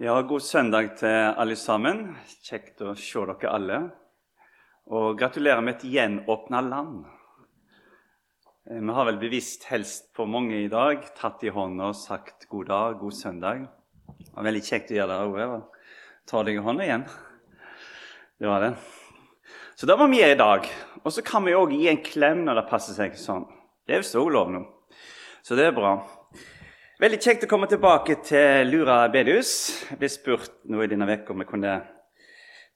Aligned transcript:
Ja, 0.00 0.14
god 0.22 0.40
søndag 0.40 0.94
til 0.96 1.12
alle 1.12 1.52
sammen. 1.60 2.14
Kjekt 2.40 2.78
å 2.80 2.94
se 2.96 3.20
dere 3.28 3.50
alle. 3.52 3.80
Og 4.88 5.18
gratulerer 5.20 5.60
med 5.60 5.74
et 5.74 5.82
gjenåpna 5.92 6.62
land. 6.64 7.02
Eh, 8.64 8.80
Vi 8.80 8.94
har 8.96 9.04
vel 9.04 9.18
bevisst 9.20 9.66
helst 9.68 10.14
på 10.16 10.24
mange 10.24 10.56
i 10.56 10.70
dag 10.72 11.04
tatt 11.18 11.44
i 11.44 11.52
hånda 11.52 11.90
og 11.92 11.98
sagt 12.00 12.48
god 12.48 12.66
dag, 12.72 12.96
god 12.98 13.12
søndag. 13.12 13.68
Det 14.06 14.32
var 14.32 14.48
veldig 14.48 14.62
kjekt 14.64 14.90
å 14.90 14.96
gjøre 14.96 15.18
det, 15.36 15.44
òg. 15.44 15.68
Ta 16.24 16.42
deg 16.44 16.54
i 16.56 16.64
hånda 16.64 16.84
igjen. 16.88 17.04
Det 18.40 18.48
var 18.48 18.60
det. 18.60 18.72
Så 19.76 19.84
det 19.84 19.98
var 19.98 20.08
vi 20.08 20.24
i 20.24 20.34
dag. 20.34 20.64
Og 21.04 21.12
så 21.12 21.20
kan 21.20 21.44
vi 21.44 21.52
òg 21.52 21.76
gi 21.76 21.88
en 21.92 22.00
klem 22.02 22.46
når 22.46 22.62
det 22.62 22.70
passer 22.72 22.96
seg 22.96 23.20
sånn. 23.20 23.44
Det 23.84 23.98
er 23.98 24.00
jo 24.00 24.08
så 24.14 24.24
lov 24.32 24.48
nå. 24.48 24.64
Så 25.44 25.60
det 25.60 25.68
er 25.68 25.76
bra. 25.76 25.98
Veldig 27.00 27.16
kjekt 27.24 27.44
å 27.46 27.48
komme 27.48 27.64
tilbake 27.64 28.18
til 28.28 28.66
Lura 28.68 29.06
bedehus. 29.08 29.50
Jeg 29.88 29.96
ble 30.02 30.08
spurt 30.12 30.50
nå 30.68 30.82
i 30.84 30.88
denne 30.90 31.06
uka 31.08 31.32
om 31.32 31.40
jeg 31.40 31.48
kunne 31.48 31.78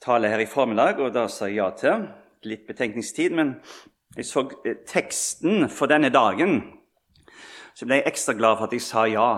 tale 0.01 0.31
her 0.33 0.41
i 0.41 0.47
formiddag, 0.49 1.03
og 1.05 1.11
da 1.13 1.27
sa 1.29 1.45
jeg 1.51 1.59
ja 1.59 1.67
til. 1.77 2.07
Litt 2.49 2.63
betenkningstid, 2.65 3.35
men 3.37 3.51
jeg 4.17 4.25
så 4.25 4.47
eh, 4.65 4.79
teksten 4.89 5.69
for 5.69 5.93
denne 5.93 6.09
dagen, 6.09 6.57
så 7.77 7.85
ble 7.85 8.01
jeg 8.01 8.09
ekstra 8.15 8.33
glad 8.39 8.57
for 8.57 8.71
at 8.71 8.79
jeg 8.79 8.87
sa 8.87 9.05
ja. 9.13 9.29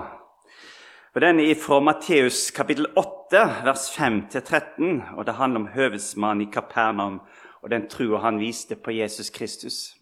For 1.11 1.27
Den 1.27 1.43
er 1.43 1.59
fra 1.59 1.81
Matteus 1.83 2.53
kapittel 2.55 2.87
8, 2.95 3.43
vers 3.67 3.91
5-13, 3.91 5.03
og 5.17 5.27
det 5.27 5.39
handler 5.41 5.65
om 5.65 5.71
høvedsmannen 5.75 6.47
i 6.47 6.53
Kapernaum 6.55 7.25
og 7.59 7.75
den 7.75 7.91
trua 7.91 8.23
han 8.23 8.39
viste 8.39 8.79
på 8.79 8.95
Jesus 8.95 9.35
Kristus. 9.35 9.97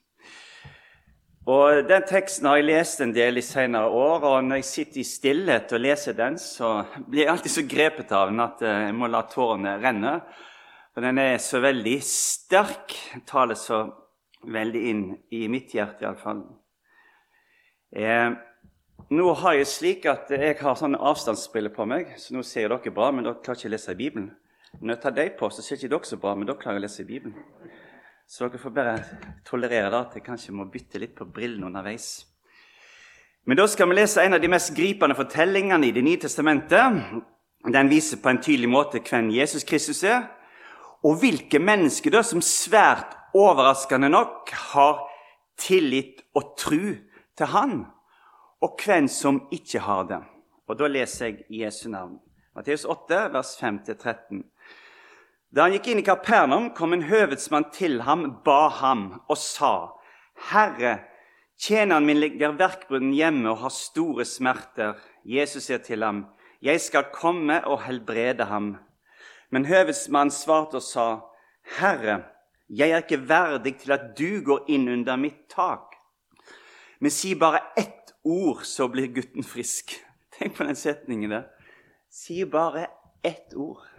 Og 1.44 1.88
Den 1.88 2.06
teksten 2.08 2.46
har 2.48 2.56
jeg 2.56 2.70
lest 2.70 3.02
en 3.04 3.12
del 3.12 3.36
i 3.36 3.44
senere 3.44 3.90
år, 3.92 4.22
og 4.24 4.46
når 4.46 4.62
jeg 4.62 4.64
sitter 4.64 5.00
i 5.02 5.04
stillhet 5.04 5.74
og 5.76 5.82
leser 5.84 6.16
den, 6.16 6.38
så 6.40 6.86
blir 7.04 7.26
jeg 7.26 7.32
alltid 7.34 7.52
så 7.52 7.64
grepet 7.68 8.14
av 8.16 8.30
den 8.30 8.40
at 8.40 8.64
eh, 8.64 8.86
jeg 8.86 8.94
må 8.96 9.10
la 9.12 9.20
tårene 9.28 9.74
renne. 9.82 10.14
For 10.96 11.04
den 11.04 11.20
er 11.20 11.36
så 11.44 11.60
veldig 11.60 11.98
sterk, 12.08 12.96
taler 13.28 13.60
så 13.60 13.82
veldig 14.48 14.84
inn 14.88 15.04
i 15.36 15.44
mitt 15.52 15.74
hjerte 15.76 16.06
iallfall. 16.06 16.40
Eh, 17.92 18.30
nå 19.12 19.36
har 19.42 19.58
jeg 19.58 19.68
slik 19.68 20.08
at 20.08 20.32
jeg 20.32 20.56
har 20.62 20.80
sånne 20.80 21.02
avstandsbriller 21.12 21.76
på 21.76 21.84
meg, 21.90 22.16
så 22.16 22.32
nå 22.32 22.40
ser 22.46 22.72
dere 22.72 22.96
bra, 22.96 23.10
men 23.12 23.28
dere 23.28 23.42
klarer 23.44 23.60
ikke 23.60 23.74
å 23.74 23.76
lese 23.76 24.00
Bibelen. 24.00 24.32
Når 24.80 24.96
jeg 24.96 25.02
tar 25.04 25.20
dem 25.20 25.36
på, 25.36 25.52
så 25.52 25.60
ser 25.60 25.76
ikke 25.76 25.92
dere 25.92 26.08
så 26.08 26.22
bra, 26.24 26.32
men 26.38 26.48
dere 26.48 26.62
klarer 26.62 26.80
å 26.80 26.86
lese 26.86 27.04
Bibelen. 27.04 27.36
Så 28.26 28.48
dere 28.48 28.58
får 28.58 28.72
bare 28.74 28.94
tolerere 29.46 29.90
da, 29.92 30.04
at 30.06 30.14
jeg 30.16 30.24
kanskje 30.24 30.54
må 30.56 30.66
bytte 30.72 30.98
litt 30.98 31.14
på 31.16 31.26
brillene 31.28 31.68
underveis. 31.68 32.24
Men 33.44 33.58
da 33.60 33.66
skal 33.68 33.90
vi 33.90 33.98
lese 33.98 34.24
en 34.24 34.36
av 34.36 34.40
de 34.40 34.48
mest 34.48 34.72
gripende 34.76 35.16
fortellingene 35.16 35.90
i 35.90 35.92
Det 35.92 36.02
nye 36.04 36.20
testamentet. 36.20 37.02
Den 37.64 37.90
viser 37.90 38.20
på 38.22 38.28
en 38.32 38.40
tydelig 38.40 38.68
måte 38.68 39.00
hvem 39.04 39.30
Jesus 39.30 39.64
Kristus 39.64 40.02
er, 40.04 40.24
og 41.04 41.20
hvilke 41.20 41.60
mennesker 41.60 42.12
da 42.12 42.22
som 42.24 42.40
svært 42.40 43.12
overraskende 43.36 44.08
nok 44.08 44.50
har 44.72 45.02
tillit 45.60 46.22
og 46.34 46.54
tru 46.58 46.94
til 47.36 47.46
Han, 47.52 47.84
og 48.60 48.80
hvem 48.80 49.08
som 49.08 49.42
ikke 49.52 49.80
har 49.84 50.08
det. 50.08 50.22
Og 50.68 50.78
Da 50.78 50.88
leser 50.88 51.26
jeg 51.26 51.44
Jesu 51.50 51.88
navn. 51.90 52.18
Matteus 52.56 52.84
8, 52.84 53.32
vers 53.32 53.56
5-13. 53.60 54.44
Da 55.54 55.68
han 55.68 55.76
gikk 55.76 55.92
inn 55.92 56.00
i 56.00 56.02
Kapernaum, 56.02 56.72
kom 56.74 56.96
en 56.96 57.04
høvedsmann 57.06 57.68
til 57.70 58.00
ham, 58.02 58.40
ba 58.42 58.66
ham 58.80 59.04
og 59.30 59.38
sa:" 59.38 59.94
Herre, 60.50 61.04
tjeneren 61.56 62.08
min 62.08 62.18
ligger 62.18 62.56
verkbrunnen 62.58 63.12
hjemme 63.14 63.52
og 63.52 63.60
har 63.62 63.70
store 63.70 64.26
smerter. 64.26 64.98
Jesus 65.24 65.68
sier 65.70 65.78
til 65.78 66.02
ham, 66.02 66.26
Jeg 66.60 66.80
skal 66.80 67.06
komme 67.14 67.60
og 67.70 67.84
helbrede 67.84 68.48
ham. 68.50 68.78
Men 69.50 69.70
høvedsmannen 69.70 70.34
svarte 70.34 70.80
og 70.80 70.82
sa, 70.82 71.06
Herre, 71.78 72.24
jeg 72.68 72.90
er 72.90 73.06
ikke 73.06 73.28
verdig 73.28 73.76
til 73.78 73.92
at 73.92 74.18
du 74.18 74.42
går 74.42 74.66
inn 74.68 74.88
under 74.88 75.16
mitt 75.16 75.46
tak. 75.54 75.94
Men 76.98 77.10
si 77.10 77.34
bare 77.34 77.60
ett 77.76 78.14
ord, 78.24 78.64
så 78.64 78.88
blir 78.88 79.12
gutten 79.14 79.44
frisk. 79.44 80.00
Tenk 80.34 80.56
på 80.56 80.64
den 80.64 80.74
setningen 80.74 81.30
der. 81.30 81.50
Si 82.10 82.44
bare 82.44 82.88
ett 83.22 83.54
ord 83.54 83.93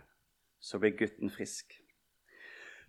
så 0.65 0.79
ble 0.81 0.95
gutten 0.97 1.29
frisk. 1.29 1.75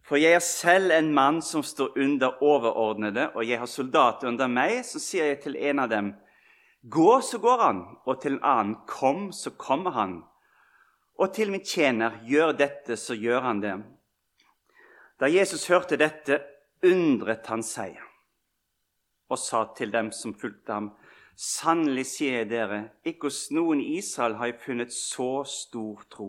For 0.07 0.21
jeg 0.21 0.39
er 0.39 0.45
selv 0.45 0.95
en 0.95 1.11
mann 1.15 1.43
som 1.43 1.65
står 1.67 1.99
under 1.99 2.39
overordnede, 2.45 3.33
og 3.35 3.45
jeg 3.45 3.59
har 3.59 3.69
soldater 3.69 4.31
under 4.31 4.49
meg. 4.49 4.79
Så 4.87 5.03
sier 5.03 5.33
jeg 5.33 5.41
til 5.43 5.59
en 5.59 5.83
av 5.83 5.91
dem, 5.91 6.13
gå, 6.83 7.11
så 7.27 7.41
går 7.43 7.65
han, 7.65 7.83
og 8.07 8.21
til 8.23 8.37
en 8.37 8.47
annen, 8.47 8.77
kom, 8.87 9.29
så 9.35 9.51
kommer 9.59 9.97
han. 9.99 10.21
Og 11.19 11.35
til 11.35 11.51
min 11.51 11.65
tjener, 11.65 12.21
gjør 12.25 12.55
dette, 12.57 12.97
så 12.97 13.19
gjør 13.19 13.43
han 13.49 13.61
det. 13.65 13.75
Da 15.21 15.29
Jesus 15.33 15.67
hørte 15.69 15.99
dette, 15.99 16.41
undret 16.87 17.49
han 17.51 17.65
seg 17.65 17.97
og 19.27 19.41
sa 19.43 19.65
til 19.75 19.91
dem 19.91 20.13
som 20.15 20.37
fulgte 20.39 20.71
ham, 20.71 20.91
sannelig 21.35 22.05
sier 22.13 22.45
jeg 22.45 22.51
dere, 22.53 22.81
ikke 23.03 23.27
hos 23.27 23.49
noen 23.51 23.81
i 23.83 23.97
Israel 23.99 24.37
har 24.39 24.53
jeg 24.53 24.61
funnet 24.63 24.95
så 24.95 25.43
stor 25.51 26.05
tro. 26.13 26.29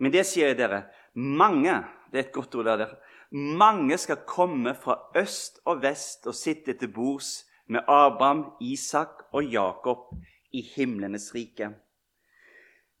Men 0.00 0.12
det 0.12 0.24
sier 0.26 0.50
jeg 0.50 0.58
dere, 0.58 0.84
mange 1.14 1.74
det 2.10 2.18
er 2.18 2.26
et 2.26 2.32
godt 2.34 2.54
ord 2.58 2.66
der, 2.66 2.94
mange 3.30 3.98
skal 3.98 4.24
komme 4.26 4.74
fra 4.74 4.96
øst 5.16 5.60
og 5.64 5.82
vest 5.82 6.26
og 6.26 6.34
sitte 6.34 6.74
til 6.74 6.90
bords 6.92 7.44
med 7.68 7.80
Abraham, 7.86 8.52
Isak 8.60 9.22
og 9.32 9.44
Jakob 9.44 10.10
i 10.52 10.62
himlenes 10.74 11.30
rike. 11.34 11.70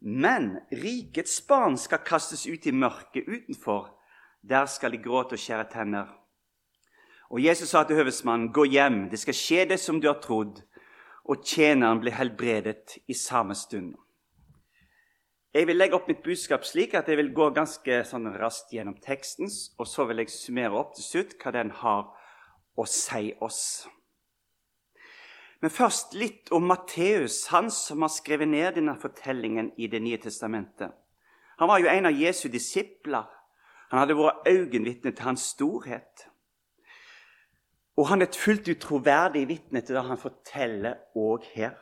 Men 0.00 0.58
rikets 0.72 1.40
barn 1.48 1.76
skal 1.76 2.04
kastes 2.06 2.46
ut 2.46 2.66
i 2.66 2.72
mørket 2.72 3.26
utenfor. 3.28 3.90
Der 4.42 4.66
skal 4.66 4.92
de 4.92 5.02
gråte 5.02 5.34
og 5.36 5.42
skjære 5.42 5.66
tenner. 5.72 6.06
Og 7.30 7.42
Jesus 7.44 7.68
sa 7.68 7.82
til 7.84 7.96
høvesmannen, 7.96 8.52
'Gå 8.52 8.64
hjem, 8.64 9.10
det 9.10 9.18
skal 9.18 9.34
skje 9.34 9.64
det 9.64 9.80
som 9.80 10.00
du 10.00 10.06
har 10.06 10.20
trodd.' 10.22 10.62
Og 11.24 11.44
tjeneren 11.44 12.00
ble 12.00 12.10
helbredet 12.10 12.98
i 13.08 13.14
samme 13.14 13.54
stund. 13.54 13.94
Jeg 15.50 15.66
vil 15.66 15.80
legge 15.80 15.96
opp 15.98 16.06
mitt 16.06 16.20
budskap 16.22 16.62
slik 16.62 16.92
at 16.94 17.08
jeg 17.10 17.18
vil 17.18 17.32
gå 17.34 17.48
ganske 17.56 17.96
sånn 18.06 18.28
raskt 18.38 18.70
gjennom 18.70 18.94
teksten, 19.02 19.50
og 19.82 19.88
så 19.90 20.04
vil 20.06 20.22
jeg 20.22 20.30
summere 20.30 20.76
opp 20.78 20.92
til 20.94 21.02
slutt 21.02 21.32
hva 21.42 21.50
den 21.56 21.72
har 21.80 22.04
å 22.78 22.84
si 22.86 23.32
oss. 23.42 23.64
Men 25.60 25.72
først 25.74 26.14
litt 26.14 26.52
om 26.54 26.68
Matteus, 26.70 27.48
han 27.50 27.66
som 27.74 28.06
har 28.06 28.12
skrevet 28.14 28.48
ned 28.48 28.78
denne 28.78 28.94
fortellingen 29.00 29.72
i 29.76 29.90
Det 29.90 30.00
nye 30.00 30.20
testamentet. 30.22 30.94
Han 31.58 31.68
var 31.68 31.82
jo 31.82 31.90
en 31.90 32.06
av 32.06 32.16
Jesu 32.16 32.48
disipler. 32.48 33.26
Han 33.90 34.00
hadde 34.00 34.16
vært 34.16 34.46
øyenvitne 34.48 35.12
til 35.12 35.26
hans 35.26 35.50
storhet. 35.50 36.28
Og 37.98 38.06
han 38.08 38.22
er 38.22 38.30
et 38.30 38.38
fullt 38.38 38.70
ut 38.70 38.80
troverdig 38.80 39.48
vitne 39.50 39.82
til 39.82 39.98
det 39.98 40.06
han 40.06 40.16
forteller 40.16 41.02
òg 41.18 41.44
her. 41.52 41.74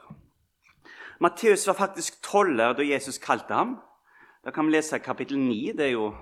Matteus 1.21 1.67
var 1.67 1.75
faktisk 1.75 2.21
toller 2.23 2.77
da 2.79 2.85
Jesus 2.87 3.19
kalte 3.19 3.55
ham. 3.55 3.79
Da 4.45 4.53
kan 4.55 4.67
vi 4.67 4.77
lese 4.77 5.01
kapittel 5.03 5.39
9. 5.39 5.73
Det 5.75 5.87
er 5.87 5.91
jo 5.97 6.13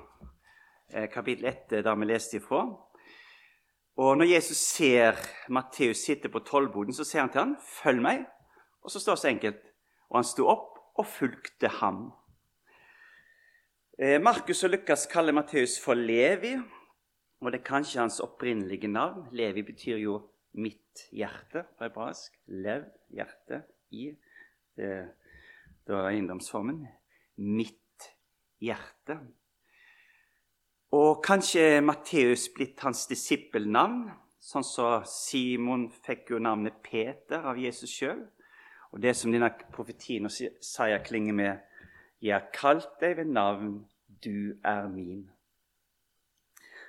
eh, 0.88 1.08
kapittel 1.12 1.44
1 1.50 1.70
der 1.84 1.94
vi 1.94 2.08
leste 2.08 2.38
ifra. 2.38 2.62
Og 3.96 4.16
når 4.16 4.30
Jesus 4.30 4.56
ser 4.56 5.20
Matteus 5.48 5.96
sitte 5.96 6.28
på 6.28 6.38
tollboden, 6.38 6.94
så 6.94 7.04
ser 7.04 7.20
han 7.20 7.30
til 7.30 7.40
ham, 7.40 7.56
'Følg 7.56 8.02
meg.' 8.02 8.24
Og 8.82 8.90
så 8.90 9.00
står 9.00 9.12
det 9.12 9.20
så 9.20 9.28
enkelt. 9.28 9.62
Og 10.10 10.16
han 10.18 10.24
sto 10.24 10.48
opp 10.48 10.78
og 10.94 11.06
fulgte 11.06 11.68
ham. 11.68 12.12
Eh, 13.98 14.22
Markus 14.22 14.64
og 14.64 14.70
Lukas 14.70 15.06
kaller 15.06 15.32
Matteus 15.32 15.80
for 15.80 15.94
Levi, 15.94 16.56
og 17.40 17.52
det 17.52 17.60
er 17.60 17.64
kanskje 17.64 18.00
hans 18.00 18.20
opprinnelige 18.20 18.88
navn. 18.88 19.28
Levi 19.32 19.62
betyr 19.62 19.96
jo 19.96 20.28
'mitt 20.54 21.08
hjerte' 21.12 21.64
på 21.78 21.84
hebraisk. 21.84 22.32
Lev, 22.46 22.84
hjerte, 23.10 23.62
i. 23.90 24.16
Det, 24.76 24.92
det 25.86 25.94
var 25.94 26.10
eiendomsformen. 26.10 26.84
Mitt 27.36 28.10
hjerte. 28.62 29.18
Og 30.96 31.18
kanskje 31.24 31.80
Matteus 31.84 32.46
blitt 32.54 32.80
hans 32.86 33.06
disippelnavn, 33.10 34.06
sånn 34.40 34.64
som 34.64 35.02
så 35.02 35.10
Simon 35.10 35.88
fikk 35.90 36.30
jo 36.32 36.40
navnet 36.40 36.78
Peter 36.84 37.48
av 37.50 37.58
Jesus 37.58 37.90
sjøl. 37.90 38.22
Og 38.94 39.02
det 39.02 39.16
som 39.18 39.32
denne 39.34 39.50
profetien 39.74 40.28
og 40.28 40.32
Saia 40.32 41.00
klinger 41.02 41.34
med, 41.34 41.58
'Jeg 42.22 42.32
har 42.32 42.48
kalt 42.52 43.00
deg 43.00 43.16
ved 43.16 43.26
navn, 43.26 43.86
du 44.24 44.56
er 44.64 44.88
min'. 44.88 45.28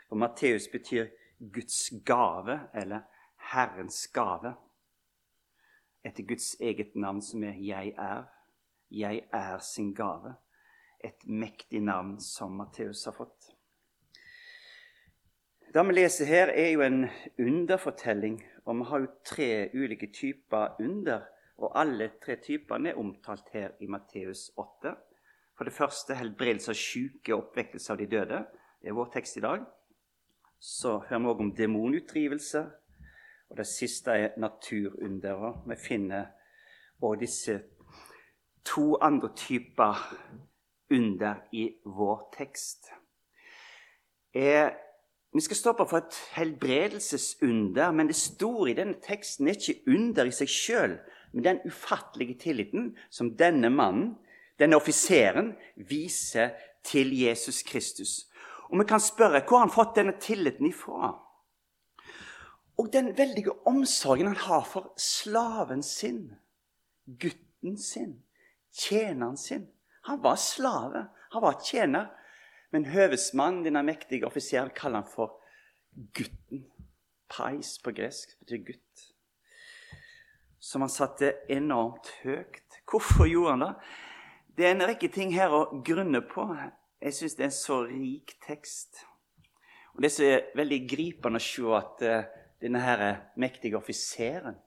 For 0.08 0.16
Matteus 0.16 0.68
betyr 0.68 1.10
Guds 1.52 1.92
gave, 2.06 2.70
eller 2.74 3.02
Herrens 3.36 4.08
gave. 4.08 4.56
Etter 6.08 6.24
Guds 6.24 6.56
eget 6.64 6.96
navn, 6.96 7.22
som 7.22 7.44
er 7.44 7.54
'Jeg 7.54 7.94
er'. 7.98 8.28
Jeg 8.92 9.28
er 9.34 9.58
sin 9.60 9.94
gave. 9.94 10.36
Et 11.04 11.28
mektig 11.28 11.82
navn 11.82 12.20
som 12.20 12.52
Matteus 12.52 13.06
har 13.06 13.12
fått. 13.12 13.52
Det 15.74 15.88
vi 15.88 15.94
leser 15.94 16.26
her, 16.26 16.48
er 16.48 16.70
jo 16.72 16.82
en 16.82 17.10
underfortelling, 17.40 18.44
og 18.66 18.76
vi 18.76 18.84
har 18.84 19.00
jo 19.00 19.08
tre 19.26 19.70
ulike 19.74 20.08
typer 20.14 20.76
under. 20.80 21.22
Og 21.58 21.72
alle 21.76 22.12
tre 22.26 22.36
typene 22.36 22.90
er 22.90 22.98
omtalt 22.98 23.50
her 23.54 23.70
i 23.82 23.86
Matteus 23.86 24.52
8. 24.58 24.96
For 25.58 25.64
det 25.64 25.74
første 25.74 26.16
helbredelse 26.16 26.72
av 26.72 26.76
syke 26.76 27.34
og 27.36 27.44
oppvekkelse 27.44 27.94
av 27.94 27.98
de 27.98 28.06
døde. 28.06 28.46
Det 28.82 28.90
er 28.90 28.94
vår 28.94 29.12
tekst 29.14 29.38
i 29.38 29.42
dag. 29.42 29.66
Så 30.60 31.00
hører 31.10 31.20
vi 31.20 31.26
òg 31.26 31.40
om 31.40 31.56
demonutdrivelse. 31.56 32.66
Og 33.50 33.58
det 33.58 33.68
siste 33.68 34.12
er 34.12 34.40
naturunderet. 34.40 35.64
Vi 35.68 35.76
finner 35.80 36.26
òg 37.02 37.20
disse 37.22 37.60
to 38.66 38.98
andre 39.02 39.30
typer 39.36 40.02
under 40.92 41.36
i 41.52 41.70
vår 41.86 42.30
tekst. 42.38 42.92
Eh, 44.34 44.70
vi 45.34 45.42
skal 45.42 45.56
stoppe 45.56 45.86
for 45.90 45.98
et 45.98 46.18
helbredelsesunder, 46.34 47.92
men 47.92 48.08
det 48.08 48.16
store 48.16 48.72
i 48.72 48.78
denne 48.78 49.00
teksten 49.04 49.48
er 49.48 49.58
ikke 49.58 49.94
under 49.94 50.26
i 50.26 50.34
seg 50.36 50.52
sjøl, 50.52 50.96
men 51.34 51.44
den 51.44 51.60
ufattelige 51.68 52.40
tilliten 52.42 52.96
som 53.10 53.36
denne 53.38 53.70
mannen, 53.70 54.16
denne 54.60 54.80
offiseren, 54.80 55.54
viser 55.76 56.56
til 56.84 57.12
Jesus 57.20 57.62
Kristus. 57.68 58.26
Og 58.72 58.80
vi 58.80 58.88
kan 58.88 59.04
spørre 59.04 59.44
hvor 59.44 59.60
har 59.60 59.68
han 59.68 59.76
fått 59.76 59.96
denne 60.00 60.16
tilliten 60.20 60.68
ifra? 60.72 61.14
Og 62.78 62.92
den 62.94 63.18
veldige 63.18 63.54
omsorgen 63.66 64.28
han 64.28 64.42
har 64.46 64.66
for 64.70 64.94
slaven 65.02 65.84
sin, 65.84 66.36
gutten 67.06 67.78
sin, 67.82 68.24
tjeneren 68.72 69.38
sin. 69.38 69.68
Han 70.06 70.22
var 70.24 70.36
slave, 70.36 71.08
han 71.32 71.42
var 71.42 71.62
tjener. 71.66 72.14
Men 72.72 72.86
høvesmannen, 72.92 73.64
denne 73.64 73.84
mektige 73.84 74.28
offiseren, 74.28 74.70
kaller 74.76 75.02
han 75.02 75.12
for 75.12 75.40
gutten. 76.14 76.66
Pais 77.28 77.78
på 77.84 77.92
gresk 77.92 78.38
betyr 78.40 78.64
gutt. 78.70 79.06
Som 80.60 80.84
han 80.84 80.92
satte 80.92 81.34
enormt 81.52 82.12
høyt. 82.24 82.82
Hvorfor 82.88 83.28
gjorde 83.28 83.56
han 83.56 83.66
det? 83.66 83.74
Det 84.58 84.66
er 84.66 84.76
en 84.76 84.88
rekke 84.90 85.10
ting 85.14 85.34
her 85.36 85.54
å 85.54 85.82
grunne 85.86 86.22
på. 86.26 86.48
Jeg 87.04 87.14
syns 87.14 87.36
det 87.38 87.46
er 87.46 87.50
en 87.52 87.58
så 87.58 87.82
rik 87.88 88.36
tekst. 88.48 89.04
Og 89.96 90.02
Det 90.02 90.12
som 90.14 90.26
er 90.26 90.52
veldig 90.58 90.80
gripende 90.90 91.42
å 91.42 91.44
se 91.44 91.74
at 91.78 92.04
uh, 92.06 92.47
denne 92.62 92.82
her 92.82 93.16
mektige 93.36 93.78
offiseren, 93.78 94.58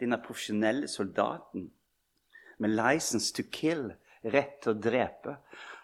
denne 0.00 0.18
profesjonelle 0.22 0.88
soldaten 0.88 1.70
med 2.58 2.70
'license 2.70 3.34
to 3.34 3.42
kill', 3.42 3.96
rett 4.24 4.60
til 4.62 4.72
å 4.72 4.80
drepe, 4.80 5.36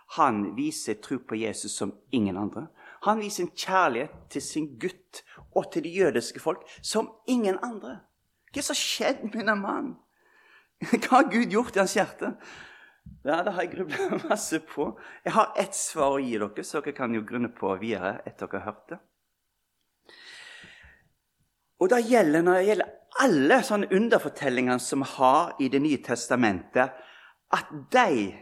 han 0.06 0.56
viser 0.56 0.94
tro 1.02 1.18
på 1.18 1.34
Jesus 1.34 1.72
som 1.72 1.94
ingen 2.12 2.36
andre. 2.36 2.66
Han 3.02 3.18
viser 3.18 3.44
en 3.44 3.50
kjærlighet 3.56 4.14
til 4.30 4.42
sin 4.42 4.68
gutt 4.78 5.22
og 5.54 5.72
til 5.72 5.82
det 5.82 5.94
jødiske 5.94 6.40
folk 6.40 6.62
som 6.82 7.10
ingen 7.26 7.58
andre. 7.62 8.00
Hva 8.54 8.62
som 8.62 8.78
skjedd 8.78 9.24
med 9.24 9.40
denne 9.40 9.56
mannen? 9.56 9.96
Hva 11.02 11.19
har 11.19 11.30
Gud 11.32 11.50
gjort 11.50 11.76
i 11.76 11.82
hans 11.82 11.96
hjerte? 11.96 12.36
Ja, 13.24 13.42
Det 13.42 13.52
har 13.52 13.62
jeg 13.62 13.72
grubla 13.74 14.19
masse 14.30 14.60
på. 14.60 14.92
Jeg 15.24 15.32
har 15.32 15.52
ett 15.58 15.74
svar 15.74 16.16
å 16.16 16.22
gi 16.22 16.38
dere, 16.38 16.64
så 16.64 16.80
dere 16.80 16.94
kan 16.96 17.14
jo 17.14 17.24
grunne 17.26 17.50
på 17.50 17.74
videre 17.80 18.20
etter 18.26 18.46
dere 18.46 18.62
har 18.62 18.72
hørt 18.72 18.88
det. 18.90 18.98
Og 21.81 21.90
det 21.93 22.06
gjelder 22.08 22.44
når 22.44 22.58
det 22.58 22.69
gjelder 22.70 22.93
alle 23.20 23.61
sånne 23.64 23.88
underfortellinger 23.96 24.78
som 24.82 25.02
vi 25.05 25.11
har 25.17 25.56
i 25.61 25.69
Det 25.69 25.81
nye 25.82 26.02
testamentet, 26.05 26.93
at 27.52 27.73
de 27.93 28.32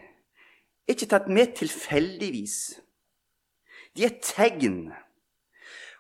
er 0.87 0.93
ikke 0.93 1.09
tatt 1.11 1.29
med 1.29 1.55
tilfeldigvis. 1.57 2.81
De 3.97 4.05
er 4.05 4.19
tegn. 4.23 4.93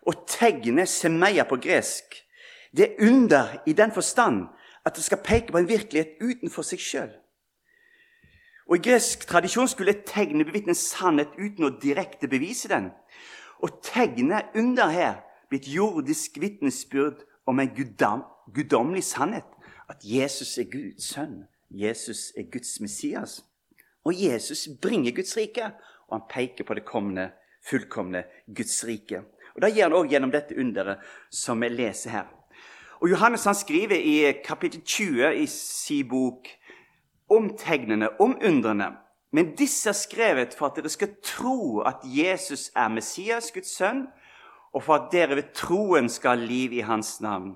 Og 0.07 0.27
tegnet 0.29 0.89
semeia 0.89 1.45
på 1.49 1.57
gresk, 1.57 2.19
det 2.77 2.85
er 2.85 3.07
under 3.09 3.63
i 3.67 3.73
den 3.73 3.93
forstand 3.93 4.47
at 4.85 4.97
det 4.97 5.05
skal 5.05 5.23
peke 5.25 5.53
på 5.53 5.59
en 5.59 5.69
virkelighet 5.69 6.19
utenfor 6.21 6.67
seg 6.67 6.83
sjøl. 6.83 7.13
Og 8.69 8.77
I 8.77 8.85
gresk 8.91 9.27
tradisjon 9.29 9.69
skulle 9.69 9.95
et 9.95 10.05
tegn 10.09 10.45
bevitne 10.45 10.75
sannhet 10.77 11.33
uten 11.39 11.69
å 11.69 11.73
direkte 11.81 12.29
bevise 12.29 12.69
den. 12.69 12.91
Og 13.63 13.81
tegnet 13.85 14.53
under 14.57 14.93
her 14.93 15.23
blir 15.55 15.61
et 15.61 15.75
jordisk 15.75 16.41
vitnesbyrd 16.41 17.25
om 17.47 17.61
en 17.61 17.69
guddom, 17.69 18.25
guddommelig 18.55 19.05
sannhet. 19.05 19.45
At 19.89 20.03
Jesus 20.03 20.59
er 20.59 20.65
Guds 20.65 21.13
sønn. 21.13 21.45
Jesus 21.71 22.33
er 22.37 22.51
Guds 22.51 22.81
Messias. 22.81 23.45
Og 24.05 24.15
Jesus 24.17 24.69
bringer 24.83 25.13
Guds 25.15 25.37
rike, 25.37 25.71
og 26.09 26.19
han 26.19 26.29
peker 26.31 26.65
på 26.65 26.75
det 26.75 26.85
kommende, 26.85 27.31
fullkomne 27.71 28.25
Guds 28.57 28.85
rike. 28.85 29.23
Og 29.55 29.63
Det 29.63 29.75
gjør 29.75 29.85
han 29.85 29.93
òg 29.93 30.11
gjennom 30.11 30.33
dette 30.33 30.57
underet 30.59 30.99
som 31.31 31.61
vi 31.61 31.69
leser 31.69 32.11
her. 32.11 32.27
Og 33.01 33.11
Johannes 33.11 33.45
han 33.45 33.55
skriver 33.55 33.97
i 33.97 34.33
kapittel 34.45 34.81
20 34.83 35.37
i 35.37 35.47
sin 35.47 36.09
bok 36.09 36.49
om 37.31 37.57
tegnene, 37.57 38.09
om 38.21 38.37
undrene. 38.43 38.97
Men 39.33 39.55
disse 39.57 39.89
er 39.89 39.99
skrevet 39.99 40.55
for 40.55 40.67
at 40.67 40.77
dere 40.77 40.89
skal 40.89 41.17
tro 41.23 41.81
at 41.81 42.03
Jesus 42.05 42.71
er 42.77 42.89
Messias, 42.89 43.53
Guds 43.53 43.77
sønn, 43.77 44.07
og 44.75 44.83
for 44.83 44.95
at 44.95 45.13
dere 45.13 45.37
ved 45.37 45.53
troen 45.55 46.09
skal 46.11 46.39
ha 46.39 46.47
liv 46.47 46.73
i 46.73 46.83
hans 46.83 47.21
navn. 47.21 47.55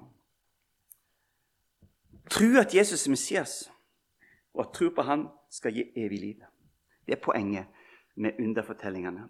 Tro 2.30 2.46
at 2.60 2.74
Jesus 2.74 3.06
er 3.06 3.10
Messias, 3.10 3.70
og 4.54 4.66
at 4.66 4.72
tro 4.74 4.88
på 4.94 5.02
han 5.02 5.26
skal 5.50 5.74
gi 5.74 5.84
evig 5.96 6.20
liv. 6.20 6.44
Det 7.06 7.16
er 7.16 7.22
poenget 7.22 7.66
med 8.16 8.38
underfortellingene. 8.38 9.28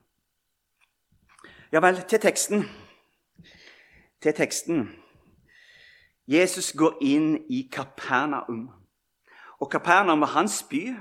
Ja 1.73 1.81
vel, 1.81 2.03
til 2.09 2.21
teksten. 2.21 2.65
Til 4.21 4.35
teksten. 4.35 4.89
Jesus 6.29 6.73
går 6.73 6.99
inn 7.01 7.37
i 7.49 7.69
Kapernaum. 7.73 8.69
Og 9.61 9.71
Kapernaum 9.71 10.21
var 10.21 10.35
hans 10.35 10.63
by. 10.71 10.97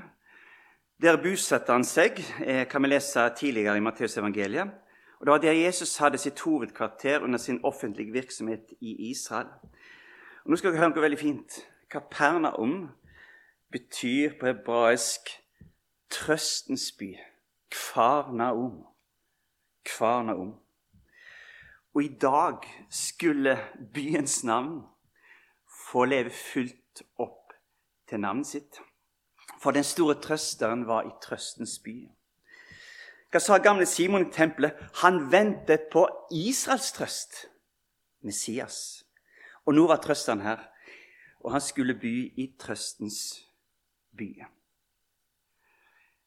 Der 1.02 1.20
bosatte 1.22 1.72
han 1.72 1.84
seg, 1.84 2.20
eh, 2.44 2.68
kan 2.68 2.82
vi 2.82 2.88
lese 2.88 3.28
tidligere 3.36 3.76
i 3.76 3.80
Matteusevangeliet. 3.80 4.87
Og 5.18 5.26
Det 5.26 5.32
var 5.32 5.38
der 5.38 5.52
Jesus 5.52 5.96
hadde 5.96 6.18
sitt 6.18 6.40
hovedkvarter 6.40 7.18
under 7.20 7.38
sin 7.38 7.64
offentlige 7.64 8.12
virksomhet 8.12 8.64
i 8.80 9.10
Israel. 9.10 9.46
Og 10.44 10.50
nå 10.50 10.56
skal 10.56 10.70
dere 10.70 10.80
høre 10.80 10.90
noe 10.94 11.02
veldig 11.02 11.18
fint. 11.18 11.56
Kapernaum 11.90 12.88
betyr 13.72 14.38
på 14.40 14.46
hebraisk 14.46 15.30
trøstens 16.10 16.92
by. 16.98 17.16
Kvarnaum. 17.70 18.84
Kvarnaum. 19.84 20.54
Og 21.94 22.02
i 22.04 22.08
dag 22.08 22.62
skulle 22.90 23.58
byens 23.94 24.44
navn 24.44 24.84
få 25.90 26.04
leve 26.04 26.30
fullt 26.30 27.02
opp 27.18 27.52
til 28.08 28.20
navnet 28.20 28.46
sitt. 28.46 28.80
For 29.58 29.74
den 29.74 29.84
store 29.84 30.14
trøsteren 30.14 30.86
var 30.86 31.02
i 31.02 31.12
trøstens 31.22 31.78
by. 31.84 31.96
Hva 33.30 33.40
sa 33.40 33.58
gamle 33.60 33.86
Simon 33.86 34.26
i 34.26 34.32
tempelet? 34.32 34.76
Han 35.02 35.26
ventet 35.32 35.90
på 35.92 36.06
Israels 36.32 36.92
trøst, 36.96 37.46
Messias. 38.24 39.04
Og 39.66 39.76
nå 39.76 39.84
var 39.86 40.00
trøsten 40.00 40.40
her, 40.40 40.62
og 41.44 41.52
han 41.52 41.60
skulle 41.60 41.94
by 41.94 42.14
i 42.40 42.46
trøstens 42.58 43.44
by. 44.16 44.30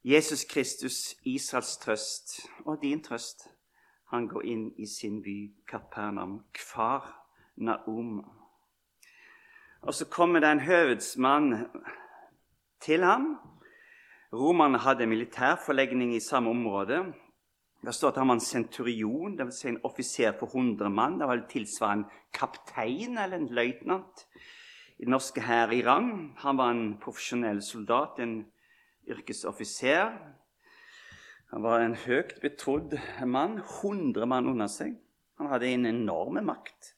Jesus 0.03 0.45
Kristus, 0.45 1.15
Israels 1.25 1.77
trøst 1.77 2.39
og 2.65 2.81
din 2.81 3.01
trøst, 3.03 3.47
han 4.11 4.27
går 4.27 4.45
inn 4.45 4.63
i 4.77 4.85
sin 4.85 5.21
by 5.23 5.35
Kapernaum, 5.67 6.43
Kfar 6.53 7.05
Naom. 7.55 8.19
Og 9.81 9.93
så 9.93 10.05
kommer 10.05 10.39
det 10.39 10.51
en 10.51 10.59
høvedsmann 10.59 11.53
til 12.81 13.03
ham. 13.03 13.37
Romerne 14.31 14.79
hadde 14.79 15.05
militærforlegning 15.11 16.13
i 16.15 16.19
samme 16.23 16.49
område. 16.49 17.01
Det 17.83 17.91
står 17.95 18.13
at 18.13 18.17
han 18.21 18.29
var 18.29 18.37
en 18.37 18.43
senturion, 18.45 19.33
dvs. 19.35 19.57
Si 19.59 19.67
en 19.67 19.81
offiser 19.83 20.37
for 20.39 20.47
100 20.47 20.89
mann. 20.89 21.17
Det 21.19 21.27
var 21.27 21.41
tilsvarende 21.49 22.07
kaptein 22.33 23.17
eller 23.17 23.41
en 23.41 23.49
løytnant 23.51 24.23
i 24.99 25.03
den 25.03 25.11
norske 25.11 25.43
hær 25.43 25.73
i 25.75 25.81
rang. 25.83 26.31
Han 26.45 26.57
var 26.57 26.71
en 26.71 26.95
profesjonell 27.03 27.59
soldat, 27.61 28.19
en 28.23 28.45
yrkesoffiser. 29.09 30.15
Han 31.51 31.63
var 31.67 31.83
en 31.83 31.99
høyt 32.05 32.37
betrodd 32.39 32.95
mann. 33.27 33.59
100 33.59 34.25
mann 34.25 34.47
under 34.47 34.71
seg. 34.71 34.95
Han 35.41 35.51
hadde 35.51 35.73
en 35.73 35.89
enorm 35.91 36.39
makt. 36.45 36.93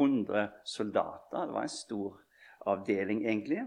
100 0.00 0.48
soldater. 0.64 1.46
Det 1.46 1.54
var 1.54 1.62
en 1.62 1.78
stor 1.78 2.22
avdeling, 2.66 3.22
egentlig. 3.22 3.62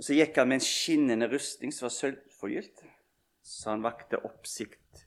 Og 0.00 0.04
Så 0.06 0.16
gikk 0.16 0.38
han 0.40 0.48
med 0.48 0.62
en 0.62 0.64
skinnende 0.64 1.28
rustning 1.28 1.74
som 1.76 1.84
var 1.84 1.92
sølvforgylt. 1.92 2.78
Så 3.44 3.74
han 3.74 3.84
vakte 3.84 4.16
oppsikt 4.24 5.04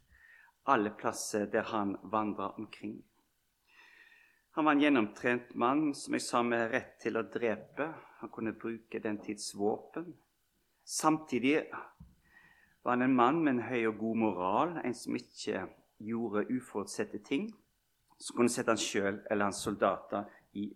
alle 0.69 0.89
plasser 0.89 1.47
der 1.49 1.65
han 1.73 1.97
vandra 2.03 2.51
omkring. 2.57 3.03
Han 4.51 4.65
var 4.65 4.71
en 4.71 4.83
gjennomtrent 4.83 5.55
mann 5.55 5.95
som 5.97 6.13
jeg 6.13 6.21
sa 6.21 6.43
med 6.45 6.69
rett 6.71 6.99
til 7.01 7.17
å 7.17 7.25
drepe. 7.25 7.87
Han 8.21 8.29
kunne 8.29 8.53
bruke 8.53 9.01
den 9.01 9.17
tids 9.17 9.55
våpen. 9.57 10.13
Samtidig 10.85 11.63
var 12.83 12.93
han 12.93 13.01
en 13.01 13.15
mann 13.15 13.41
med 13.43 13.55
en 13.55 13.65
høy 13.65 13.87
og 13.89 13.97
god 13.97 14.21
moral, 14.27 14.77
en 14.83 14.93
som 14.93 15.17
ikke 15.17 15.65
gjorde 16.03 16.45
uforutsette 16.53 17.23
ting, 17.25 17.49
som 18.19 18.37
kunne 18.37 18.53
sette 18.53 18.69
han 18.69 18.79
sjøl 18.79 19.23
eller 19.25 19.49
hans 19.49 19.63
soldater 19.65 20.29
i 20.53 20.69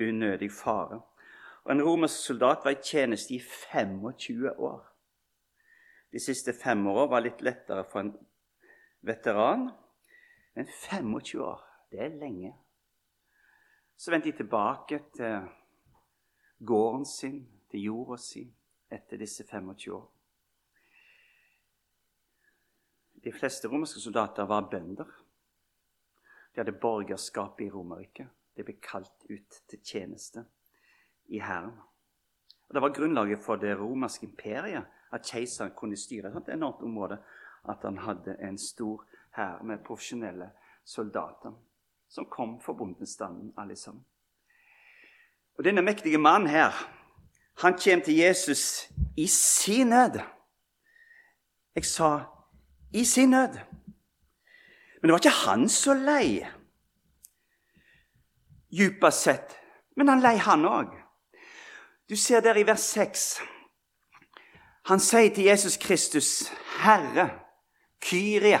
unødig 0.00 0.50
fare. 0.50 0.98
Og 1.64 1.72
En 1.72 1.82
romersk 1.82 2.24
soldat 2.26 2.64
var 2.64 2.70
i 2.70 2.82
tjeneste 2.82 3.34
i 3.34 3.38
25 3.38 4.50
år. 4.58 4.80
De 6.12 6.20
siste 6.20 6.52
fem 6.52 6.86
åra 6.86 7.06
var 7.06 7.22
litt 7.22 7.42
lettere 7.42 7.84
for 7.90 8.02
en 8.02 8.12
veteran. 9.00 9.68
Men 10.54 10.66
25 10.66 11.40
år, 11.40 11.60
det 11.90 12.00
er 12.02 12.16
lenge. 12.18 12.52
Så 13.96 14.10
vendte 14.10 14.30
de 14.30 14.36
tilbake 14.36 14.98
til 15.14 15.46
gården 16.66 17.06
sin, 17.06 17.38
til 17.70 17.86
jorda 17.86 18.18
si, 18.20 18.42
etter 18.90 19.16
disse 19.16 19.46
25 19.46 19.94
år. 19.94 20.08
De 23.24 23.32
fleste 23.32 23.68
romerske 23.70 24.02
soldater 24.02 24.50
var 24.50 24.66
bønder. 24.70 25.06
De 26.52 26.60
hadde 26.60 26.74
borgerskap 26.82 27.60
i 27.60 27.70
Romerriket. 27.70 28.26
De 28.56 28.66
ble 28.66 28.74
kalt 28.82 29.24
ut 29.30 29.60
til 29.70 29.78
tjeneste 29.78 30.42
i 31.28 31.38
hæren. 31.38 31.72
Det 32.72 32.82
var 32.82 32.94
grunnlaget 32.94 33.38
for 33.44 33.56
det 33.56 33.78
romerske 33.78 34.26
imperiet 34.26 34.84
at 35.12 35.26
keiseren 35.26 35.72
kunne 35.76 35.96
styre 35.96 36.28
et 36.28 36.54
enormt 36.54 36.82
område. 36.82 37.18
At 37.68 37.78
han 37.82 37.98
hadde 37.98 38.36
en 38.42 38.58
stor 38.58 39.04
hær 39.36 39.62
med 39.62 39.84
profesjonelle 39.86 40.50
soldater 40.84 41.52
som 42.08 42.26
kom 42.30 42.60
for 42.60 42.72
bondestanden, 42.72 43.52
alle. 43.58 43.76
Og 45.58 45.64
Denne 45.64 45.82
mektige 45.82 46.18
mannen 46.18 46.48
her, 46.48 46.72
han 47.58 47.78
kommer 47.84 48.04
til 48.04 48.16
Jesus 48.16 48.92
i 49.16 49.26
sin 49.26 49.86
nød. 49.86 50.20
Jeg 51.74 51.84
sa 51.84 52.20
i 52.92 53.04
sin 53.04 53.30
nød. 53.30 53.58
Men 55.00 55.08
det 55.08 55.12
var 55.12 55.18
ikke 55.18 55.50
han 55.50 55.68
så 55.68 55.94
lei, 55.94 56.46
djupest 58.70 59.22
sett. 59.22 59.56
Men 59.96 60.08
han 60.08 60.20
lei, 60.20 60.36
han 60.36 60.64
òg. 60.64 61.01
Du 62.12 62.16
ser 62.16 62.40
der 62.40 62.56
i 62.56 62.66
vers 62.66 62.80
6. 62.80 63.40
Han 64.84 65.00
sier 65.00 65.34
til 65.34 65.44
Jesus 65.44 65.76
Kristus, 65.76 66.42
'Herre, 66.84 67.30
Kyria'. 68.04 68.60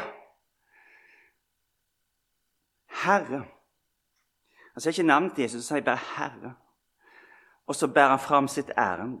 Herre. 3.04 3.44
Han 4.72 4.80
sier 4.80 4.90
ikke 4.90 5.02
navnet 5.02 5.34
til 5.34 5.42
Jesus, 5.42 5.68
han 5.68 5.76
sier 5.76 5.84
bare 5.84 5.96
'Herre'. 5.96 6.52
Og 7.66 7.74
så 7.74 7.88
bærer 7.88 8.08
han 8.08 8.18
fram 8.18 8.48
sitt 8.48 8.70
ærend. 8.78 9.20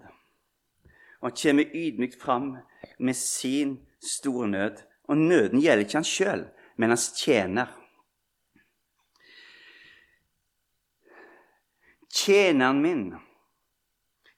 Og 1.20 1.30
han 1.30 1.36
kommer 1.42 1.64
ydmykt 1.74 2.22
fram 2.22 2.56
med 2.98 3.14
sin 3.14 3.88
store 4.00 4.48
nød. 4.48 4.76
Og 5.04 5.16
nøden 5.16 5.60
gjelder 5.60 5.84
ikke 5.84 5.94
han 5.94 6.04
sjøl, 6.04 6.50
men 6.76 6.88
hans 6.88 7.12
tjener. 7.12 7.66
Tjeneren 12.14 12.82
min 12.82 13.14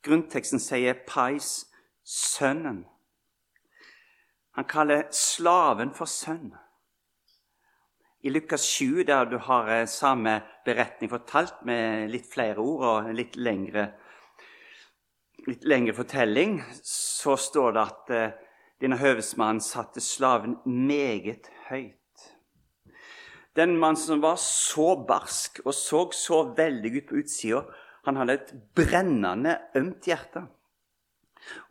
Grunnteksten 0.04 0.61
sier 0.61 0.94
'pais 0.94 1.64
sønnen'. 2.04 2.84
Han 4.54 4.64
kaller 4.64 5.08
slaven 5.11 5.94
for 5.94 6.04
sønn. 6.04 6.52
I 8.20 8.30
Lukas 8.30 8.61
7, 8.61 9.04
der 9.04 9.25
du 9.25 9.38
har 9.38 9.68
eh, 9.68 9.87
samme 9.87 10.42
beretning 10.64 11.11
fortalt 11.11 11.64
med 11.64 12.11
litt 12.12 12.28
flere 12.32 12.61
ord 12.61 12.84
og 12.88 13.08
litt 13.16 13.37
lengre, 13.37 13.88
litt 15.49 15.64
lengre 15.64 15.96
fortelling, 15.96 16.62
så 16.82 17.37
står 17.37 17.73
det 17.73 17.82
at 17.82 18.14
eh, 18.16 18.37
denne 18.80 19.00
høvesmannen 19.00 19.61
satte 19.61 20.00
slaven 20.00 20.58
meget 20.64 21.50
høyt. 21.70 22.28
Den 23.56 23.76
mannen 23.78 24.00
som 24.00 24.23
var 24.23 24.37
så 24.40 24.94
barsk 25.08 25.61
og 25.64 25.75
så 25.76 26.06
så 26.12 26.42
veldig 26.56 26.94
ut 26.96 27.11
på 27.11 27.20
utsida, 27.20 27.64
han 28.04 28.16
hadde 28.16 28.37
et 28.37 28.52
brennende, 28.76 29.58
ømt 29.76 30.06
hjerte. 30.08 30.44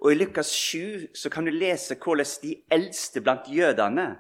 Og 0.02 0.12
I 0.12 0.16
Lukas 0.16 0.52
7 0.54 1.16
så 1.18 1.30
kan 1.30 1.46
du 1.46 1.52
lese 1.52 1.96
hvordan 1.96 2.26
de 2.44 2.56
eldste 2.72 3.22
blant 3.22 3.50
jødene 3.50 4.18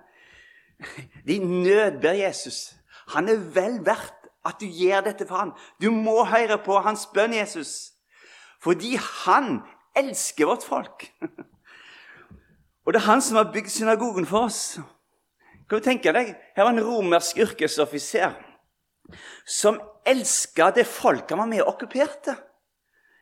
de 1.27 1.37
nødber 1.37 2.11
Jesus. 2.11 2.73
Han 3.07 3.29
er 3.29 3.37
vel 3.53 3.79
verdt 3.85 4.29
at 4.45 4.59
du 4.61 4.65
gjør 4.65 5.01
dette 5.01 5.27
for 5.27 5.35
ham. 5.35 5.53
Du 5.81 5.91
må 5.91 6.23
høre 6.25 6.57
på 6.65 6.79
hans 6.79 7.05
bønn, 7.13 7.33
Jesus. 7.33 7.93
Fordi 8.63 8.95
han 8.95 9.61
elsker 9.95 10.45
vårt 10.45 10.63
folk. 10.63 11.11
Og 12.85 12.93
det 12.93 12.99
er 12.99 13.07
han 13.07 13.21
som 13.21 13.37
har 13.37 13.51
bygd 13.53 13.69
synagogen 13.69 14.25
for 14.25 14.49
oss. 14.49 14.79
Kan 15.69 15.79
du 15.79 16.11
deg, 16.11 16.35
Her 16.55 16.63
var 16.63 16.73
en 16.73 16.83
romersk 16.83 17.37
yrkesoffiser 17.37 18.33
som 19.47 19.79
elska 20.05 20.71
det 20.71 20.87
folket 20.87 21.37
var 21.37 21.47
med 21.49 21.61
og 21.63 21.75
okkuperte. 21.75 22.35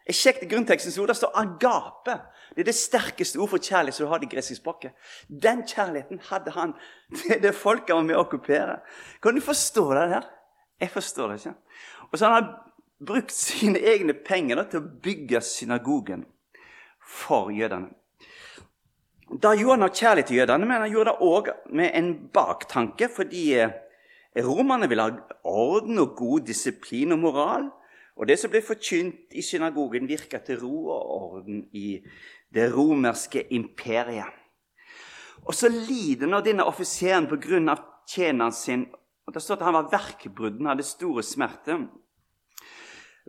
Jeg 0.08 0.18
sjekket 0.18 0.50
grunntekstens 0.50 0.98
ord. 0.98 1.08
Det 1.08 1.16
står 1.16 1.32
'agape'. 1.38 2.20
Det 2.56 2.60
er 2.60 2.64
det 2.64 2.76
sterkeste 2.76 3.40
ord 3.40 3.50
for 3.50 3.58
kjærlighet 3.58 3.96
som 3.96 4.06
du 4.06 4.10
har 4.12 4.24
i 4.24 4.26
gresk 4.26 4.56
språket. 4.56 4.92
Den 5.30 5.64
kjærligheten 5.68 6.20
hadde 6.30 6.52
han 6.52 6.74
til 7.16 7.42
det 7.42 7.56
folket 7.56 7.96
var 7.96 8.04
med 8.04 8.16
å 8.16 8.26
okkupere. 8.26 8.82
Kan 9.24 9.36
du 9.36 9.42
forstå 9.42 9.94
det 9.94 10.10
der? 10.10 10.28
Jeg 10.82 10.90
forstår 10.90 11.28
det 11.28 11.40
ikke. 11.40 11.54
Og 12.12 12.20
så 12.20 12.26
har 12.26 12.42
han 12.42 12.54
brukt 13.06 13.32
sine 13.32 13.80
egne 13.80 14.14
penger 14.14 14.56
da, 14.56 14.64
til 14.64 14.82
å 14.82 14.90
bygge 15.04 15.42
synagogen 15.42 16.26
for 17.00 17.52
jødene. 17.52 17.94
Da 19.32 19.54
gjorde 19.56 19.82
han 19.82 19.96
kjærlighet 19.96 20.28
til 20.28 20.38
jødene, 20.42 20.66
men 20.68 20.82
han 20.82 20.92
gjorde 20.92 21.14
det 21.14 21.28
òg 21.28 21.50
med 21.72 21.92
en 21.96 22.12
baktanke. 22.34 23.08
fordi 23.10 23.54
eh, 23.54 23.72
Romerne 24.40 24.88
ville 24.88 25.04
ha 25.04 25.38
orden 25.44 26.00
og 26.00 26.16
god 26.16 26.48
disiplin 26.48 27.12
og 27.12 27.20
moral. 27.20 27.70
Og 28.16 28.28
det 28.28 28.38
som 28.40 28.52
ble 28.52 28.62
forkynt 28.64 29.34
i 29.36 29.42
synagogen, 29.44 30.08
virka 30.08 30.40
til 30.46 30.62
ro 30.62 30.92
og 30.94 31.12
orden 31.16 31.64
i 31.74 32.00
det 32.54 32.70
romerske 32.76 33.48
imperiet. 33.56 34.38
Og 35.42 35.56
så 35.58 35.72
lider 35.72 36.30
nå 36.30 36.42
denne 36.46 36.68
offiseren 36.68 37.28
pga. 37.28 37.76
tjeneren 38.08 38.52
sin. 38.52 38.86
og 39.28 39.34
Det 39.34 39.42
står 39.42 39.56
at 39.56 39.66
han 39.66 39.74
var 39.74 39.90
verkbrudden, 39.92 40.66
hadde 40.66 40.84
store 40.84 41.24
smerter. 41.24 41.88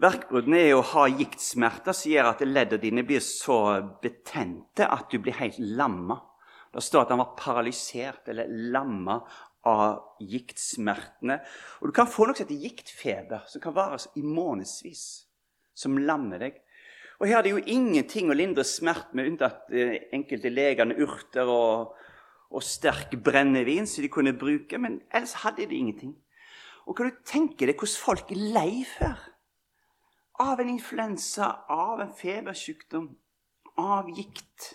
Verkbruddene 0.01 0.59
er 0.59 0.75
å 0.75 0.83
ha 0.83 1.07
giktsmerter 1.07 1.93
som 1.93 2.11
gjør 2.11 2.31
at 2.31 2.41
leddene 2.41 2.81
dine 2.81 3.03
blir 3.05 3.21
så 3.21 3.83
betente 4.03 4.89
at 4.89 5.11
du 5.13 5.19
blir 5.19 5.37
helt 5.37 5.59
lamma. 5.59 6.17
Det 6.73 6.83
står 6.83 7.03
at 7.05 7.11
han 7.13 7.21
var 7.21 7.35
paralysert 7.37 8.29
eller 8.33 8.49
lamma 8.73 9.19
av 9.69 10.19
giktsmertene. 10.23 11.39
Og 11.81 11.91
du 11.91 11.95
kan 11.97 12.11
få 12.11 12.27
noe 12.27 12.37
som 12.37 12.47
heter 12.47 12.65
giktfeber, 12.67 13.47
som 13.51 13.63
kan 13.63 13.75
vare 13.77 14.01
i 14.19 14.25
månedsvis, 14.27 15.05
som 15.75 15.99
lammer 15.99 16.43
deg. 16.43 16.59
Og 17.21 17.29
Her 17.29 17.39
er 17.39 17.47
det 17.47 17.53
jo 17.53 17.63
ingenting 17.71 18.33
å 18.33 18.37
lindre 18.37 18.65
smerte 18.67 19.15
med, 19.15 19.29
unntatt 19.31 19.71
eh, 19.71 20.09
enkelte 20.17 20.51
legene 20.51 20.97
urter 20.99 21.47
og, 21.47 21.93
og 22.51 22.65
sterk 22.67 23.15
brennevin 23.23 23.87
som 23.87 24.03
de 24.03 24.11
kunne 24.11 24.35
bruke. 24.35 24.81
Men 24.83 24.99
ellers 25.15 25.37
hadde 25.45 25.69
de 25.71 25.79
ingenting. 25.79 26.17
Og 26.83 26.99
kan 26.99 27.13
du 27.13 27.23
tenke 27.23 27.69
deg 27.69 27.79
hvordan 27.79 28.03
folk 28.09 28.35
er 28.35 28.43
lei 28.57 28.83
før? 28.89 29.21
Av 30.43 30.59
en 30.59 30.73
influensa, 30.73 31.53
av 31.71 32.03
en 32.03 32.15
febersykdom, 32.19 33.13
av 33.79 34.09
gikt 34.17 34.73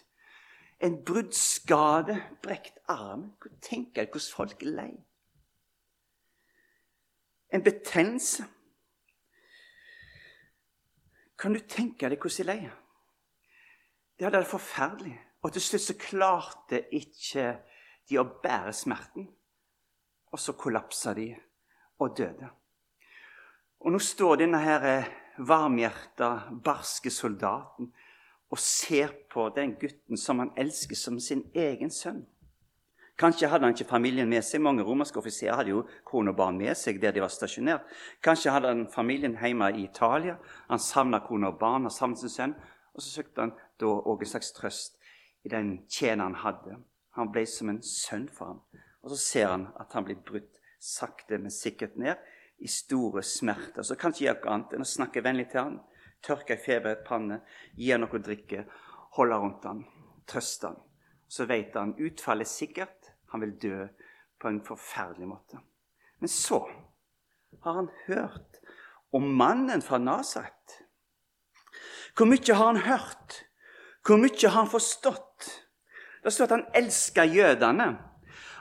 en 0.80 1.04
bruddskade, 1.06 2.18
brekt 2.44 2.80
armen. 2.88 3.32
Tenk 3.62 3.98
jeg 3.98 4.12
hvordan 4.12 4.34
folk 4.36 4.64
er 4.64 4.74
lei. 4.76 4.92
En 7.54 7.64
betennelse. 7.64 8.46
Kan 11.38 11.54
du 11.54 11.60
tenke 11.60 12.10
deg 12.10 12.22
hvordan 12.22 12.38
de 12.38 12.44
er 12.44 12.52
lei? 12.52 12.70
De 14.18 14.26
hadde 14.26 14.42
det 14.42 14.50
forferdelig. 14.50 15.16
Og 15.46 15.54
til 15.54 15.62
slutt 15.62 15.86
så 15.86 15.98
klarte 16.02 16.82
ikke 16.96 17.50
de 18.10 18.18
å 18.20 18.26
bære 18.44 18.74
smerten. 18.74 19.28
Og 20.34 20.42
så 20.42 20.54
kollapsa 20.58 21.14
de 21.18 21.30
og 22.04 22.18
døde. 22.18 22.50
Og 23.86 23.94
nå 23.94 24.00
står 24.02 24.42
denne 24.42 24.60
eh, 24.76 25.10
varmhjerta, 25.38 26.50
barske 26.66 27.12
soldaten 27.14 27.92
og 28.50 28.60
ser 28.60 29.12
på 29.32 29.50
den 29.56 29.75
gutten 29.80 30.18
som 30.18 30.39
han 30.39 30.54
elsker 30.58 30.96
som 30.96 31.20
sin 31.20 31.44
egen 31.56 31.92
sønn. 31.92 32.25
Kanskje 33.18 33.50
hadde 33.50 33.66
han 33.66 33.74
ikke 33.74 33.89
familien 33.89 34.30
med 34.30 34.46
seg. 34.46 34.62
Mange 34.62 34.84
romerske 34.86 35.18
offiserer 35.18 35.58
hadde 35.58 35.74
jo 35.74 35.84
kone 36.06 36.32
og 36.32 36.38
barn 36.38 36.60
med 36.60 36.77
seg 36.77 37.00
der 37.01 37.16
de 37.16 37.24
var 37.24 37.34
stasjonert. 37.34 37.88
Kanskje 38.22 38.54
hadde 38.54 38.70
han 38.70 38.84
familien 38.94 39.34
hjemme 39.42 39.72
i 39.74 39.88
Italia. 39.88 40.36
Han 40.70 40.80
savna 40.80 41.20
kone 41.25 41.50
og 41.50 41.58
barn, 41.60 41.88
han 41.89 41.94
savnet 41.94 42.22
sin 42.22 42.34
sønn. 42.34 42.54
Og 42.94 43.01
så 43.01 43.18
søkte 43.18 43.42
han 43.42 43.56
da 43.82 43.89
òg 43.89 44.22
en 44.22 44.32
slags 44.34 44.54
trøst 44.54 45.01
i 45.46 45.50
den 45.50 45.80
tjeneren 45.89 46.38
han 46.38 46.44
hadde. 46.44 46.77
Han 47.18 47.34
ble 47.34 47.46
som 47.50 47.74
en 47.74 47.82
sønn 47.82 48.30
for 48.30 48.54
ham. 48.54 48.62
Og 49.01 49.16
så 49.16 49.18
ser 49.24 49.50
han 49.50 49.68
at 49.82 49.98
han 49.98 50.06
blir 50.06 50.22
brutt 50.22 50.54
sakte, 50.80 51.39
men 51.42 51.51
sikkert 51.51 51.98
ned 51.98 52.22
i 52.62 52.70
store 52.70 53.24
smerter. 53.25 53.82
Så 53.82 53.98
kan 53.98 54.13
ikke 54.13 54.27
gjøre 54.27 54.54
annet 54.54 54.77
enn 54.77 54.86
å 54.86 54.94
snakke 54.94 55.25
vennlig 55.25 55.50
til 55.50 55.63
ham 55.63 55.80
tørke 56.24 56.56
ei 56.56 56.62
febret 56.62 57.06
panne, 57.08 57.42
gi 57.76 57.92
han 57.92 58.04
noe 58.04 58.18
å 58.18 58.24
drikke, 58.24 58.66
holde 59.18 59.40
rundt 59.42 59.68
han, 59.68 59.84
trøste 60.30 60.72
han. 60.72 60.82
Så 61.28 61.48
vet 61.50 61.76
han 61.76 61.96
utfallet 62.00 62.48
er 62.48 62.52
sikkert. 62.52 63.12
Han 63.34 63.44
vil 63.44 63.58
dø 63.60 63.88
på 64.40 64.48
en 64.48 64.62
forferdelig 64.64 65.28
måte. 65.28 65.60
Men 66.20 66.32
så 66.32 66.62
har 67.66 67.74
han 67.82 67.90
hørt 68.06 68.62
om 69.12 69.28
mannen 69.38 69.82
fra 69.82 70.00
Nasaret. 70.00 70.78
Hvor 72.16 72.30
mye 72.30 72.56
har 72.56 72.66
han 72.66 72.84
hørt? 72.88 73.44
Hvor 74.06 74.18
mye 74.18 74.50
har 74.50 74.56
han 74.62 74.72
forstått? 74.72 75.50
Det 76.24 76.34
står 76.34 76.48
at 76.48 76.56
han 76.56 76.66
elska 76.76 77.26
jødene. 77.28 77.88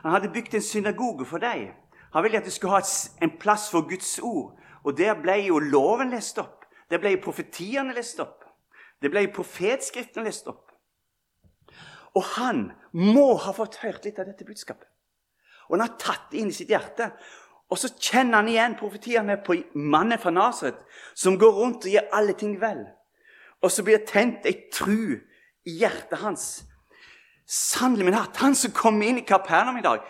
Han 0.02 0.12
hadde 0.12 0.32
bygd 0.34 0.54
en 0.54 0.62
synagoge 0.62 1.26
for 1.26 1.42
dem. 1.42 1.72
Han 2.12 2.22
ville 2.22 2.38
at 2.38 2.44
de 2.44 2.50
skulle 2.50 2.76
ha 2.76 2.82
en 3.22 3.38
plass 3.38 3.70
for 3.70 3.88
Guds 3.88 4.18
ord. 4.22 4.58
Og 4.84 4.98
der 4.98 5.16
ble 5.20 5.38
jo 5.48 5.58
loven 5.58 6.12
lest 6.14 6.38
opp. 6.38 6.55
Der 6.90 7.02
ble 7.02 7.16
i 7.16 7.22
profetiene 7.22 7.94
lest 7.96 8.20
opp. 8.22 8.44
Det 9.02 9.10
ble 9.12 9.26
i 9.26 9.32
profetskriftene 9.32 10.26
lest 10.28 10.46
opp. 10.50 10.70
Og 12.16 12.24
han 12.36 12.70
må 12.96 13.34
ha 13.42 13.52
fått 13.52 13.80
hørt 13.82 14.06
litt 14.06 14.20
av 14.22 14.28
dette 14.30 14.46
budskapet. 14.48 14.88
Og 15.66 15.76
han 15.76 15.84
har 15.84 15.98
tatt 16.00 16.30
det 16.30 16.40
inn 16.40 16.52
i 16.52 16.56
sitt 16.56 16.70
hjerte. 16.72 17.10
Og 17.66 17.80
så 17.80 17.90
kjenner 17.90 18.40
han 18.40 18.50
igjen 18.50 18.76
profetiene 18.78 19.36
på 19.42 19.58
mannen 19.74 20.20
fra 20.22 20.30
Nasaret, 20.32 20.78
som 21.18 21.36
går 21.38 21.58
rundt 21.58 21.88
og 21.88 21.92
gjør 21.92 22.12
alle 22.14 22.36
ting 22.38 22.54
vel. 22.60 22.84
Og 23.64 23.72
så 23.72 23.82
blir 23.82 23.98
det 23.98 24.12
tent 24.12 24.46
ei 24.46 24.54
tru 24.72 25.18
i 25.66 25.78
hjertet 25.80 26.20
hans. 26.22 26.46
Sannelig 27.46 28.06
min 28.06 28.16
hatt, 28.16 28.38
han 28.42 28.54
som 28.58 28.74
kom 28.74 29.00
inn 29.02 29.20
i 29.20 29.26
Kapernaum 29.26 29.80
i 29.80 29.84
dag, 29.84 30.04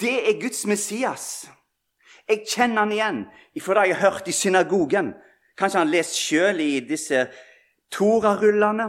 det 0.00 0.16
er 0.28 0.40
Guds 0.40 0.64
Messias. 0.68 1.46
Jeg 2.28 2.46
kjenner 2.48 2.84
han 2.84 2.94
igjen 2.94 3.20
ifra 3.58 3.80
det 3.80 3.90
jeg 3.90 3.98
har 3.98 4.12
hørt 4.12 4.28
i 4.28 4.36
synagogen. 4.36 5.12
Kanskje 5.58 5.82
han 5.82 5.90
lest 5.92 6.16
sjøl 6.16 6.60
i 6.60 6.80
disse 6.86 7.26
Torarullene, 7.92 8.88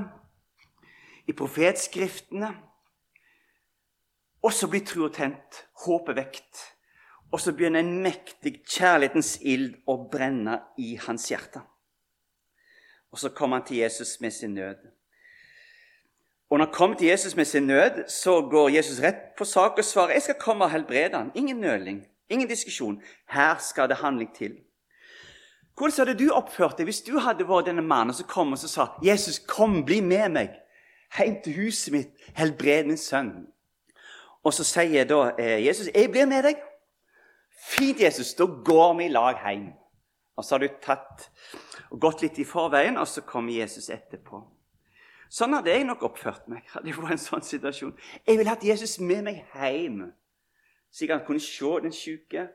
i 1.28 1.34
profetskriftene. 1.36 2.52
Og 4.44 4.54
så 4.54 4.68
blir 4.68 4.84
troa 4.88 5.12
tent, 5.12 5.64
håpet 5.86 6.18
vekt. 6.20 6.64
Og 7.34 7.42
så 7.42 7.54
begynner 7.56 7.82
en 7.82 8.02
mektig 8.04 8.60
kjærlighetens 8.70 9.38
ild 9.42 9.78
å 9.90 9.98
brenne 10.12 10.60
i 10.78 10.96
hans 11.02 11.30
hjerte. 11.32 11.64
Og 13.14 13.20
så 13.20 13.32
kommer 13.34 13.60
han 13.60 13.68
til 13.68 13.82
Jesus 13.82 14.20
med 14.22 14.34
sin 14.34 14.54
nød. 14.54 14.84
Og 16.50 16.60
når 16.60 16.66
han 16.66 16.74
kommer 16.74 16.98
til 16.98 17.08
Jesus 17.08 17.36
med 17.36 17.46
sin 17.46 17.68
nød, 17.68 18.04
så 18.10 18.42
går 18.42 18.70
Jesus 18.70 19.02
rett 19.02 19.34
på 19.38 19.46
sak 19.46 19.78
og 19.78 19.86
svarer 19.86 20.14
jeg 20.14 20.22
skal 20.22 20.42
komme 20.42 20.66
og 20.66 20.72
helbrede 20.72 21.18
han. 21.18 21.32
Ingen 21.36 21.58
nøling, 21.58 22.04
ingen 22.30 22.50
diskusjon. 22.50 23.02
Her 23.30 23.58
skal 23.58 23.90
det 23.90 23.98
handling 23.98 24.36
til. 24.36 24.60
Hvordan 25.78 26.08
hadde 26.08 26.20
du 26.20 26.30
oppført 26.34 26.78
deg 26.78 26.86
hvis 26.86 27.02
du 27.02 27.16
hadde 27.18 27.48
vært 27.50 27.72
denne 27.72 27.82
mannen 27.82 28.14
som 28.14 28.28
kom 28.30 28.54
og 28.54 28.60
sa 28.62 28.94
'Jesus, 29.02 29.40
kom, 29.40 29.86
bli 29.86 30.02
med 30.02 30.30
meg 30.30 30.60
hjem 31.18 31.42
til 31.44 31.54
huset 31.54 31.94
mitt, 31.94 32.12
helbred 32.38 32.86
min 32.86 32.98
sønn'? 32.98 33.48
Og 34.44 34.54
så 34.54 34.64
sier 34.64 35.06
da 35.06 35.34
eh, 35.40 35.66
Jesus, 35.66 35.90
'Jeg 35.94 36.12
blir 36.12 36.26
med 36.26 36.44
deg'. 36.46 36.62
Fint, 37.58 38.00
Jesus, 38.00 38.34
da 38.34 38.46
går 38.46 38.98
vi 38.98 39.06
i 39.06 39.10
lag 39.10 39.40
hjem. 39.46 39.74
Og 40.36 40.44
så 40.44 40.56
har 40.56 40.60
du 40.60 40.68
tatt 40.82 41.30
og 41.92 42.00
gått 42.02 42.22
litt 42.22 42.40
i 42.40 42.46
forveien, 42.46 42.98
og 42.98 43.08
så 43.08 43.22
kommer 43.22 43.54
Jesus 43.54 43.90
etterpå. 43.90 44.42
Sånn 45.30 45.54
hadde 45.54 45.72
jeg 45.74 45.86
nok 45.86 46.04
oppført 46.04 46.48
meg. 46.48 46.66
hadde 46.74 46.90
jeg 46.90 46.98
vært 46.98 47.16
en 47.16 47.22
sånn 47.22 47.46
situasjon. 47.46 47.94
Jeg 48.28 48.38
ville 48.38 48.50
hatt 48.50 48.66
Jesus 48.66 49.00
med 49.00 49.24
meg 49.24 49.46
hjem, 49.54 50.12
så 50.94 51.10
han 51.10 51.24
kunne 51.26 51.42
se 51.42 51.72
den 51.82 51.96
syke, 51.96 52.50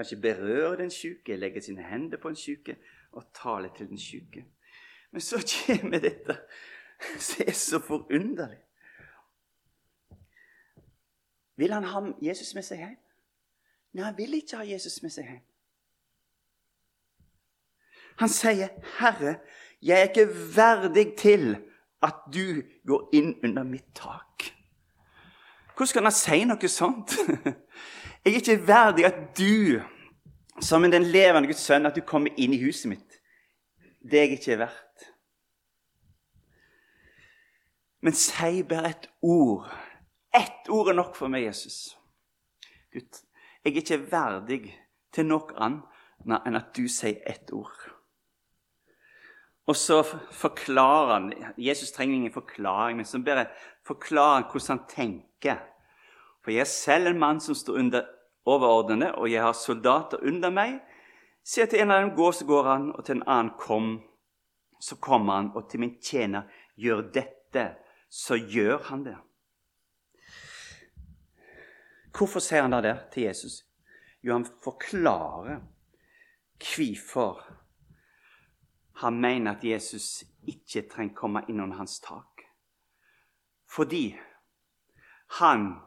kanskje 0.00 0.16
berøre 0.20 0.76
den 0.76 0.90
syke, 0.90 1.36
legge 1.36 1.60
sine 1.60 1.84
hender 1.84 2.18
på 2.18 2.28
den 2.28 2.36
syke 2.36 2.76
og 3.12 3.26
tale 3.42 3.70
til 3.76 3.88
den 3.88 3.98
syke. 3.98 4.44
Men 5.10 5.20
så 5.20 5.40
kommer 5.66 5.98
dette 5.98 6.38
som 7.18 7.44
er 7.46 7.52
så 7.52 7.78
forunderlig. 7.78 8.58
Vil 11.56 11.72
han 11.72 11.84
ha 11.84 12.00
Jesus 12.22 12.54
med 12.54 12.64
seg 12.64 12.80
hjem? 12.80 12.96
Nei, 13.92 14.04
han 14.04 14.16
vil 14.16 14.34
ikke 14.38 14.62
ha 14.62 14.64
Jesus 14.64 15.02
med 15.02 15.12
seg 15.12 15.28
hjem. 15.28 15.46
Han 18.20 18.28
sier, 18.28 18.68
'Herre, 18.98 19.38
jeg 19.82 20.00
er 20.00 20.08
ikke 20.08 20.56
verdig 20.56 21.06
til 21.18 21.56
at 22.02 22.24
du 22.32 22.62
går 22.86 23.08
inn 23.12 23.34
under 23.44 23.62
mitt 23.62 23.92
tak.' 23.94 24.52
Hvordan 25.76 25.92
kan 25.92 26.02
han 26.02 26.12
si 26.12 26.44
noe 26.44 26.68
sånt? 26.68 27.16
Jeg 28.24 28.32
er 28.32 28.36
ikke 28.36 28.66
verdig 28.66 29.06
at 29.06 29.20
du, 29.38 29.80
som 30.60 30.82
den 30.82 31.06
levende 31.08 31.48
Guds 31.48 31.64
sønn, 31.64 31.86
at 31.86 31.96
du 31.96 32.02
kommer 32.04 32.34
inn 32.36 32.52
i 32.52 32.60
huset 32.64 32.90
mitt. 32.92 33.20
Det 34.02 34.18
er 34.18 34.26
jeg 34.28 34.38
ikke 34.40 34.58
verdt. 34.60 35.06
Men 38.00 38.16
si 38.16 38.62
bare 38.62 38.90
et 38.90 39.08
ord. 39.22 39.70
Ett 40.36 40.68
ord 40.68 40.88
er 40.88 40.96
nok 40.96 41.16
for 41.16 41.32
meg, 41.32 41.44
Jesus. 41.48 41.96
Gud, 42.92 43.22
jeg 43.64 43.72
er 43.72 43.80
ikke 43.82 44.02
verdig 44.12 44.60
til 45.12 45.26
noe 45.28 45.56
annet 45.56 46.44
enn 46.44 46.58
at 46.58 46.72
du 46.76 46.86
sier 46.92 47.20
ett 47.28 47.52
ord. 47.56 47.76
Og 49.68 49.76
så 49.76 50.02
forklarer 50.34 51.12
han 51.12 51.54
Jesus 51.60 51.92
trenger 51.92 52.16
ingen 52.16 52.34
forklaring, 52.34 52.96
men 52.98 53.06
så 53.06 53.20
bare 53.24 53.46
forklarer 53.86 54.40
han 54.40 54.48
hvordan 54.50 54.78
han 54.78 54.88
tenker. 54.90 55.60
For 56.44 56.54
jeg 56.54 56.64
er 56.64 56.72
selv 56.72 57.10
en 57.10 57.18
mann 57.20 57.40
som 57.40 57.54
står 57.54 57.78
under 57.82 58.06
overordnede, 58.48 59.14
og 59.14 59.30
jeg 59.30 59.42
har 59.42 59.52
soldater 59.52 60.22
under 60.26 60.50
meg. 60.50 60.78
Sier 61.44 61.68
til 61.68 61.82
en 61.82 61.92
av 61.92 62.02
dem 62.04 62.14
gå, 62.16 62.30
så 62.32 62.46
går 62.48 62.68
han, 62.68 62.90
og 62.94 63.04
til 63.04 63.18
en 63.18 63.26
annen 63.26 63.52
kom, 63.60 63.90
så 64.80 64.96
kommer 64.96 65.40
han. 65.40 65.50
Og 65.54 65.68
til 65.70 65.80
min 65.80 65.98
tjener 66.00 66.48
gjør 66.80 67.10
dette, 67.14 67.66
så 68.08 68.36
gjør 68.36 68.78
han 68.90 69.04
det. 69.04 69.16
Hvorfor 72.16 72.42
sier 72.42 72.66
han 72.66 72.82
det 72.82 72.96
til 73.12 73.28
Jesus? 73.28 73.60
Jo, 74.22 74.34
han 74.34 74.48
forklarer 74.64 75.60
hvorfor 76.60 77.40
han 79.00 79.20
mener 79.20 79.54
at 79.56 79.64
Jesus 79.64 80.24
ikke 80.44 80.88
trenger 80.90 81.14
komme 81.16 81.44
innunder 81.48 81.76
hans 81.76 82.00
tak. 82.00 82.42
Fordi 83.70 84.18
han 85.40 85.80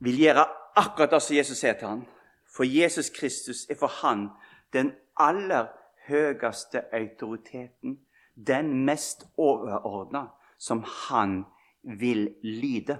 vil 0.00 0.18
gjøre 0.20 0.46
akkurat 0.76 1.10
det 1.10 1.22
som 1.22 1.36
Jesus 1.36 1.58
sier 1.58 1.78
til 1.78 1.88
ham. 1.88 2.04
For 2.46 2.64
Jesus 2.64 3.10
Kristus 3.10 3.64
er 3.70 3.78
for 3.78 3.92
han 4.02 4.28
den 4.72 4.92
aller 5.20 5.70
høyeste 6.08 6.84
autoriteten, 6.94 7.98
den 8.34 8.84
mest 8.84 9.26
overordna, 9.36 10.26
som 10.58 10.84
han 11.08 11.44
vil 11.82 12.34
lyde. 12.42 12.98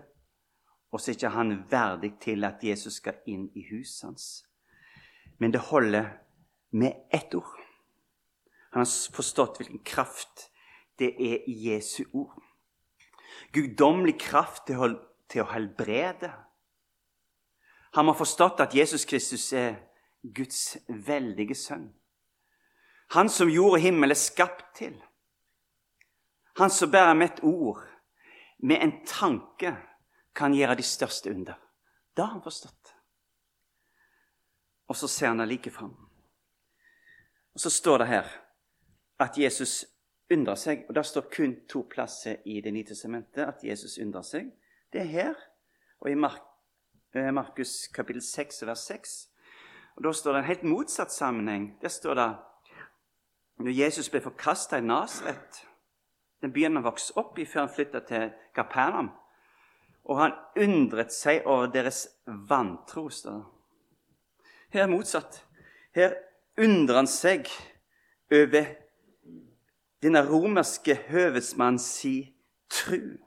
Og 0.92 1.00
så 1.00 1.10
er 1.10 1.14
ikke 1.14 1.34
han 1.34 1.54
verdig 1.70 2.12
til 2.22 2.44
at 2.44 2.62
Jesus 2.62 3.00
skal 3.00 3.18
inn 3.26 3.48
i 3.54 3.66
huset 3.70 4.06
hans. 4.06 4.26
Men 5.38 5.52
det 5.52 5.60
holder 5.70 6.12
med 6.70 6.92
ett 7.12 7.34
ord. 7.34 7.58
Han 8.74 8.82
har 8.82 9.14
forstått 9.14 9.58
hvilken 9.58 9.82
kraft 9.86 10.50
det 10.98 11.12
er 11.18 11.42
i 11.50 11.54
Jesu 11.68 12.04
ord. 12.12 12.38
Guddommelig 13.52 14.16
kraft 14.20 14.66
til 14.66 15.42
å 15.42 15.50
helbrede. 15.50 16.30
Han 17.94 18.06
har 18.06 18.14
forstått 18.14 18.60
at 18.60 18.74
Jesus 18.74 19.04
Kristus 19.04 19.52
er 19.52 19.76
Guds 20.22 20.76
veldige 20.88 21.54
sønn. 21.54 21.92
Han 23.14 23.28
som 23.28 23.50
jord 23.52 23.76
og 23.76 23.84
himmel 23.84 24.10
er 24.10 24.18
skapt 24.18 24.64
til. 24.74 24.96
Han 26.58 26.70
som 26.70 26.90
bærer 26.90 27.14
med 27.14 27.30
et 27.30 27.42
ord, 27.42 27.82
med 28.58 28.82
en 28.82 28.94
tanke, 29.06 29.76
kan 30.34 30.54
gjøre 30.54 30.74
de 30.74 30.82
største 30.82 31.30
under. 31.30 31.54
Det 32.16 32.24
har 32.24 32.32
han 32.32 32.42
forstått. 32.42 32.94
Og 34.88 34.96
så 34.96 35.08
ser 35.08 35.30
han 35.30 35.38
det 35.38 35.48
like 35.48 35.70
fram. 35.70 35.94
Og 37.54 37.60
så 37.60 37.70
står 37.70 37.98
det 37.98 38.08
her 38.08 38.32
at 39.22 39.38
Jesus 39.38 39.84
undrer 40.30 40.58
seg. 40.58 40.82
Og 40.88 40.94
Det 40.94 41.06
står 41.06 41.30
kun 41.30 41.54
to 41.70 41.86
plasser 41.90 42.36
i 42.44 42.60
Det 42.60 42.72
nye 42.72 42.84
testamentet 42.84 43.46
at 43.46 43.62
Jesus 43.64 43.98
undrer 43.98 44.22
seg. 44.22 44.50
Det 44.92 45.00
er 45.00 45.12
her 45.14 45.34
og 46.00 46.10
i 46.10 46.14
Mark, 46.14 46.42
Markus 47.14 47.88
kapittel 47.94 48.22
6 48.22 48.66
vers 48.66 48.78
6. 48.78 49.28
Og 49.96 50.04
Da 50.04 50.12
står 50.12 50.32
det 50.32 50.38
en 50.38 50.44
helt 50.44 50.62
motsatt 50.62 51.12
sammenheng. 51.12 51.78
Der 51.82 51.88
står 51.88 52.14
det 52.14 52.36
når 53.56 53.70
Jesus 53.70 54.10
ble 54.10 54.20
forkasta 54.20 54.78
i 54.78 54.80
Nasaret, 54.80 55.66
den 56.42 56.52
byen 56.52 56.74
han 56.76 56.84
vokste 56.84 57.14
opp 57.16 57.38
i 57.38 57.46
før 57.46 57.60
han 57.60 57.74
flytta 57.74 58.00
til 58.08 58.32
Kapernaum, 58.54 59.10
og 60.04 60.18
han 60.18 60.34
undret 60.60 61.12
seg 61.14 61.46
over 61.46 61.70
deres 61.72 62.08
vantro. 62.26 63.08
Her 64.72 64.82
er 64.82 64.90
motsatt. 64.90 65.44
Her 65.94 66.16
undrer 66.58 66.96
han 66.96 67.06
seg 67.06 67.48
over 68.32 68.66
denne 70.02 70.20
romerske 70.26 70.98
høvedsmann 71.08 71.78
si 71.78 72.34
tru. 72.68 73.23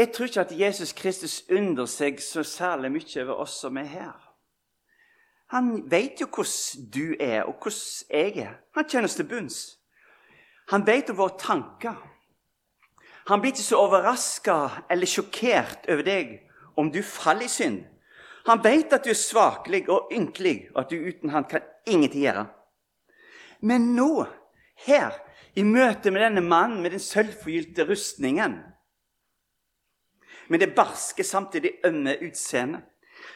Jeg 0.00 0.12
tror 0.12 0.30
ikke 0.30 0.40
at 0.40 0.52
Jesus 0.56 0.92
Kristus 0.96 1.42
undrer 1.52 1.88
seg 1.90 2.22
så 2.24 2.40
særlig 2.46 2.88
mye 2.94 3.22
over 3.24 3.42
oss 3.42 3.58
som 3.60 3.76
er 3.76 3.88
her. 3.90 4.14
Han 5.52 5.90
vet 5.90 6.22
jo 6.22 6.28
hvordan 6.30 6.86
du 6.94 7.16
er, 7.20 7.42
og 7.42 7.58
hvordan 7.60 8.08
jeg 8.08 8.38
er. 8.46 8.54
Han 8.78 8.86
kjenner 8.88 9.10
oss 9.10 9.18
til 9.18 9.28
bunns. 9.28 9.58
Han 10.72 10.86
vet 10.86 11.10
om 11.10 11.18
våre 11.18 11.36
tanker. 11.38 11.98
Han 13.28 13.42
blir 13.42 13.52
ikke 13.52 13.66
så 13.66 13.82
overraska 13.82 14.56
eller 14.90 15.10
sjokkert 15.10 15.84
over 15.90 16.06
deg 16.06 16.32
om 16.80 16.88
du 16.94 17.02
faller 17.04 17.50
i 17.50 17.52
synd. 17.52 17.82
Han 18.48 18.64
vet 18.64 18.96
at 18.96 19.04
du 19.04 19.12
er 19.12 19.20
svakelig 19.20 19.84
og 19.92 20.08
ynkelig, 20.16 20.70
og 20.72 20.84
at 20.86 20.94
du 20.94 20.96
uten 20.96 21.34
han 21.34 21.44
kan 21.44 21.66
ingenting 21.84 22.24
gjøre. 22.24 22.46
Men 23.60 23.92
nå, 23.98 24.24
her, 24.86 25.12
i 25.52 25.66
møte 25.66 26.08
med 26.14 26.24
denne 26.24 26.46
mannen 26.46 26.80
med 26.80 26.94
den 26.96 27.02
sølvforgylte 27.04 27.84
rustningen, 27.90 28.62
med 30.50 30.60
det 30.60 30.74
barske, 30.74 31.24
samtidig 31.24 31.78
ømme 31.86 32.16
utseendet. 32.26 32.82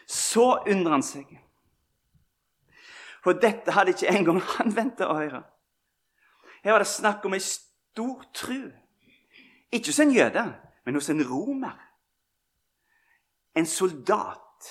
Så 0.07 0.59
undrer 0.67 0.97
han 0.97 1.05
seg. 1.05 1.29
For 3.25 3.39
dette 3.41 3.73
hadde 3.73 3.95
ikke 3.95 4.11
engang 4.13 4.41
han 4.57 4.75
venta 4.77 5.09
å 5.09 5.17
høre. 5.17 5.41
Her 6.65 6.75
var 6.75 6.83
det 6.83 6.91
snakk 6.91 7.25
om 7.25 7.37
ei 7.37 7.43
stor 7.45 8.27
tru. 8.35 8.67
Ikke 9.73 9.93
hos 9.93 10.01
en 10.03 10.13
jøde, 10.13 10.45
men 10.85 10.99
hos 10.99 11.09
en 11.13 11.23
romer. 11.29 11.79
En 13.55 13.67
soldat 13.67 14.69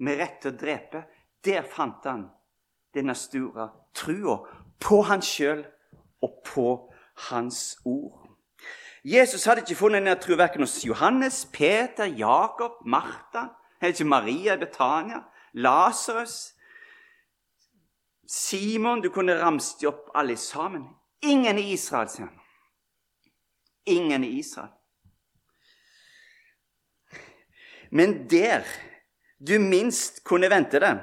med 0.00 0.18
rett 0.18 0.40
til 0.42 0.54
å 0.54 0.58
drepe. 0.58 1.04
Der 1.44 1.66
fant 1.68 2.06
han 2.08 2.26
denne 2.96 3.14
store 3.18 3.68
trua 3.94 4.38
på 4.80 5.02
han 5.04 5.22
sjøl 5.22 5.64
og 6.24 6.40
på 6.48 6.68
hans 7.28 7.76
ord. 7.84 8.23
Jesus 9.04 9.44
hadde 9.44 9.60
ikke 9.60 9.76
funnet 9.76 10.00
denne 10.00 10.16
trua 10.16 10.38
verken 10.40 10.64
hos 10.64 10.78
Johannes, 10.84 11.44
Peter, 11.52 12.04
Jakob, 12.04 12.80
Martha, 12.86 13.50
heller 13.80 13.92
ikke 13.92 14.04
Maria 14.08 14.54
i 14.54 14.58
Betania, 14.58 15.20
Lasarus, 15.52 16.54
Simon 18.26 19.02
Du 19.02 19.10
kunne 19.10 19.36
ramset 19.36 19.84
opp 19.84 20.08
alle 20.14 20.36
sammen. 20.36 20.88
Ingen 21.22 21.58
i 21.58 21.72
Israel, 21.72 22.08
sier 22.08 22.26
han. 22.26 22.40
Ingen 23.86 24.24
i 24.24 24.38
Israel. 24.38 24.72
Men 27.90 28.30
der 28.30 28.64
du 29.38 29.58
minst 29.60 30.24
kunne 30.24 30.50
vente 30.50 30.80
det, 30.80 30.96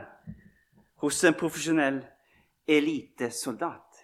hos 1.02 1.24
en 1.24 1.38
profesjonell 1.38 2.02
elitesoldat 2.68 4.02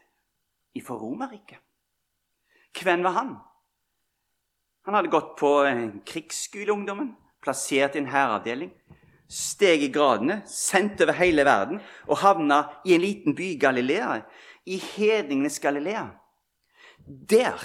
fra 0.85 0.95
Romerriket. 0.95 1.57
Hvem 2.81 3.03
var 3.03 3.11
han? 3.11 3.35
Han 4.87 4.95
hadde 4.95 5.11
gått 5.11 5.33
på 5.35 5.49
krigsskoleungdommen, 6.07 7.09
plassert 7.43 7.95
i 7.95 7.99
en 7.99 8.07
hæravdeling, 8.07 8.69
steg 9.27 9.81
i 9.83 9.89
gradene, 9.91 10.37
sendt 10.47 11.01
over 11.03 11.17
hele 11.19 11.43
verden 11.43 11.81
og 12.07 12.21
havna 12.21 12.61
i 12.87 12.93
en 12.95 13.03
liten 13.03 13.35
by 13.35 13.49
Galilea, 13.59 14.21
i 14.63 14.77
hedningenes 14.79 15.59
Galilea. 15.59 16.05
Der, 17.03 17.59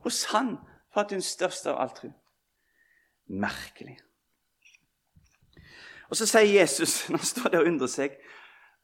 hos 0.00 0.22
han, 0.32 0.54
fant 0.96 1.12
hun 1.12 1.20
størst 1.20 1.68
av 1.68 1.76
alt 1.76 2.00
tro. 2.00 2.10
Merkelig. 3.28 3.98
Og 6.08 6.16
så 6.16 6.24
sier 6.24 6.48
Jesus, 6.56 7.02
når 7.10 7.20
han 7.20 7.32
står 7.34 7.52
der 7.52 7.66
og 7.66 7.68
undrer 7.74 7.92
seg 7.98 8.16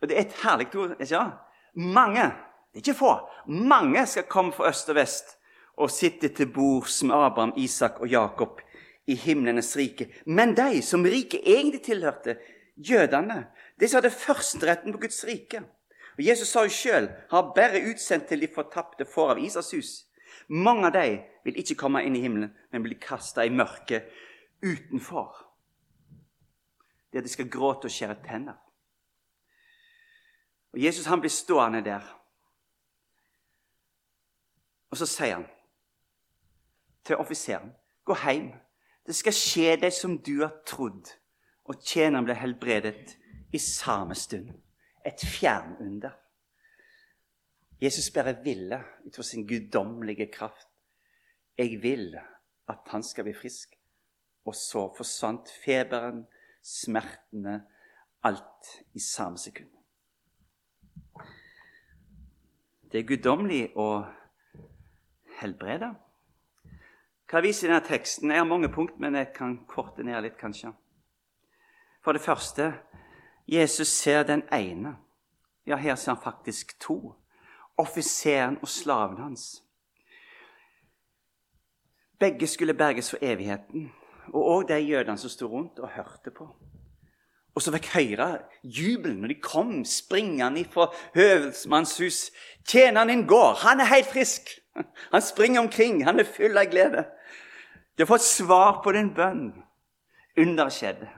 Og 0.02 0.12
det 0.12 0.14
er 0.14 0.26
et 0.28 0.38
herlig 0.44 0.68
ord. 0.76 0.92
ikke 1.00 1.14
ja? 1.14 1.24
Mange, 1.72 2.28
det 2.68 2.82
er 2.82 2.84
ikke 2.84 3.00
få, 3.00 3.16
mange 3.48 4.04
skal 4.06 4.28
komme 4.28 4.52
fra 4.52 4.68
øst 4.68 4.92
og 4.92 5.00
vest 5.00 5.37
og 5.78 5.90
sitte 5.90 6.28
til 6.34 6.50
bords 6.52 7.02
med 7.06 7.14
Abraham, 7.14 7.52
Isak 7.56 8.00
og 8.00 8.10
Jakob 8.10 8.60
i 9.06 9.14
himlenes 9.14 9.76
rike. 9.76 10.08
Men 10.26 10.54
de 10.56 10.82
som 10.82 11.04
riket 11.06 11.46
egentlig 11.46 11.82
tilhørte, 11.86 12.36
jødene, 12.76 13.46
de 13.80 13.88
som 13.88 14.02
hadde 14.02 14.14
førsteretten 14.14 14.92
på 14.92 15.00
Guds 15.06 15.24
rike. 15.24 15.62
Og 16.18 16.24
Jesus 16.26 16.50
sa 16.50 16.64
jo 16.66 16.74
sjøl 16.74 17.08
har 17.30 17.52
bare 17.56 17.84
utsendt 17.90 18.28
til 18.28 18.42
de 18.42 18.50
fortapte 18.54 19.06
får 19.06 19.36
av 19.36 19.42
Isas 19.42 19.70
hus. 19.72 19.92
Mange 20.48 20.88
av 20.88 20.96
de 20.96 21.20
vil 21.44 21.60
ikke 21.62 21.78
komme 21.78 22.02
inn 22.04 22.16
i 22.16 22.22
himmelen, 22.24 22.50
men 22.72 22.84
bli 22.84 22.98
kasta 23.00 23.44
i 23.46 23.52
mørket 23.54 24.08
utenfor. 24.64 25.36
Der 27.12 27.24
de 27.24 27.30
skal 27.32 27.48
gråte 27.48 27.88
og 27.88 27.94
skjære 27.94 28.18
tenner. 28.26 28.58
Og 30.74 30.82
Jesus 30.82 31.06
han 31.06 31.22
blir 31.22 31.32
stående 31.32 31.80
der. 31.84 32.04
Og 34.90 35.00
så 35.00 35.08
sier 35.08 35.38
han 35.38 35.46
til 37.08 37.16
offiseren, 37.16 37.72
'Gå 38.04 38.16
hjem. 38.24 38.52
Det 39.06 39.16
skal 39.16 39.32
skje 39.32 39.76
deg 39.80 39.92
som 39.92 40.18
du 40.18 40.40
har 40.42 40.60
trodd.' 40.66 41.16
Og 41.68 41.82
tjeneren 41.84 42.24
ble 42.24 42.34
helbredet 42.36 43.16
i 43.52 43.58
samme 43.58 44.14
stund. 44.14 44.48
Et 45.04 45.20
fjernunder. 45.20 46.12
Jesus 47.80 48.10
bare 48.10 48.36
ville 48.44 48.80
ut 49.06 49.16
fra 49.16 49.22
sin 49.22 49.46
guddommelige 49.46 50.30
kraft. 50.32 50.68
'Jeg 51.58 51.82
vil 51.82 52.18
at 52.68 52.78
han 52.86 53.02
skal 53.02 53.24
bli 53.24 53.32
frisk.' 53.32 53.78
Og 54.44 54.54
så 54.54 54.94
forsvant 54.96 55.50
feberen, 55.64 56.26
smertene, 56.62 57.66
alt 58.24 58.84
i 58.94 59.00
samme 59.00 59.38
sekund. 59.38 59.68
Det 62.92 63.00
er 63.00 63.08
guddommelig 63.08 63.76
å 63.76 64.04
helbrede. 65.40 65.94
Hva 67.28 67.42
viser 67.44 67.68
denne 67.68 67.84
teksten? 67.84 68.30
Jeg 68.32 68.40
har 68.40 68.48
mange 68.48 68.70
punkt, 68.72 68.96
men 69.00 69.14
jeg 69.14 69.34
kan 69.36 69.58
korte 69.68 70.04
ned 70.04 70.22
litt, 70.24 70.38
kanskje. 70.40 70.72
For 72.04 72.16
det 72.16 72.24
første 72.24 72.72
Jesus 73.48 73.88
ser 73.88 74.22
den 74.22 74.42
ene. 74.52 74.96
Ja, 75.66 75.76
her 75.76 75.94
ser 75.94 76.14
han 76.14 76.22
faktisk 76.22 76.78
to. 76.80 77.14
Offiseren 77.76 78.56
og 78.62 78.68
slaven 78.68 79.20
hans. 79.20 79.62
Begge 82.18 82.46
skulle 82.46 82.74
berges 82.74 83.10
for 83.10 83.20
evigheten, 83.22 83.92
og 84.32 84.48
òg 84.54 84.64
de 84.68 84.80
jødene 84.80 85.18
som 85.18 85.30
sto 85.30 85.46
rundt 85.46 85.78
og 85.78 85.92
hørte 85.94 86.32
på. 86.34 86.48
Og 87.54 87.62
så 87.62 87.72
fikk 87.74 87.90
høre 87.92 88.26
jubelen 88.62 89.20
når 89.22 89.34
de 89.34 89.36
kom 89.42 89.84
springende 89.84 90.64
fra 90.70 90.88
høvelsmannshus. 91.14 92.30
'Tjeneren 92.64 93.08
din 93.08 93.26
går. 93.26 93.54
Han 93.66 93.80
er 93.80 93.94
helt 93.94 94.06
frisk.' 94.06 94.60
Han 95.12 95.22
springer 95.22 95.60
omkring. 95.60 96.04
Han 96.04 96.20
er 96.20 96.24
full 96.24 96.58
av 96.58 96.70
glede. 96.70 97.04
Har 97.98 98.06
fått 98.06 98.22
svar 98.22 98.82
på 98.82 98.92
din 98.94 99.10
bønn. 99.14 99.48
Under 100.38 100.70
skjedde. 100.70 101.08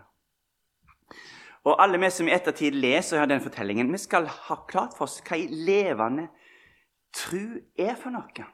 Og 1.68 1.76
alle 1.82 1.98
vi 2.00 2.08
som 2.10 2.28
i 2.28 2.32
ettertid 2.32 2.72
leser 2.72 3.26
den 3.28 3.42
fortellingen, 3.44 3.92
vi 3.92 3.98
skal 4.00 4.26
ha 4.26 4.56
klart 4.68 4.96
for 4.96 5.04
oss 5.04 5.18
hva 5.26 5.36
i 5.36 5.44
levende 5.50 6.30
tru 7.12 7.60
er 7.76 7.98
for 8.00 8.14
noe. 8.14 8.46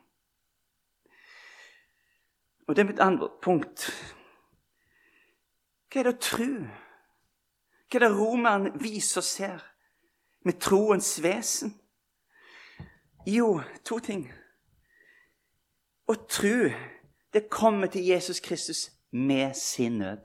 Og 2.66 2.74
det 2.74 2.82
er 2.82 2.88
mitt 2.88 3.02
andre 3.02 3.28
punkt. 3.42 3.86
Hva 5.86 6.00
er 6.00 6.08
det 6.08 6.16
å 6.16 6.24
tru? 6.26 6.50
Hva 7.86 8.00
er 8.00 8.04
det 8.08 8.14
romeren 8.16 8.72
viser 8.82 9.22
og 9.22 9.28
ser 9.28 9.62
med 10.42 10.58
troens 10.62 11.12
vesen? 11.22 11.76
Jo, 13.26 13.60
to 13.86 14.00
ting. 14.02 14.26
Å 16.10 16.14
tro, 16.26 16.58
det 17.37 17.51
kommer 17.51 17.87
til 17.87 18.05
Jesus 18.05 18.40
Kristus 18.40 18.90
med 19.11 19.55
sin 19.55 19.99
nød. 19.99 20.18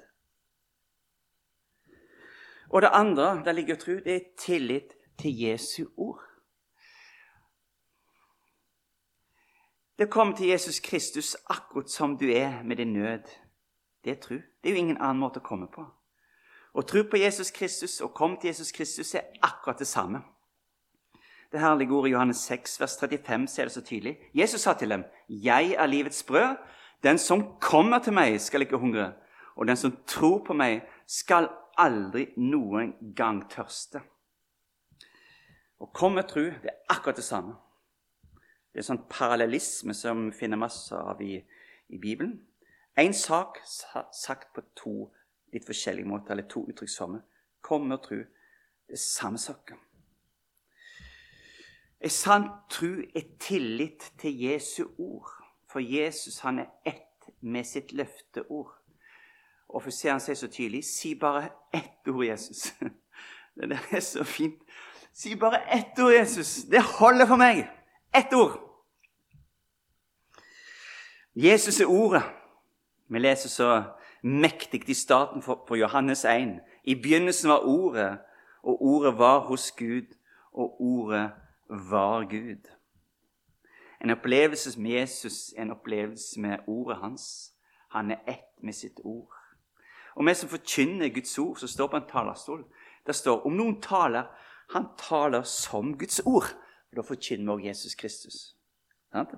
Og 2.69 2.81
det 2.81 2.89
andre 2.93 3.43
der 3.45 3.51
ligger 3.51 3.75
tro, 3.75 3.91
det 3.91 4.15
er 4.15 4.19
tillit 4.37 4.93
til 5.19 5.39
Jesu 5.39 5.85
ord. 5.97 6.21
Det 9.99 10.09
kommer 10.09 10.37
til 10.37 10.47
Jesus 10.47 10.79
Kristus 10.79 11.35
akkurat 11.49 11.89
som 11.89 12.17
du 12.17 12.25
er 12.25 12.63
med 12.63 12.75
din 12.75 12.93
nød. 12.93 13.27
Det 14.03 14.11
er 14.11 14.21
tro. 14.21 14.35
Det 14.35 14.69
er 14.69 14.69
jo 14.69 14.75
ingen 14.75 15.01
annen 15.01 15.19
måte 15.19 15.43
å 15.43 15.47
komme 15.49 15.67
på. 15.67 15.83
Å 16.73 16.81
tro 16.81 17.03
på 17.03 17.19
Jesus 17.19 17.51
Kristus 17.51 18.01
og 18.01 18.15
komme 18.15 18.39
til 18.39 18.47
Jesus 18.55 18.71
Kristus 18.71 19.15
er 19.15 19.27
akkurat 19.43 19.79
det 19.79 19.87
samme. 19.87 20.23
Det 21.51 21.59
herlige 21.59 21.91
ordet 21.91 22.09
i 22.09 22.13
Johannes 22.13 22.37
6, 22.47 22.79
vers 22.79 22.95
35 22.99 23.47
ser 23.47 23.67
det 23.67 23.73
så 23.73 23.81
tydelig. 23.81 24.15
Jesus 24.33 24.61
sa 24.61 24.73
til 24.73 24.89
dem, 24.89 25.03
'Jeg 25.29 25.75
er 25.77 25.85
livets 25.85 26.23
brød. 26.23 26.55
Den 27.03 27.17
som 27.17 27.57
kommer 27.59 27.99
til 27.99 28.13
meg, 28.13 28.41
skal 28.41 28.61
ikke 28.61 28.77
hungre.' 28.77 29.13
'Og 29.55 29.67
den 29.67 29.77
som 29.77 29.97
tror 30.07 30.43
på 30.45 30.53
meg, 30.53 30.81
skal 31.07 31.49
aldri 31.77 32.33
noen 32.37 33.13
gang 33.15 33.43
tørste.' 33.49 34.01
Å 35.81 35.89
komme 35.93 36.23
tro, 36.23 36.41
det 36.41 36.69
er 36.69 36.93
akkurat 36.93 37.15
det 37.15 37.25
samme. 37.25 37.55
Det 38.71 38.79
er 38.79 38.87
sånn 38.87 39.07
parallellisme 39.09 39.93
som 39.97 40.29
vi 40.29 40.37
finner 40.37 40.57
masse 40.57 40.95
av 40.95 41.21
i, 41.21 41.39
i 41.89 41.97
Bibelen. 41.97 42.37
Én 42.95 43.13
sak 43.13 43.57
sagt 43.65 44.53
på 44.53 44.61
to 44.75 44.93
litt 45.51 45.65
forskjellige 45.65 46.07
måter, 46.07 46.31
eller 46.31 46.47
to 46.47 46.67
uttrykksformer. 46.69 47.23
Komme 47.61 47.97
og 47.97 48.05
tro. 48.05 48.19
Det 48.87 48.95
er 48.95 49.01
samme 49.01 49.41
saken. 49.41 49.79
En 52.01 52.09
sann 52.09 52.47
tro 52.69 52.93
er 53.15 53.27
tillit 53.39 54.11
til 54.21 54.37
Jesu 54.45 54.85
ord. 54.97 55.40
For 55.71 55.79
Jesus 55.79 56.39
han 56.39 56.59
er 56.59 56.65
ett 56.85 57.29
med 57.41 57.63
sitt 57.63 57.93
løfteord. 57.93 58.73
Og 59.69 59.83
for 59.83 59.91
ser 59.95 60.11
han 60.11 60.19
sier 60.19 60.35
så 60.35 60.49
tydelig 60.51 60.83
Si 60.85 61.13
bare 61.15 61.49
ett 61.73 62.07
ord, 62.07 62.25
Jesus. 62.25 62.73
Det 63.55 63.79
er 63.91 63.99
så 63.99 64.23
fint. 64.23 64.59
Si 65.13 65.35
bare 65.35 65.61
ett 65.71 65.99
ord, 65.99 66.13
Jesus. 66.13 66.63
Det 66.71 66.81
holder 66.81 67.27
for 67.27 67.39
meg. 67.39 67.65
Ett 68.15 68.33
ord. 68.33 68.59
Jesus 71.35 71.79
er 71.79 71.85
ordet. 71.85 72.23
Vi 73.09 73.19
leser 73.19 73.49
så 73.49 73.83
mektig 74.23 74.89
i 74.89 74.93
starten 74.93 75.41
på 75.41 75.75
Johannes 75.75 76.25
1. 76.25 76.59
I 76.83 76.95
begynnelsen 76.95 77.49
var 77.49 77.67
Ordet, 77.67 78.17
og 78.63 78.81
Ordet 78.81 79.17
var 79.17 79.39
hos 79.39 79.71
Gud, 79.71 80.15
og 80.53 80.81
Ordet 80.81 81.31
var 81.69 82.23
Gud. 82.29 82.67
En 84.01 84.09
opplevelse 84.09 84.81
med 84.81 84.91
Jesus 84.91 85.53
en 85.57 85.71
opplevelse 85.71 86.41
med 86.41 86.59
ordet 86.67 86.97
hans. 86.97 87.53
Han 87.91 88.11
er 88.11 88.23
ett 88.27 88.63
med 88.63 88.73
sitt 88.73 88.99
ord. 89.03 89.33
Og 90.15 90.25
vi 90.25 90.33
som 90.33 90.49
forkynner 90.49 91.13
Guds 91.13 91.37
ord, 91.39 91.57
som 91.57 91.67
står 91.67 91.87
på 91.87 91.97
en 91.97 92.09
talerstol, 92.09 92.65
det 93.07 93.15
står 93.15 93.45
om 93.45 93.53
noen 93.55 93.77
taler, 93.81 94.27
han 94.73 94.89
taler 94.97 95.43
som 95.43 95.97
Guds 95.97 96.19
ord. 96.25 96.49
Og 96.91 96.97
da 96.97 97.05
forkynner 97.05 97.45
vi 97.45 97.51
også 97.51 97.67
Jesus 97.67 97.95
Kristus. 97.95 98.39
Sant? 99.11 99.35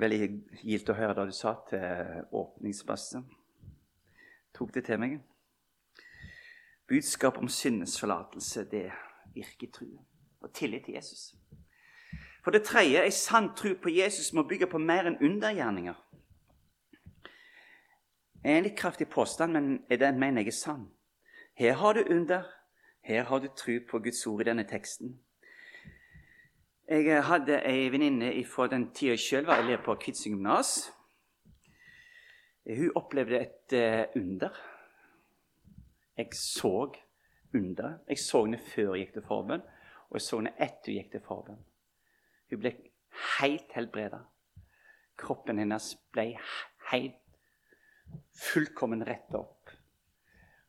Veldig 0.00 0.28
gildt 0.62 0.88
å 0.88 0.96
høre 0.96 1.14
det 1.18 1.28
du 1.28 1.36
sa 1.36 1.54
til 1.68 2.24
åpningsbastet. 2.32 3.26
Tok 4.56 4.72
det 4.74 4.84
til 4.86 5.00
meg. 5.00 5.18
Budskap 6.88 7.38
om 7.38 7.48
syndens 7.48 7.98
forlatelse, 8.00 8.64
det 8.70 8.88
virker 9.34 9.70
tro 9.72 9.90
og 10.42 10.52
tillit 10.52 10.84
til 10.84 10.94
Jesus. 10.94 11.34
For 12.42 12.50
det 12.50 12.64
tredje, 12.66 13.04
ei 13.04 13.10
sann 13.14 13.52
tro 13.56 13.74
på 13.82 13.90
Jesus 13.94 14.32
må 14.32 14.42
bygge 14.42 14.66
på 14.66 14.78
mer 14.78 15.06
enn 15.06 15.20
undergjerninger. 15.22 15.94
Det 18.42 18.50
er 18.50 18.58
en 18.58 18.66
litt 18.66 18.78
kraftig 18.78 19.06
påstand, 19.08 19.54
men 19.54 20.00
den 20.00 20.18
mener 20.18 20.42
jeg 20.42 20.50
er 20.50 20.58
sann. 20.58 20.88
Her 21.54 21.76
har 21.78 21.94
du 21.94 22.02
under, 22.10 22.48
her 23.06 23.22
har 23.24 23.38
du 23.38 23.46
tro 23.56 23.78
på 23.90 23.98
Guds 24.02 24.26
ord 24.26 24.42
i 24.42 24.48
denne 24.50 24.64
teksten. 24.66 25.20
Jeg 26.88 27.22
hadde 27.24 27.60
ei 27.64 27.86
venninne 27.92 28.32
fra 28.44 28.66
den 28.68 28.88
tida 28.92 29.14
jeg 29.14 29.22
sjøl 29.22 29.46
var 29.46 29.62
elev 29.62 29.84
på 29.86 29.94
Kvitsøy 30.02 30.32
gymnas. 30.32 30.90
Hun 32.66 32.90
opplevde 32.98 33.38
et 33.38 33.74
uh, 33.78 34.18
under. 34.18 34.58
Jeg 36.18 36.34
så 36.34 36.90
under. 37.54 37.98
Jeg 38.08 38.18
så 38.18 38.44
henne 38.44 38.58
før 38.58 38.94
jeg 38.94 39.06
gikk 39.06 39.14
til 39.14 39.28
forbønn, 39.30 39.62
og 40.10 40.18
jeg 40.18 40.26
så 40.26 40.40
henne 40.42 40.56
etter 40.58 40.90
hun 40.90 40.98
gikk 40.98 41.14
til 41.14 41.24
forbønn. 41.26 41.62
Hun 42.52 42.60
ble 42.60 42.74
helt 43.38 43.72
helbreda. 43.72 44.26
Kroppen 45.16 45.60
hennes 45.62 45.94
ble 46.12 46.34
helt 46.90 47.16
fullkommen 48.36 49.04
rett 49.08 49.32
opp. 49.38 49.72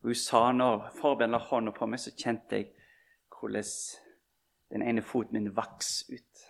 Og 0.03 0.11
hun 0.13 0.19
sa 0.19 0.45
når 0.55 0.89
forbønnen 0.95 1.35
la 1.35 1.43
hånda 1.43 1.73
på 1.75 1.87
meg, 1.91 1.99
så 1.99 2.15
kjente 2.15 2.59
jeg 2.59 2.71
hvordan 3.33 3.67
den 4.73 4.87
ene 4.87 5.03
foten 5.03 5.37
min 5.37 5.51
vaks 5.55 6.05
ut. 6.07 6.43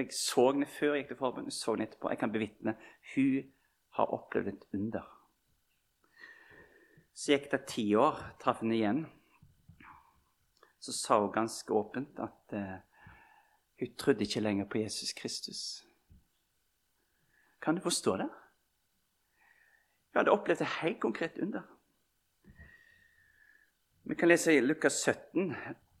Jeg 0.00 0.12
så 0.16 0.46
henne 0.50 0.68
før 0.70 0.94
jeg 0.94 1.02
gikk 1.02 1.14
til 1.14 1.20
forbønn, 1.20 1.48
jeg 1.50 1.56
så 1.58 1.74
henne 1.74 1.88
etterpå. 1.88 2.10
Jeg 2.12 2.20
kan 2.20 2.32
bevitne 2.32 2.76
hun 3.14 3.50
har 3.98 4.12
opplevd 4.16 4.52
et 4.52 4.68
under. 4.78 5.08
Så 7.12 7.34
gikk 7.34 7.50
det 7.52 7.66
ti 7.68 7.90
år, 7.98 8.22
traff 8.40 8.62
henne 8.64 8.78
igjen. 8.78 9.02
Så 10.80 10.94
sa 10.96 11.20
hun 11.20 11.34
ganske 11.34 11.74
åpent 11.76 12.22
at 12.24 12.56
eh, 12.56 12.78
hun 13.80 13.96
trodde 13.96 14.24
ikke 14.24 14.40
lenger 14.40 14.64
på 14.64 14.78
Jesus 14.78 15.12
Kristus. 15.12 15.86
Kan 17.62 17.74
du 17.74 17.80
forstå 17.80 18.16
det? 18.16 18.28
Hun 20.12 20.18
hadde 20.18 20.30
opplevd 20.30 20.60
et 20.60 20.66
helt 20.82 21.00
konkret 21.00 21.38
under. 21.42 21.62
Vi 24.04 24.14
kan 24.14 24.28
lese 24.28 24.56
i 24.56 24.60
Lukas 24.60 24.92
17 24.92 25.54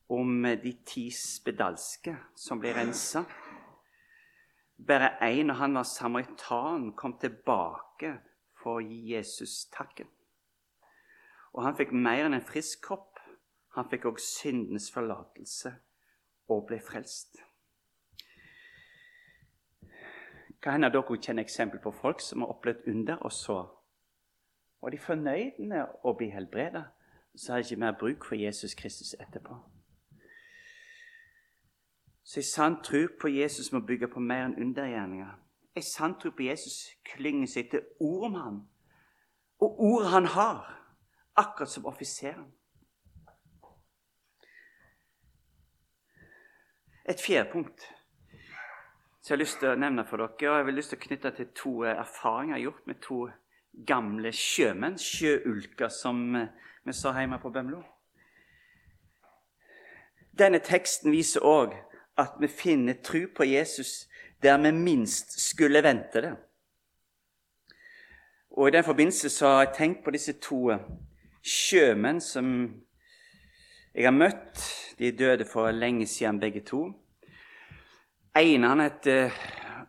om 0.08 0.42
de 0.62 0.72
ti 0.86 1.10
spedalske 1.10 2.16
som 2.36 2.60
ble 2.60 2.72
rensa. 2.74 3.24
Bare 4.86 5.12
én, 5.28 5.50
og 5.50 5.56
han 5.56 5.74
var 5.74 5.82
samaritan, 5.82 6.92
kom 6.96 7.18
tilbake 7.20 8.14
for 8.60 8.80
å 8.80 8.84
gi 8.84 9.14
Jesus 9.14 9.68
takken. 9.72 10.08
Og 11.52 11.64
han 11.64 11.76
fikk 11.76 11.92
mer 11.92 12.26
enn 12.26 12.36
en 12.36 12.44
frisk 12.44 12.82
kropp. 12.88 13.20
Han 13.76 13.88
fikk 13.88 14.08
òg 14.10 14.20
syndenes 14.20 14.90
forlatelse 14.92 15.72
og 16.50 16.66
ble 16.68 16.80
frelst. 16.82 17.40
Hva 20.60 20.74
hender 20.74 20.92
dere 20.92 21.16
kjenner 21.16 21.42
eksempel 21.42 21.80
på 21.80 21.90
folk 21.90 22.20
som 22.20 22.42
har 22.44 22.52
opplevd 22.52 22.88
under, 22.88 23.16
og 23.16 23.32
så 23.32 23.58
var 24.82 24.92
de 24.92 24.98
fornøyd 24.98 25.60
med 25.68 25.86
å 26.04 26.12
bli 26.16 26.28
helbredet. 26.30 26.84
Så 27.36 27.52
har 27.52 27.62
de 27.62 27.68
ikke 27.68 27.80
mer 27.80 27.96
bruk 28.00 28.24
for 28.26 28.36
Jesus 28.36 28.74
Kristus 28.74 29.14
etterpå. 29.20 29.56
Så 32.24 32.40
en 32.40 32.48
sann 32.48 32.76
tro 32.84 33.06
på 33.20 33.28
Jesus 33.28 33.72
må 33.72 33.80
bygge 33.80 34.08
på 34.08 34.20
mer 34.20 34.44
enn 34.48 34.58
undergjerninger. 34.60 35.30
En 35.76 35.86
sann 35.86 36.18
tro 36.20 36.30
på 36.30 36.42
Jesus 36.42 36.90
klynger 37.14 37.48
seg 37.48 37.70
til 37.70 37.86
ord 38.00 38.26
om 38.28 38.34
ham, 38.34 38.58
og 39.60 39.80
ordet 39.80 40.10
han 40.10 40.26
har, 40.26 40.60
akkurat 41.36 41.70
som 41.70 41.86
offiseren. 41.86 42.50
Et 47.08 47.20
fjerde 47.20 47.50
punkt 47.52 47.86
jeg 49.30 49.36
har 49.36 49.44
lyst 49.44 49.60
til 49.62 49.70
å 49.70 49.78
nevne 49.78 50.02
for 50.08 50.18
dere. 50.18 50.50
Og 50.50 50.58
jeg 50.58 50.66
vil 50.66 50.74
lyst 50.74 50.90
til 50.90 50.98
å 50.98 51.04
knytte 51.04 51.30
til 51.36 51.46
to 51.54 51.72
eh, 51.84 51.98
erfaringer 52.02 52.56
jeg 52.56 52.58
har 52.58 52.64
gjort 52.64 52.86
med 52.90 53.00
to 53.04 53.18
gamle 53.86 54.32
sjømenn, 54.34 54.96
sjøulker, 54.98 55.92
som 55.94 56.22
eh, 56.34 56.48
vi 56.82 56.94
sa 56.98 57.12
hjemme 57.14 57.38
på 57.38 57.52
Bømlo. 57.54 57.78
Denne 60.34 60.58
teksten 60.66 61.12
viser 61.14 61.46
òg 61.46 61.76
at 62.18 62.40
vi 62.42 62.48
finner 62.50 62.98
tru 63.04 63.28
på 63.30 63.46
Jesus 63.46 64.08
der 64.42 64.58
vi 64.58 64.72
minst 64.74 65.36
skulle 65.38 65.82
vente 65.84 66.22
det. 66.24 66.32
Og 68.50 68.68
I 68.68 68.74
den 68.74 68.84
forbindelse 68.84 69.30
så 69.30 69.46
har 69.46 69.62
jeg 69.62 69.76
tenkt 69.76 70.02
på 70.04 70.14
disse 70.16 70.34
to 70.42 70.72
eh, 70.74 70.82
sjømenn 71.38 72.18
som 72.18 72.50
jeg 73.94 74.10
har 74.10 74.16
møtt. 74.16 74.58
De 74.98 75.12
døde 75.14 75.46
for 75.46 75.70
lenge 75.70 76.06
siden, 76.10 76.42
begge 76.42 76.64
to 76.66 76.88
ene 78.38 78.68
han 78.70 78.80
het 78.84 79.06
eh, 79.10 79.32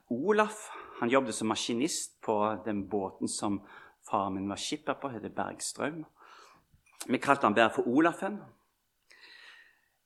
Olaf. 0.09 0.69
Han 0.99 1.09
jobbet 1.09 1.35
som 1.35 1.49
maskinist 1.49 2.21
på 2.21 2.37
den 2.65 2.87
båten 2.89 3.27
som 3.27 3.61
faren 4.09 4.33
min 4.33 4.49
var 4.49 4.57
skipper 4.57 4.97
på, 5.01 5.09
heter 5.09 5.29
Bergstrøm. 5.33 6.03
Vi 7.07 7.17
kalte 7.17 7.47
han 7.47 7.55
bare 7.57 7.73
for 7.73 7.87
Olafen. 7.89 8.39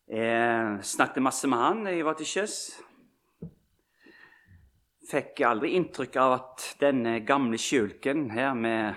Jeg 0.07 0.83
snakket 0.85 1.23
masse 1.23 1.47
med 1.49 1.59
han 1.59 1.83
da 1.87 1.91
jeg 1.91 2.05
var 2.05 2.15
til 2.19 2.29
sjøs. 2.29 2.55
Fikk 5.09 5.41
aldri 5.45 5.73
inntrykk 5.77 6.15
av 6.21 6.35
at 6.37 6.69
denne 6.81 7.19
gamle 7.25 7.57
sjulken 7.61 8.29
her 8.33 8.55
med 8.57 8.95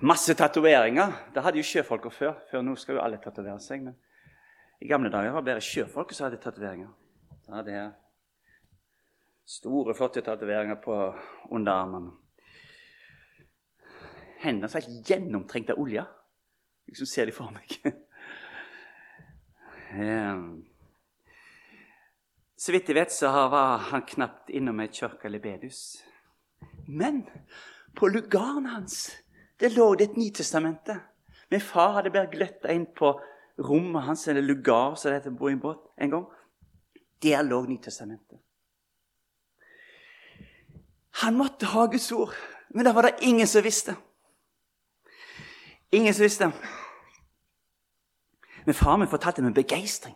masse 0.00 0.34
tatoveringer 0.38 1.14
Det 1.34 1.42
hadde 1.42 1.58
jo 1.58 1.66
sjøfolka 1.66 2.10
før. 2.12 2.36
Før 2.50 2.62
nå 2.62 2.76
skal 2.78 2.98
jo 2.98 3.02
alle 3.02 3.18
tatovere 3.22 3.58
seg. 3.62 3.82
Men 3.86 3.96
i 4.82 4.90
gamle 4.90 5.10
dager 5.10 5.32
var 5.34 5.42
det 5.42 5.54
bare 5.54 5.64
sjøfolk 5.64 6.12
som 6.14 6.28
hadde 6.28 6.42
tatoveringer. 6.42 6.90
Ja, 7.48 7.62
det 7.64 7.72
jeg 7.72 7.92
store, 9.48 9.94
flotte 9.96 10.20
tatoveringer 10.20 10.76
på 10.84 10.94
underarmene. 11.50 12.10
Hendene 14.42 14.68
er 14.68 14.84
helt 14.84 15.08
gjennomtrengt 15.08 15.70
av 15.72 15.80
olje. 15.80 16.04
Liksom 16.88 17.06
ser 17.08 17.26
de 17.26 17.32
for 17.32 17.50
meg. 17.54 17.68
Så 22.58 22.72
vidt 22.74 22.88
jeg 22.90 22.98
vet, 22.98 23.12
så 23.14 23.30
var 23.48 23.78
han 23.88 24.02
knapt 24.04 24.50
innom 24.50 24.80
ei 24.82 24.90
kirke 24.92 25.26
eller 25.30 25.40
bedus. 25.40 26.04
Men 26.84 27.22
på 27.96 28.08
lugaren 28.12 28.66
hans 28.66 29.22
det 29.60 29.72
lå 29.76 29.94
det 29.94 30.04
et 30.10 30.16
Nytestamente. 30.18 31.00
Min 31.50 31.64
far 31.64 31.92
hadde 31.96 32.10
bare 32.12 32.30
gløtta 32.30 32.68
inn 32.74 32.86
på 32.92 33.20
rommet 33.64 34.02
hans, 34.04 34.28
eller 34.28 34.42
lugar, 34.42 34.94
som 34.94 35.08
det 35.10 35.20
heter 35.22 35.30
på 35.38 35.48
en 35.48 36.10
gang. 36.10 36.26
Der 37.22 37.42
lå 37.42 37.62
Nytestamentet. 37.66 38.38
Han 41.10 41.34
måtte 41.34 41.66
ha 41.66 41.86
Guds 41.86 42.12
ord, 42.12 42.34
men 42.70 42.84
det 42.84 42.94
var 42.94 43.02
det 43.02 43.18
ingen 43.20 43.46
som 43.46 43.62
visste. 43.62 43.96
Ingen 45.90 46.14
som 46.14 46.22
visste. 46.22 46.52
Men 48.64 48.74
far 48.74 48.96
min 48.96 49.08
fortalte 49.08 49.42
med 49.42 49.54
begeistring. 49.54 50.14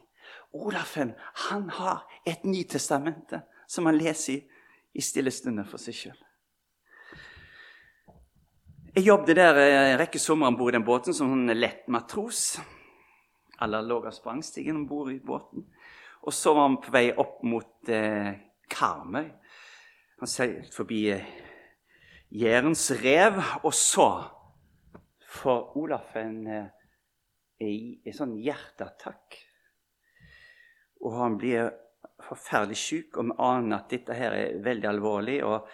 Olafen 0.52 1.14
han 1.18 1.70
har 1.70 2.04
et 2.26 2.44
Nytestamente 2.44 3.40
som 3.66 3.86
han 3.86 3.98
leser 3.98 4.32
i, 4.32 4.42
i 4.94 5.00
stille 5.00 5.30
stunder 5.30 5.64
for 5.64 5.80
seg 5.80 5.96
sjøl. 5.96 6.18
Jeg 8.92 9.06
jobbet 9.06 9.38
der 9.38 9.56
en 9.56 9.98
rekke 9.98 10.20
somre 10.20 10.50
om 10.52 10.56
bord 10.58 10.74
i 10.74 10.76
den 10.76 10.84
båten 10.84 11.16
som 11.16 11.32
en 11.32 11.56
lett 11.56 11.86
matros. 11.88 12.58
Alle 13.64 13.80
lå 13.80 14.02
av 14.04 14.12
sprangstigen 14.12 14.82
om 14.82 14.86
bord 14.86 15.14
i 15.14 15.20
båten. 15.24 15.64
Og 16.22 16.34
så 16.34 16.54
var 16.54 16.68
han 16.68 16.80
på 16.82 16.92
vei 16.94 17.06
opp 17.18 17.40
mot 17.46 17.90
eh, 17.90 18.30
Karmøy. 18.70 19.26
Han 20.22 20.30
seilte 20.30 20.70
forbi 20.74 21.00
eh, 21.10 21.24
Jærens 22.30 22.90
rev. 23.02 23.40
Og 23.66 23.74
så 23.74 24.08
får 25.32 25.76
Olaf 25.80 26.14
en, 26.20 26.46
eh, 26.46 26.68
en 28.06 28.16
sånn 28.16 28.36
hjerteattakk. 28.38 29.40
Og 31.02 31.18
han 31.18 31.38
blir 31.40 31.72
forferdelig 32.22 32.78
syk, 32.78 33.18
og 33.18 33.26
vi 33.26 33.36
aner 33.42 33.80
at 33.80 33.90
dette 33.90 34.14
her 34.14 34.36
er 34.36 34.62
veldig 34.62 34.88
alvorlig. 34.92 35.40
Og 35.42 35.66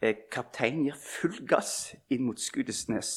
eh, 0.00 0.24
kapteinen 0.32 0.86
gir 0.88 0.98
full 0.98 1.36
gass 1.48 1.92
inn 2.08 2.24
mot 2.30 2.40
Skudesnes. 2.40 3.12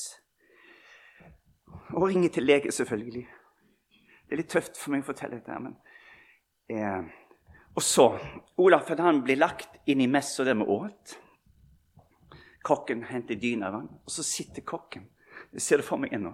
Og 1.96 2.10
ringer 2.10 2.36
til 2.36 2.50
lege, 2.52 2.72
selvfølgelig. 2.72 3.28
Det 4.26 4.36
er 4.36 4.42
litt 4.42 4.52
tøft 4.52 4.76
for 4.76 4.92
meg 4.92 5.06
å 5.06 5.14
fortelle 5.14 5.40
dette, 5.40 5.56
men 5.62 5.80
Eh, 6.68 7.02
og 7.76 7.84
så 7.84 8.08
Olaf 8.58 8.90
han 8.98 9.24
blir 9.24 9.38
lagt 9.38 9.82
inn 9.86 10.02
i 10.02 10.08
messa 10.08 10.44
der 10.44 10.56
vi 10.56 10.64
åt. 10.64 11.18
Kokken 12.66 13.04
henter 13.04 13.36
dyna 13.36 13.70
vann, 13.72 13.92
og 14.04 14.12
så 14.12 14.24
sitter 14.24 14.66
kokken 14.66 15.10
jeg 15.56 15.62
ser 15.62 15.80
det 15.80 15.88
for 15.88 16.02
meg 16.02 16.14
ennå, 16.16 16.34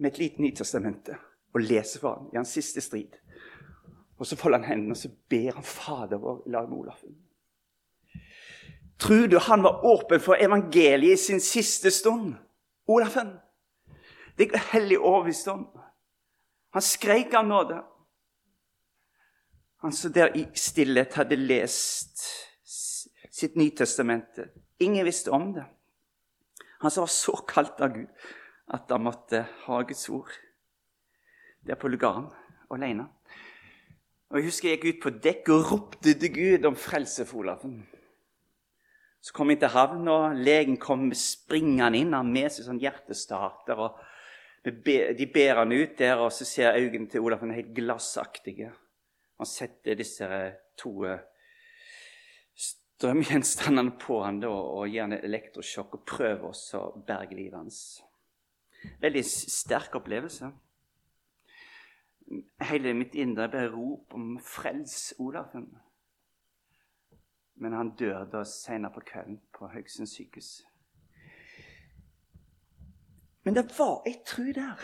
med 0.00 0.14
et 0.14 0.20
lite 0.20 0.42
Nytestamente 0.42 1.16
og 1.52 1.60
leser 1.60 2.00
for 2.00 2.16
ham 2.16 2.30
i 2.32 2.38
hans 2.38 2.52
siste 2.54 2.80
strid. 2.80 3.16
Og 4.16 4.28
så 4.28 4.36
folder 4.36 4.62
han 4.62 4.68
hendene 4.70 4.94
og 4.96 5.00
så 5.00 5.10
ber 5.28 5.58
han 5.58 5.66
Fader 5.66 6.20
vår 6.22 6.42
i 6.46 6.52
med 6.52 6.76
Olaf. 6.78 7.02
Tror 9.00 9.26
du 9.28 9.38
han 9.40 9.64
var 9.64 9.84
åpen 9.84 10.20
for 10.20 10.40
evangeliet 10.40 11.18
i 11.18 11.20
sin 11.20 11.40
siste 11.40 11.90
stund? 11.90 12.34
Olafen? 12.88 13.34
Det 14.38 14.50
er 14.54 14.68
hellig 14.72 14.98
overbevist 14.98 15.48
om. 15.48 15.66
Han 16.72 16.84
skreik 16.84 17.34
av 17.34 17.46
nåde. 17.46 17.80
Han 19.80 19.92
som 19.96 20.12
der 20.12 20.34
i 20.36 20.44
stillhet 20.54 21.14
hadde 21.16 21.38
lest 21.40 22.24
sitt 23.30 23.56
Nytestamente. 23.56 24.50
Ingen 24.78 25.04
visste 25.04 25.32
om 25.32 25.52
det. 25.56 25.64
Han 26.80 26.90
som 26.90 27.06
var 27.06 27.12
så 27.12 27.36
kalt 27.48 27.80
av 27.80 27.94
Gud 27.94 28.28
at 28.70 28.90
han 28.92 29.02
måtte 29.02 29.44
ha 29.64 29.80
Guds 29.82 30.08
ord 30.12 30.30
der 31.66 31.76
på 31.80 31.88
lugaren 31.88 32.28
alene. 32.70 33.08
Og 34.30 34.38
Jeg 34.38 34.46
husker 34.46 34.68
jeg 34.68 34.78
gikk 34.78 34.94
ut 34.94 35.02
på 35.02 35.14
dekk 35.24 35.48
og 35.54 35.72
ropte 35.72 36.14
til 36.14 36.32
Gud 36.34 36.68
om 36.68 36.76
frelse 36.78 37.26
for 37.26 37.42
Olafen. 37.42 37.80
Så 39.20 39.34
kom 39.36 39.50
jeg 39.50 39.58
til 39.60 39.72
havn, 39.74 40.06
og 40.08 40.36
legen 40.38 40.78
kom 40.80 41.10
springende 41.12 41.98
inn. 41.98 42.14
Han 42.16 42.30
med 42.32 42.52
seg 42.52 42.64
sånn 42.64 42.80
hjertestarter. 42.80 43.76
og 43.76 43.98
De 44.64 45.26
ber 45.26 45.60
han 45.60 45.74
ut 45.74 45.98
der, 45.98 46.22
og 46.22 46.30
så 46.32 46.46
ser 46.48 46.78
øynene 46.78 47.10
til 47.10 47.26
Olafen 47.26 47.52
helt 47.52 47.74
glassaktige. 47.76 48.70
Han 49.40 49.48
setter 49.48 49.96
disse 49.96 50.26
to 50.76 50.90
eh, 51.08 51.20
strømgjenstandene 53.00 53.94
på 53.96 54.18
han 54.20 54.42
og 54.44 54.82
gir 54.90 55.06
han 55.06 55.14
et 55.16 55.22
elektrosjokk 55.24 55.94
og 55.96 56.02
prøver 56.04 56.42
også 56.50 56.80
å 56.80 57.04
berge 57.08 57.38
livet 57.38 57.56
hans. 57.56 57.78
Veldig 59.00 59.22
sterk 59.24 59.96
opplevelse. 59.96 60.50
Hele 62.68 62.92
mitt 62.98 63.16
indre 63.16 63.48
ble 63.48 63.62
rop 63.72 64.12
om 64.18 64.36
'frels 64.44 65.14
Olafen'. 65.18 65.70
Men 67.64 67.72
han 67.72 67.94
dør 67.96 68.28
da 68.28 68.44
senere 68.44 68.92
på 68.92 69.06
kvelden 69.08 69.40
på 69.56 69.72
Haugesund 69.72 70.08
sykehus. 70.08 70.52
Men 73.44 73.56
det 73.56 73.64
var 73.78 74.04
ei 74.04 74.20
tru 74.26 74.52
der 74.52 74.76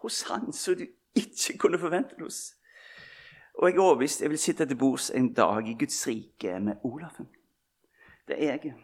hos 0.00 0.22
han 0.32 0.52
som 0.52 0.80
du 0.80 0.86
ikke 1.14 1.58
kunne 1.58 1.78
forvente 1.78 2.16
hos. 2.24 2.54
Og 3.54 3.68
jeg 3.68 3.76
er 3.76 3.84
overbevist 3.84 4.22
jeg 4.22 4.30
vil 4.30 4.40
sitte 4.40 4.66
til 4.66 4.78
bords 4.78 5.10
en 5.10 5.32
dag 5.34 5.68
i 5.68 5.76
Guds 5.78 6.06
rike 6.08 6.58
med 6.60 6.84
Olafen. 6.84 7.28
Det 8.28 8.38
er 8.38 8.56
jeg. 8.56 8.74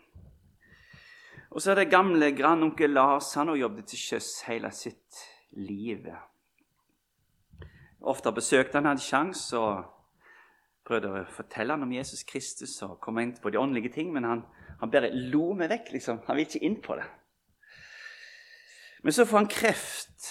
Og 1.50 1.62
så 1.62 1.70
er 1.70 1.80
det 1.80 1.90
gamle 1.90 2.32
grandonkel 2.36 2.90
Lars. 2.90 3.34
Han 3.34 3.48
har 3.48 3.56
jobbet 3.56 3.86
til 3.88 3.98
sjøs 3.98 4.32
hele 4.46 4.70
sitt 4.76 5.22
liv. 5.56 6.06
Ofte 8.00 8.32
besøkte 8.32 8.78
han 8.78 8.90
hadde 8.90 9.02
sjans 9.02 9.46
og 9.56 9.86
prøvde 10.88 11.10
å 11.12 11.24
fortelle 11.32 11.74
han 11.74 11.84
om 11.84 11.92
Jesus 11.92 12.24
Kristus 12.28 12.76
og 12.84 13.00
komme 13.04 13.24
inn 13.24 13.34
på 13.40 13.50
de 13.52 13.60
åndelige 13.60 13.92
ting, 13.96 14.12
men 14.12 14.24
han, 14.24 14.44
han 14.80 14.92
bare 14.92 15.10
lo 15.12 15.52
meg 15.56 15.72
vekk. 15.72 15.92
liksom. 15.96 16.20
Han 16.26 16.36
vil 16.36 16.46
ikke 16.46 16.64
inn 16.68 16.78
på 16.84 16.96
det. 17.00 17.08
Men 19.02 19.14
så 19.14 19.24
får 19.24 19.38
han 19.38 19.50
kreft, 19.50 20.28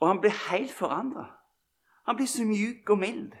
og 0.00 0.08
han 0.08 0.20
blir 0.20 0.34
helt 0.50 0.72
forandra. 0.74 1.28
Han 2.06 2.16
blir 2.16 2.26
så 2.26 2.44
mjuk 2.44 2.90
og 2.90 2.98
mild. 2.98 3.32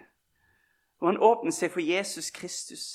Og 0.98 1.08
han 1.08 1.20
åpner 1.22 1.54
seg 1.54 1.70
for 1.70 1.80
Jesus 1.80 2.30
Kristus. 2.30 2.86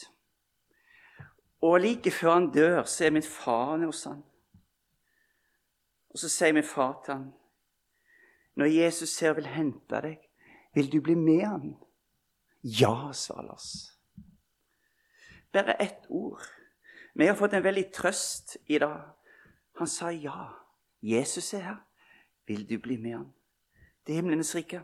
Og 1.62 1.79
like 1.79 2.12
før 2.12 2.34
han 2.34 2.51
dør, 2.51 2.84
så 2.84 3.05
er 3.05 3.13
min 3.15 3.23
far 3.23 3.77
hos 3.86 4.03
han. 4.03 4.23
Og 6.10 6.19
så 6.19 6.29
sier 6.29 6.53
min 6.53 6.67
far 6.67 6.97
til 7.05 7.13
han, 7.13 7.29
når 8.55 8.65
Jesus 8.65 9.10
ser 9.10 9.34
vil 9.38 9.47
hente 9.47 10.01
deg, 10.03 10.17
vil 10.75 10.91
du 10.91 10.99
bli 11.01 11.15
med 11.15 11.45
han? 11.45 11.69
Ja, 12.63 13.12
sa 13.13 13.41
Lars. 13.41 13.97
Bare 15.53 15.77
ett 15.79 16.05
ord. 16.10 16.43
Vi 17.15 17.27
har 17.27 17.36
fått 17.36 17.53
en 17.53 17.63
veldig 17.63 17.86
trøst 17.93 18.57
i 18.67 18.79
dag. 18.79 19.13
Han 19.79 19.88
sa 19.88 20.12
ja. 20.12 20.49
Jesus 21.01 21.53
er 21.53 21.63
her. 21.65 21.79
Vil 22.47 22.67
du 22.69 22.77
bli 22.79 22.97
med 22.97 23.17
han? 23.17 23.34
Det 24.05 24.13
er 24.13 24.21
himlenes 24.21 24.55
rike. 24.55 24.84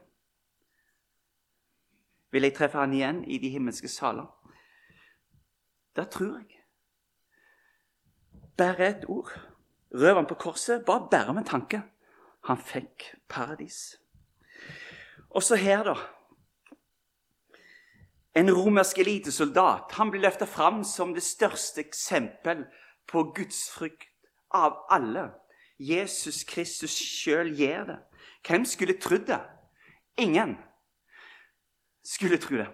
Vil 2.31 2.43
jeg 2.43 2.55
treffe 2.57 2.79
han 2.79 2.93
igjen 2.93 3.23
i 3.23 3.37
de 3.39 3.49
himmelske 3.49 3.87
saler? 3.87 4.27
Det 5.95 6.09
tror 6.13 6.37
jeg. 6.37 6.59
Bare 8.57 8.89
et 8.89 9.05
ord. 9.07 9.31
Røveren 9.93 10.27
på 10.27 10.35
korset 10.35 10.85
bare 10.85 11.07
bærer 11.11 11.33
med 11.33 11.45
tanke. 11.45 11.81
Han 12.43 12.57
fikk 12.57 13.15
paradis. 13.29 13.97
Og 15.29 15.43
så 15.43 15.55
her, 15.55 15.83
da. 15.83 15.95
En 18.35 18.51
romersk 18.53 18.99
elitesoldat 19.01 19.95
han 19.97 20.11
blir 20.11 20.21
løfta 20.21 20.45
fram 20.45 20.83
som 20.85 21.13
det 21.13 21.23
største 21.23 21.81
eksempel 21.81 22.65
på 23.09 23.23
gudsfrykt 23.33 24.11
av 24.53 24.83
alle. 24.93 25.31
Jesus 25.79 26.43
Kristus 26.43 26.93
sjøl 26.93 27.53
gjør 27.57 27.85
det. 27.91 27.97
Hvem 28.47 28.65
skulle 28.65 28.99
trodd 29.01 29.27
det? 29.29 29.41
Ingen 30.17 30.57
skulle 32.07 32.39
tro 32.39 32.57
det. 32.57 32.67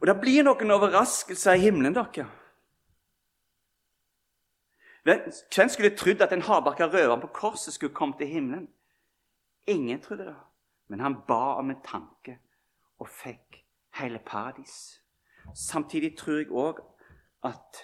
Og 0.00 0.06
det 0.06 0.16
blir 0.20 0.46
noen 0.46 0.74
overraskelser 0.74 1.58
i 1.58 1.66
himmelen, 1.68 1.94
dere. 1.94 2.26
Hvem 5.08 5.70
skulle 5.72 5.96
trodd 5.96 6.22
at 6.22 6.34
en 6.34 6.44
hardbarka 6.44 6.88
røver 6.92 7.20
på 7.22 7.30
korset 7.34 7.74
skulle 7.74 7.94
komme 7.94 8.18
til 8.18 8.28
himmelen? 8.28 8.68
Ingen 9.66 10.00
trodde 10.02 10.26
det. 10.26 10.36
Men 10.88 11.00
han 11.00 11.20
ba 11.28 11.58
om 11.60 11.70
en 11.70 11.82
tanke 11.84 12.38
og 12.98 13.08
fikk 13.08 13.62
hele 14.00 14.18
paradis. 14.18 15.02
Samtidig 15.54 16.16
tror 16.18 16.38
jeg 16.38 16.50
òg 16.50 16.80
at 17.44 17.82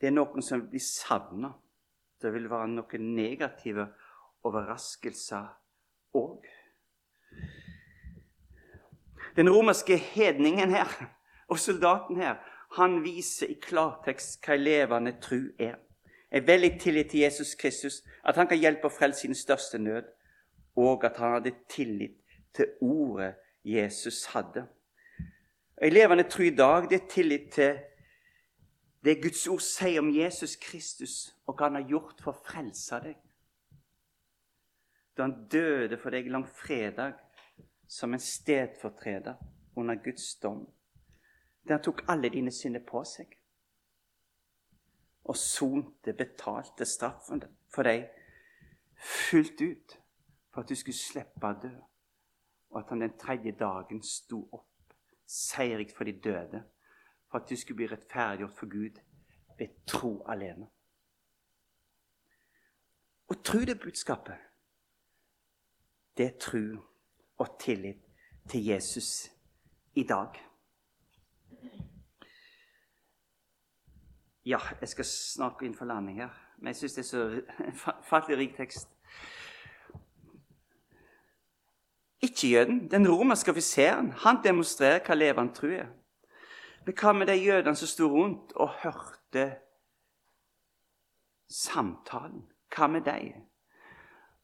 det 0.00 0.10
er 0.10 0.16
noen 0.16 0.44
som 0.44 0.66
blir 0.68 0.82
savna. 0.84 1.52
Det 2.22 2.32
vil 2.32 2.50
være 2.50 2.68
noen 2.72 3.14
negative 3.16 3.88
overraskelser 4.44 5.48
òg. 6.16 6.44
Den 9.36 9.50
romerske 9.50 9.96
hedningen 9.96 10.70
her 10.70 11.12
og 11.48 11.58
soldaten 11.58 12.16
her 12.16 12.36
han 12.76 13.02
viser 13.04 13.50
i 13.52 13.58
klartekst 13.62 14.40
hva 14.44 14.56
levende 14.56 15.12
tru 15.22 15.50
er. 15.58 15.76
En 16.32 16.46
veldig 16.46 16.72
tillit 16.80 17.10
til 17.10 17.20
Jesus 17.20 17.54
Kristus, 17.54 18.02
at 18.24 18.36
han 18.36 18.48
kan 18.48 18.58
hjelpe 18.58 18.88
og 18.88 18.92
frelse 18.92 19.20
sin 19.20 19.34
største 19.34 19.78
nød, 19.78 20.08
og 20.76 21.04
at 21.04 21.16
han 21.16 21.32
hadde 21.32 21.52
tillit 21.68 22.16
til 22.54 22.66
ordet 22.80 23.34
Jesus 23.64 24.24
hadde. 24.24 24.66
En 25.82 25.92
levende 25.92 26.24
tru 26.24 26.42
i 26.42 26.56
dag 26.56 26.88
det 26.90 27.02
er 27.02 27.08
tillit 27.08 27.52
til 27.52 27.78
det 29.04 29.22
Guds 29.22 29.46
ord 29.46 29.60
sier 29.62 30.00
om 30.00 30.10
Jesus 30.10 30.56
Kristus, 30.56 31.34
og 31.46 31.54
hva 31.54 31.68
han 31.68 31.78
har 31.78 31.88
gjort 31.88 32.24
for 32.24 32.32
å 32.32 32.42
frelse 32.48 32.98
deg. 33.04 33.20
Da 35.16 35.28
han 35.28 35.36
døde 35.52 36.00
for 36.00 36.10
deg 36.10 36.32
langfredag 36.32 37.14
som 37.88 38.14
en 38.14 38.20
stedfortreder 38.20 39.36
under 39.76 39.94
Guds 39.94 40.34
dom 40.42 40.66
der 41.68 41.78
tok 41.82 42.02
alle 42.08 42.28
dine 42.28 42.52
synder 42.52 42.80
på 42.86 43.02
seg 43.04 43.32
og 45.26 45.36
sonte, 45.36 46.12
betalte 46.14 46.86
straffen 46.86 47.42
for 47.74 47.88
deg 47.88 48.06
fullt 48.96 49.60
ut 49.60 49.96
for 50.52 50.62
at 50.62 50.70
du 50.70 50.78
skulle 50.78 50.96
slippe 50.96 51.48
å 51.50 51.58
dø, 51.62 51.72
og 52.70 52.78
at 52.80 52.92
han 52.92 53.02
den 53.02 53.16
tredje 53.18 53.52
dagen 53.58 54.02
sto 54.06 54.44
opp, 54.54 54.94
seirig 55.26 55.90
for 55.96 56.06
de 56.06 56.14
døde, 56.22 56.62
for 57.26 57.40
at 57.40 57.50
du 57.50 57.58
skulle 57.58 57.82
bli 57.82 57.90
rettferdiggjort 57.90 58.54
for 58.56 58.70
Gud 58.70 59.02
ved 59.58 59.74
tro 59.90 60.12
alene. 60.30 60.70
Og 63.26 63.42
tro 63.42 63.64
det 63.66 63.80
budskapet, 63.82 64.38
det 66.16 66.26
er 66.30 66.38
tro 66.40 66.62
og 67.38 67.58
tillit 67.60 68.02
til 68.48 68.64
Jesus 68.64 69.30
i 69.94 70.02
dag. 70.02 70.42
Ja, 74.46 74.58
jeg 74.80 74.88
skal 74.88 75.64
inn 75.66 75.74
for 75.74 75.84
landing 75.84 76.20
her, 76.22 76.34
men 76.58 76.70
jeg 76.70 76.76
syns 76.76 76.92
det 76.92 77.02
er 77.02 77.08
så 77.08 77.22
fattelig 78.10 78.38
rik 78.38 78.56
tekst. 78.56 78.88
Ikke-jøden, 82.22 82.90
den 82.90 83.08
romerske 83.08 83.50
offiseren, 83.50 84.12
han 84.12 84.38
demonstrerer 84.44 85.02
hva 85.04 85.14
levende 85.14 85.54
tro 85.54 85.68
er. 85.68 85.90
Men 86.86 86.94
hva 86.94 87.12
med 87.12 87.26
de 87.26 87.34
jødene 87.34 87.76
som 87.76 87.90
sto 87.90 88.06
rundt 88.12 88.54
og 88.54 88.70
hørte 88.84 89.46
samtalen? 91.50 92.46
Hva 92.70 92.86
med 92.86 93.04
dem? 93.06 93.42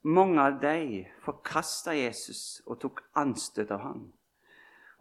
Mange 0.02 0.42
av 0.42 0.58
dem 0.62 1.04
forkasta 1.22 1.94
Jesus 1.94 2.62
og 2.66 2.80
tok 2.82 3.04
anstøt 3.14 3.70
av 3.70 3.84
ham. 3.84 4.02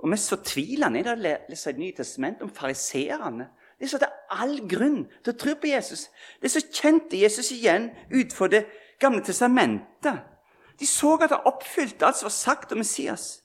Og 0.02 0.12
vi 0.12 0.18
så 0.18 0.38
tvilende 0.45 0.99
i 0.99 1.06
det 1.06 1.14
å 1.14 1.22
lese 1.22 1.70
et 1.70 1.82
nye 1.82 1.95
testament 1.97 2.41
om 2.41 2.49
fariseerne 2.49 3.49
så 3.88 3.97
hadde 3.97 4.12
all 4.30 4.60
grunn 4.70 5.06
til 5.24 5.34
å 5.34 5.38
tro 5.38 5.56
på 5.58 5.72
Jesus. 5.72 6.10
De 6.41 6.49
så 6.49 6.62
kjente 6.62 7.18
Jesus 7.18 7.52
igjen 7.52 7.89
utenfor 8.12 8.47
Det 8.47 8.66
gamle 8.99 9.24
testamentet. 9.26 10.22
De 10.80 10.86
så 10.86 11.16
at 11.18 11.32
han 11.32 11.45
oppfylte 11.45 12.06
alt 12.06 12.18
som 12.18 12.26
var 12.26 12.36
sagt 12.36 12.72
om 12.72 12.78
Messias. 12.78 13.43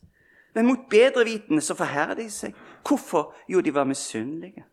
Men 0.54 0.66
mot 0.66 0.88
bedre 0.90 1.24
vitende 1.24 1.60
så 1.60 1.74
forherder 1.74 2.14
de 2.14 2.30
seg. 2.30 2.54
Hvorfor? 2.84 3.34
Jo, 3.48 3.60
de 3.60 3.74
var 3.74 3.84
misunnelige. 3.84 4.64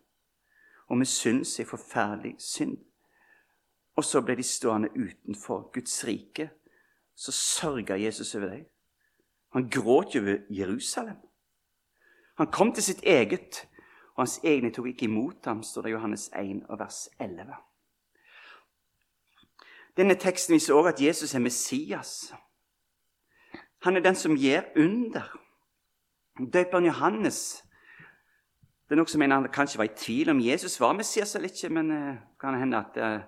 Og 0.88 0.98
misunnelse 0.98 1.62
er 1.62 1.66
forferdelig 1.66 2.34
synd. 2.38 2.76
Og 3.96 4.04
så 4.04 4.20
ble 4.20 4.36
de 4.36 4.42
stående 4.42 4.88
utenfor 4.92 5.70
Guds 5.72 6.04
rike. 6.04 6.50
Så 7.16 7.32
sørga 7.32 7.96
Jesus 7.96 8.34
over 8.34 8.48
dem. 8.48 8.64
Han 9.52 9.70
gråt 9.70 10.16
over 10.16 10.38
Jerusalem. 10.50 11.16
Han 12.36 12.46
kom 12.46 12.72
til 12.72 12.82
sitt 12.82 13.02
eget, 13.02 13.68
og 14.14 14.22
hans 14.22 14.40
egne 14.44 14.72
tok 14.74 14.86
ikke 14.86 15.06
imot 15.06 15.44
ham, 15.44 15.62
står 15.62 15.82
det 15.82 15.88
i 15.88 15.92
Johannes 15.92 16.30
1 16.34 16.64
vers 16.78 17.08
11. 17.20 17.54
Denne 19.96 20.14
teksten 20.18 20.54
viser 20.54 20.74
også 20.74 20.88
at 20.88 21.02
Jesus 21.02 21.34
er 21.34 21.38
Messias. 21.38 22.34
Han 23.84 23.96
er 23.96 24.00
den 24.00 24.14
som 24.14 24.36
gjør 24.36 24.62
under. 24.76 25.38
Døperen 26.52 26.86
Johannes 26.86 27.64
Det 28.84 28.92
er 28.92 28.96
nok 28.96 29.08
som 29.08 29.18
mener 29.18 29.36
han 29.36 29.48
kanskje 29.52 29.78
var 29.78 29.84
i 29.84 29.96
tvil 29.96 30.30
om 30.30 30.40
Jesus 30.40 30.80
var 30.80 30.92
Messias 30.92 31.34
eller 31.34 31.48
ikke, 31.48 31.68
men 31.68 31.90
det 31.90 32.00
uh, 32.10 32.16
kan 32.40 32.58
hende 32.58 32.76
at 32.76 32.96
uh, 33.00 33.22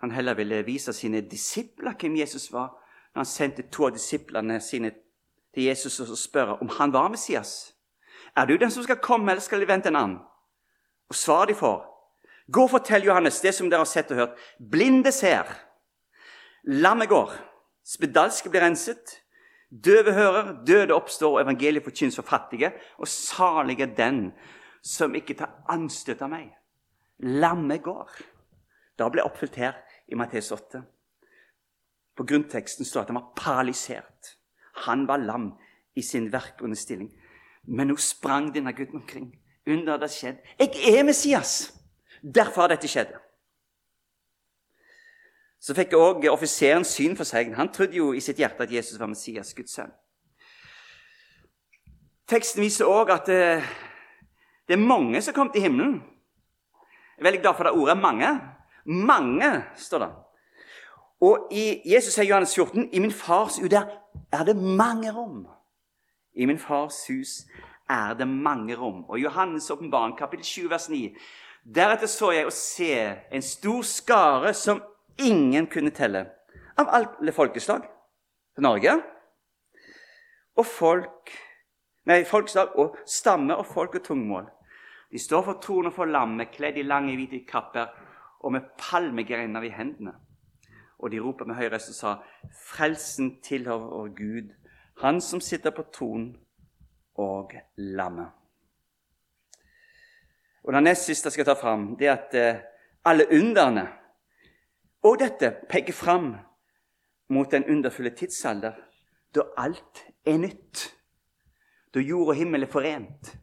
han 0.00 0.10
heller 0.10 0.34
ville 0.34 0.64
vise 0.64 0.92
sine 0.92 1.20
disipler 1.20 1.92
hvem 2.00 2.16
Jesus 2.16 2.52
var, 2.52 2.70
han 3.16 3.26
sendte 3.26 3.66
to 3.72 3.88
av 3.88 3.94
disiplene 3.94 4.60
sine 4.62 4.92
til 5.54 5.66
Jesus 5.66 5.98
og 6.00 6.18
spør 6.18 6.56
om 6.60 6.70
han 6.78 6.92
var 6.94 7.10
Messias. 7.10 7.72
Er 8.36 8.46
du 8.46 8.56
den 8.56 8.70
som 8.70 8.84
skal 8.86 9.00
komme, 9.02 9.32
eller 9.32 9.42
skal 9.42 9.60
de 9.60 9.68
vente 9.68 9.90
en 9.90 9.98
annen? 9.98 10.18
Og 11.10 11.16
svaret 11.18 11.50
de 11.50 11.58
får, 11.58 11.80
gå 12.52 12.62
og 12.62 12.70
fortell 12.70 13.04
Johannes 13.04 13.40
det 13.42 13.54
som 13.54 13.70
dere 13.70 13.82
har 13.82 13.90
sett 13.90 14.12
og 14.14 14.20
hørt. 14.22 14.38
Blinde 14.58 15.10
ser, 15.12 15.50
lammet 16.62 17.10
går, 17.10 17.34
spedalske 17.82 18.50
blir 18.50 18.62
renset, 18.62 19.16
døve 19.70 20.14
hører, 20.14 20.52
døde 20.66 20.94
oppstår, 20.94 21.34
og 21.34 21.42
evangeliet 21.42 21.84
forkynnes 21.84 22.18
for 22.18 22.26
fattige. 22.26 22.72
Og 22.98 23.08
salig 23.08 23.80
er 23.80 23.94
den 23.96 24.30
som 24.82 25.14
ikke 25.14 25.34
tar 25.42 25.58
anstøt 25.70 26.22
av 26.22 26.30
meg. 26.30 26.50
Lammet 27.18 27.82
går. 27.82 28.14
Da 28.98 29.08
ble 29.10 29.24
oppfylt 29.26 29.58
her 29.60 29.82
i 30.08 30.18
Matteus 30.18 30.50
8. 30.54 30.82
På 32.20 32.26
grunnteksten 32.28 32.84
står 32.84 33.00
at 33.00 33.08
han 33.08 33.16
var 33.16 33.30
paralysert. 33.36 34.34
Han 34.84 35.06
var 35.08 35.22
lam 35.24 35.54
i 35.96 36.02
sin 36.04 36.26
verkende 36.32 36.76
stilling. 36.76 37.08
Men 37.64 37.88
nå 37.88 37.96
sprang 37.96 38.50
denne 38.52 38.74
gutten 38.76 39.00
omkring. 39.00 39.30
Under 39.64 39.96
det 39.96 40.10
skjedd. 40.12 40.44
Jeg 40.60 40.98
er 40.98 41.06
Messias! 41.08 41.72
Derfor 42.20 42.66
har 42.66 42.74
dette 42.74 42.92
skjedd. 42.92 43.16
Så 45.64 45.72
fikk 45.76 45.96
òg 45.96 46.28
offiseren 46.28 46.84
syn 46.84 47.16
for 47.16 47.24
seg. 47.24 47.54
Han 47.56 47.72
trodde 47.72 47.96
jo 47.96 48.12
i 48.12 48.20
sitt 48.20 48.36
hjerte 48.36 48.68
at 48.68 48.76
Jesus 48.76 49.00
var 49.00 49.08
Messias, 49.08 49.56
Guds 49.56 49.80
sønn. 49.80 49.96
Teksten 52.28 52.60
viser 52.60 52.88
òg 52.88 53.16
at 53.16 53.32
det, 53.32 53.42
eh, 53.56 53.76
det, 54.68 54.76
er 54.76 54.88
mange 54.92 55.24
som 55.24 55.32
kom 55.32 55.48
til 55.52 55.64
himmelen. 55.64 56.02
Jeg 57.16 57.24
er 57.24 57.32
veldig 57.32 57.46
glad 57.46 57.56
for 57.56 57.64
det 57.64 57.72
ordet 57.72 57.96
'mange'. 57.96 58.40
Mange, 58.84 59.64
står 59.76 60.04
det. 60.04 60.16
Og 61.20 61.50
i 61.52 61.82
Jesus 61.84 62.14
sier 62.14 62.24
Johannes 62.24 62.54
14 62.56 62.88
i 62.92 63.00
min 63.02 63.12
fars 63.12 63.58
hus 63.60 63.72
er 63.72 64.44
det 64.44 64.56
mange 64.56 65.12
rom. 65.12 65.44
I 66.32 66.46
min 66.48 66.58
fars 66.58 67.02
hus 67.08 67.44
er 67.90 68.14
det 68.14 68.28
mange 68.28 68.76
rom. 68.76 69.04
Og 69.08 69.18
Johannes' 69.18 69.70
åpenbaring, 69.72 70.16
kapittel 70.18 70.44
7, 70.44 70.70
vers 70.70 70.88
9. 70.88 71.16
Deretter 71.74 72.08
så 72.08 72.30
jeg 72.32 72.48
å 72.48 72.54
se 72.54 72.94
en 73.32 73.44
stor 73.44 73.82
skare 73.84 74.54
som 74.56 74.80
ingen 75.20 75.66
kunne 75.68 75.92
telle, 75.92 76.24
av 76.80 76.88
alle 76.88 77.32
folkeslag 77.36 77.84
til 78.54 78.64
Norge. 78.64 78.96
Og 80.56 80.66
folk 80.66 81.36
Nei, 82.08 82.22
folkeslag 82.24 82.72
og 82.80 82.96
stamme 83.06 83.54
og 83.60 83.66
folk 83.68 83.98
og 83.98 84.02
tungmål. 84.06 84.46
De 85.12 85.20
står 85.20 85.42
for 85.46 85.58
tronen 85.62 85.92
for 85.92 86.08
lammet, 86.08 86.48
kledd 86.54 86.78
i 86.80 86.82
lange, 86.82 87.12
hvite 87.14 87.42
kapper 87.46 87.90
og 88.40 88.54
med 88.54 88.70
palmegreiner 88.80 89.66
i 89.68 89.72
hendene. 89.74 90.14
Og 91.00 91.10
de 91.10 91.20
roper 91.20 91.48
med 91.48 91.56
høy 91.56 91.70
røst 91.72 91.94
og 91.94 91.96
sa, 91.96 92.16
Frelsen 92.52 93.38
tilhører 93.42 94.12
Gud, 94.16 94.52
Han 95.00 95.20
som 95.20 95.40
sitter 95.40 95.70
på 95.72 95.82
tronen 95.92 96.36
og 97.16 97.54
lammet. 97.76 98.28
Og 100.64 100.72
Det 100.72 100.82
nest 100.82 101.08
siste 101.08 101.26
jeg 101.26 101.32
skal 101.32 101.44
ta 101.44 101.54
fram, 101.56 101.96
det 101.96 102.06
er 102.06 102.12
at 102.12 102.34
eh, 102.36 102.60
alle 103.04 103.24
underne 103.32 103.86
og 105.02 105.18
dette 105.20 105.54
peker 105.70 105.96
fram 105.96 106.34
mot 107.32 107.50
den 107.50 107.64
underfulle 107.64 108.10
tidsalder, 108.10 108.72
da 109.34 109.46
alt 109.56 110.04
er 110.26 110.38
nytt. 110.38 110.90
Da 111.94 112.00
jord 112.00 112.34
og 112.34 112.34
himmel 112.34 112.66
er 112.66 112.70
forent. 112.70 113.36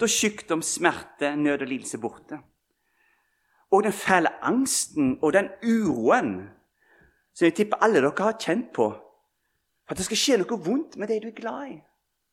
Da 0.00 0.06
sykdom, 0.06 0.62
smerte, 0.62 1.36
nød 1.36 1.62
og 1.62 1.68
lidelse 1.68 1.96
er 1.96 2.00
borte. 2.00 2.38
Og 3.70 3.82
den 3.84 3.92
fæle 3.92 4.32
angsten 4.44 5.18
og 5.22 5.32
den 5.32 5.50
uroen 5.62 6.48
som 7.38 7.46
jeg 7.46 7.54
tipper 7.54 7.78
alle 7.86 8.00
dere 8.02 8.10
har 8.18 8.34
kjent 8.42 8.72
på. 8.74 8.88
At 9.86 9.96
det 9.96 10.08
skal 10.08 10.18
skje 10.18 10.38
noe 10.40 10.56
vondt 10.58 10.96
med 10.98 11.06
det 11.06 11.20
du 11.22 11.28
er 11.30 11.36
glad 11.36 11.70
i. 11.70 11.76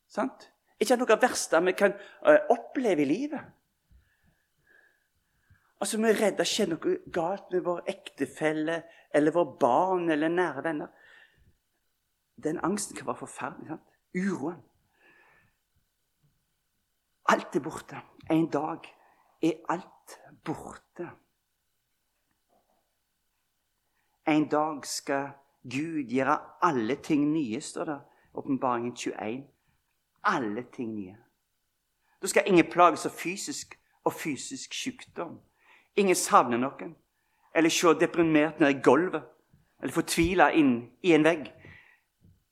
Sant? 0.09 0.47
Ikke 0.81 0.97
noe 0.97 1.17
verste 1.21 1.61
vi 1.61 1.75
kan 1.77 1.93
uh, 2.25 2.39
oppleve 2.49 3.03
i 3.03 3.09
livet. 3.09 3.51
Altså, 5.77 5.99
Vi 6.01 6.09
er 6.09 6.17
redd 6.17 6.39
det 6.39 6.47
skjer 6.49 6.71
noe 6.71 6.95
galt 7.13 7.53
med 7.53 7.61
vår 7.67 7.83
ektefelle 7.91 8.79
eller 9.13 9.35
vår 9.35 9.51
barn 9.61 10.09
eller 10.09 10.33
nære 10.33 10.63
venner. 10.65 10.89
Den 12.41 12.57
angsten 12.65 12.97
kan 12.97 13.07
være 13.07 13.21
forferdelig. 13.21 13.67
sant? 13.67 13.93
Uroen. 14.15 14.63
Alt 17.29 17.55
er 17.55 17.61
borte. 17.61 18.01
En 18.31 18.49
dag 18.49 18.89
er 19.41 19.61
alt 19.69 20.17
borte. 20.43 21.11
En 24.27 24.47
dag 24.49 24.85
skal 24.85 25.29
Gud 25.63 26.09
gjøre 26.09 26.39
alle 26.61 26.95
ting 26.95 27.27
nye, 27.33 27.61
står 27.61 27.85
det. 27.85 27.99
Åpenbaringen 28.33 28.95
21. 28.95 29.43
Alle 30.23 30.63
ting 30.73 30.95
nye. 30.95 31.17
Da 32.21 32.27
skal 32.27 32.43
ingen 32.47 32.65
plages 32.71 33.05
av 33.05 33.11
fysisk 33.11 33.77
og 34.03 34.13
fysisk 34.13 34.73
sykdom. 34.73 35.37
Ingen 35.95 36.15
savne 36.15 36.57
noen. 36.57 36.95
Eller 37.55 37.69
se 37.69 37.93
deprimert 37.99 38.59
ned 38.59 38.75
i 38.75 38.81
gulvet. 38.83 39.23
Eller 39.81 39.93
fortvile 39.93 40.49
inn 40.57 40.73
i 41.03 41.13
en 41.13 41.23
vegg. 41.23 41.51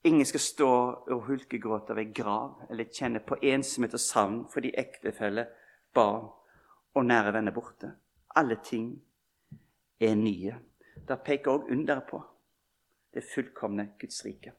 Ingen 0.04 0.26
skal 0.26 0.40
stå 0.40 0.70
og 1.10 1.26
hulkegråte 1.28 1.96
ved 1.96 2.14
grav 2.14 2.66
eller 2.70 2.90
kjenne 2.92 3.22
på 3.24 3.38
ensomhet 3.42 3.94
og 3.96 4.02
savn 4.04 4.40
fordi 4.52 4.74
ektefelle, 4.78 5.46
barn 5.96 6.28
og 6.94 7.06
nære 7.06 7.34
venner 7.34 7.56
borte. 7.56 7.94
Alle 8.36 8.58
ting 8.64 8.90
er 10.00 10.16
nye. 10.16 10.58
Det 10.96 11.18
peker 11.26 11.52
òg 11.52 11.72
underet 11.72 12.08
på 12.10 12.22
det 13.14 13.24
fullkomne 13.34 13.94
Guds 14.00 14.26
rike. 14.26 14.54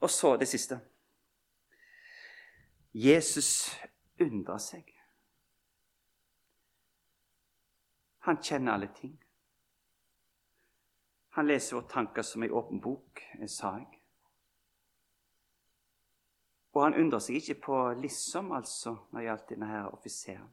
Og 0.00 0.10
så 0.10 0.36
det 0.36 0.48
siste. 0.48 0.80
Jesus 2.92 3.70
undrer 4.20 4.58
seg. 4.58 4.88
Han 8.26 8.42
kjenner 8.42 8.72
alle 8.72 8.88
ting. 8.94 9.14
Han 11.34 11.46
leser 11.46 11.76
våre 11.76 11.88
tanker 11.88 12.22
som 12.22 12.42
ei 12.44 12.50
åpen 12.50 12.80
bok, 12.82 13.22
sa 13.48 13.72
jeg. 13.78 14.02
Og 16.72 16.82
han 16.84 16.96
undrer 17.00 17.22
seg 17.24 17.38
ikke 17.40 17.58
på 17.66 17.78
liksom, 18.00 18.52
altså, 18.52 18.96
når 19.10 19.18
det 19.18 19.26
gjaldt 19.26 19.48
denne 19.54 19.70
her 19.70 19.88
offiseren. 19.92 20.50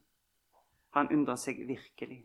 Han 0.95 1.11
undrer 1.13 1.37
seg 1.39 1.61
virkelig 1.67 2.23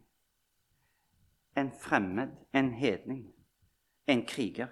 en 1.57 1.73
fremmed, 1.73 2.31
en 2.53 2.73
hedning, 2.73 3.35
en 4.07 4.27
kriger, 4.27 4.69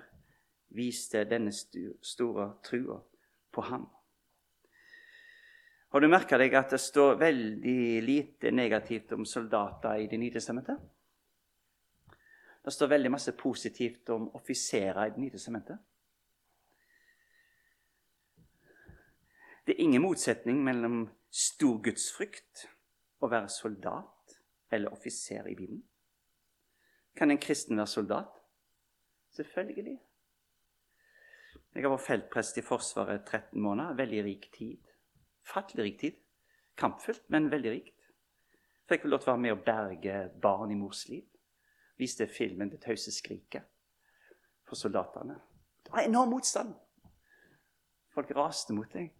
viste 0.68 1.24
denne 1.28 1.52
store 1.52 2.48
trua 2.64 2.98
på 3.52 3.64
ham. 3.68 3.86
Har 5.92 6.00
du 6.00 6.08
merka 6.08 6.38
deg 6.40 6.54
at 6.56 6.72
det 6.72 6.80
står 6.80 7.18
veldig 7.20 8.00
lite 8.00 8.50
negativt 8.50 9.12
om 9.12 9.26
soldater 9.28 10.00
i 10.00 10.06
Det 10.08 10.18
nye 10.18 10.32
testamentet? 10.32 10.78
Det 12.64 12.72
står 12.72 12.88
veldig 12.94 13.10
masse 13.10 13.32
positivt 13.36 14.08
om 14.08 14.30
offiserer 14.34 15.06
i 15.06 15.10
Det 15.10 15.20
nye 15.20 15.30
testamentet. 15.30 15.78
Det 19.66 19.74
er 19.74 19.84
ingen 19.84 20.02
motsetning 20.02 20.64
mellom 20.64 21.04
stor 21.30 21.82
gudsfrykt 21.82 22.66
og 23.20 23.30
være 23.30 23.48
soldat 23.48 24.40
eller 24.70 24.90
offiser 24.90 25.46
i 25.46 25.54
Bibelen. 25.54 25.84
Kan 27.16 27.30
en 27.30 27.38
kristen 27.38 27.76
være 27.76 27.86
soldat? 27.86 28.28
Selvfølgelig. 29.30 29.98
Jeg 31.74 31.82
har 31.82 31.92
vært 31.92 32.06
feltprest 32.06 32.58
i 32.60 32.64
Forsvaret 32.64 33.24
13 33.24 33.60
måneder. 33.60 33.96
Veldig 33.96 34.24
rik 34.24 34.48
tid. 34.56 34.78
Fattelig 35.44 35.84
rik 35.84 36.00
tid. 36.00 36.18
Kampfullt, 36.76 37.24
men 37.28 37.50
veldig 37.50 37.70
rikt. 37.72 38.08
Fikk 38.88 39.04
vel 39.04 39.14
lov 39.14 39.22
til 39.22 39.30
å 39.30 39.32
være 39.32 39.42
med 39.42 39.54
og 39.54 39.64
berge 39.64 40.16
barn 40.42 40.72
i 40.72 40.76
mors 40.76 41.06
liv. 41.08 41.24
Viste 41.98 42.26
filmen 42.26 42.68
'Det 42.68 42.80
tause 42.80 43.12
skriket' 43.12 43.68
for 44.64 44.74
soldatene. 44.74 45.40
Det 45.84 45.92
var 45.92 46.00
enorm 46.00 46.28
motstand. 46.28 46.74
Folk 48.14 48.30
raste 48.36 48.72
mot 48.72 48.92
deg. 48.92 49.14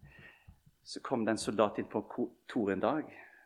Så 0.83 0.99
kom 1.01 1.25
det 1.25 1.31
en 1.31 1.37
soldat 1.37 1.77
inn 1.77 1.87
på 1.87 2.01
kontoret 2.01 2.73
en 2.73 2.79
dag. 2.79 3.03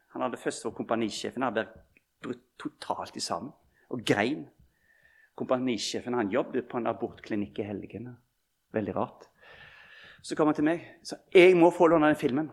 Han 0.10 0.22
hadde 0.22 0.38
først 0.38 0.66
vært 0.66 0.76
kompanisjefen. 0.76 1.44
Han 1.44 1.54
hadde 1.54 1.84
brutt 2.22 2.58
totalt 2.58 3.16
i 3.16 3.20
sammen 3.20 3.54
og 3.90 4.04
grein. 4.06 4.46
Kompanisjefen 5.38 6.18
han 6.18 6.32
jobbet 6.34 6.68
på 6.70 6.80
en 6.80 6.90
abortklinikk 6.90 7.60
i 7.62 7.68
helgene. 7.68 8.16
Veldig 8.74 8.96
rart. 8.96 9.28
Så 10.22 10.36
kom 10.36 10.50
han 10.50 10.58
til 10.58 10.66
meg 10.68 10.82
og 11.00 11.12
sa 11.12 11.20
jeg 11.34 11.56
må 11.56 11.70
få 11.72 11.88
låne 11.92 12.10
den 12.10 12.20
filmen. 12.20 12.50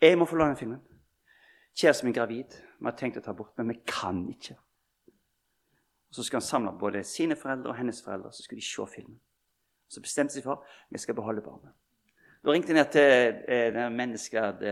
Jeg 0.00 0.18
må 0.18 0.28
få 0.28 0.36
låne 0.36 0.52
den 0.52 0.60
filmen. 0.60 0.82
Kjæresten 1.74 2.06
min 2.06 2.14
er 2.14 2.20
gravid. 2.20 2.58
Vi 2.78 2.86
har 2.86 2.96
tenkt 2.98 3.18
å 3.18 3.22
ta 3.24 3.32
abort, 3.32 3.54
men 3.58 3.72
vi 3.72 3.80
kan 3.88 4.20
ikke. 4.30 4.54
Så 6.10 6.22
skulle 6.22 6.42
han 6.42 6.46
samle 6.46 6.74
både 6.78 7.02
sine 7.08 7.34
foreldre 7.36 7.72
og 7.72 7.78
hennes 7.78 8.02
foreldre, 8.04 8.30
så 8.32 8.44
skulle 8.44 8.60
de 8.60 8.66
se 8.66 8.86
filmen. 8.94 9.16
Så 9.88 10.02
bestemte 10.04 10.36
seg 10.36 10.44
for 10.46 10.62
vi 10.90 11.00
skal 11.02 11.16
beholde 11.18 11.42
barnet. 11.42 11.72
Da 12.44 12.52
ringte 12.52 12.70
jeg 12.70 12.78
ned 12.78 12.92
til 12.92 13.40
eh, 13.48 13.70
den 13.74 13.96
mennesket, 13.96 14.62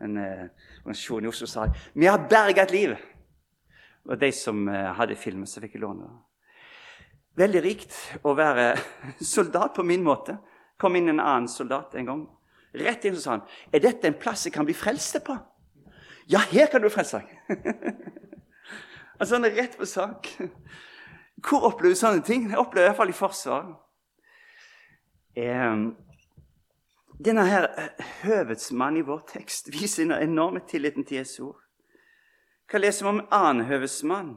den 0.00 0.18
eh, 0.18 0.46
organisasjonen 0.82 1.28
i 1.28 1.30
Oslo 1.30 1.46
og 1.46 1.52
sa 1.52 1.66
vi 1.94 2.08
har 2.08 2.26
berga 2.30 2.64
et 2.64 2.74
liv. 2.74 2.96
Var 4.04 4.20
de 4.20 4.30
som 4.32 4.68
eh, 4.68 4.92
hadde 4.98 5.16
filmen, 5.16 5.46
som 5.46 5.64
fikk 5.64 5.78
låne. 5.80 6.08
Veldig 7.38 7.62
rikt 7.64 7.94
å 8.22 8.34
være 8.36 8.74
soldat 9.34 9.74
på 9.74 9.86
min 9.86 10.04
måte. 10.04 10.38
kom 10.78 10.96
inn 10.96 11.08
en 11.08 11.20
annen 11.20 11.48
soldat 11.48 11.94
en 11.94 12.06
gang. 12.06 12.22
Rett 12.74 13.04
inn 13.04 13.14
og 13.14 13.22
sa 13.22 13.30
han, 13.36 13.44
er 13.72 13.80
dette 13.80 14.08
en 14.08 14.18
plass 14.18 14.46
jeg 14.46 14.52
kan 14.52 14.66
bli 14.66 14.74
frelst 14.74 15.20
på. 15.24 15.36
Ja, 16.26 16.40
her 16.50 16.66
kan 16.66 16.82
du 16.82 16.88
frelse 16.90 17.20
deg. 17.20 17.62
altså, 19.18 19.36
han 19.36 19.44
er 19.44 19.54
rett 19.54 19.76
på 19.78 19.86
sak. 19.86 20.30
Hvor 21.44 21.68
opplever 21.68 21.94
du 21.94 22.00
sånne 22.00 22.24
ting? 22.24 22.48
Jeg 22.50 22.58
opplever 22.58 22.88
i 22.88 22.90
hvert 22.90 22.98
fall 22.98 23.12
i 23.12 23.16
Forsvaret. 23.16 23.76
Um, 25.34 25.96
denne 27.18 27.42
her 27.46 27.66
eh, 27.78 28.04
høvedsmannen 28.22 29.00
i 29.00 29.06
vår 29.06 29.24
tekst 29.32 29.70
viser 29.74 30.04
den 30.04 30.16
enorme 30.16 30.62
tilliten 30.68 31.04
til 31.04 31.22
Jesu 31.22 31.50
ord. 31.50 31.63
Hva 32.70 32.80
leser 32.80 33.04
vi 33.04 33.10
om 33.10 33.20
en 33.22 33.32
annen 33.34 33.68
høvedsmann 33.68 34.34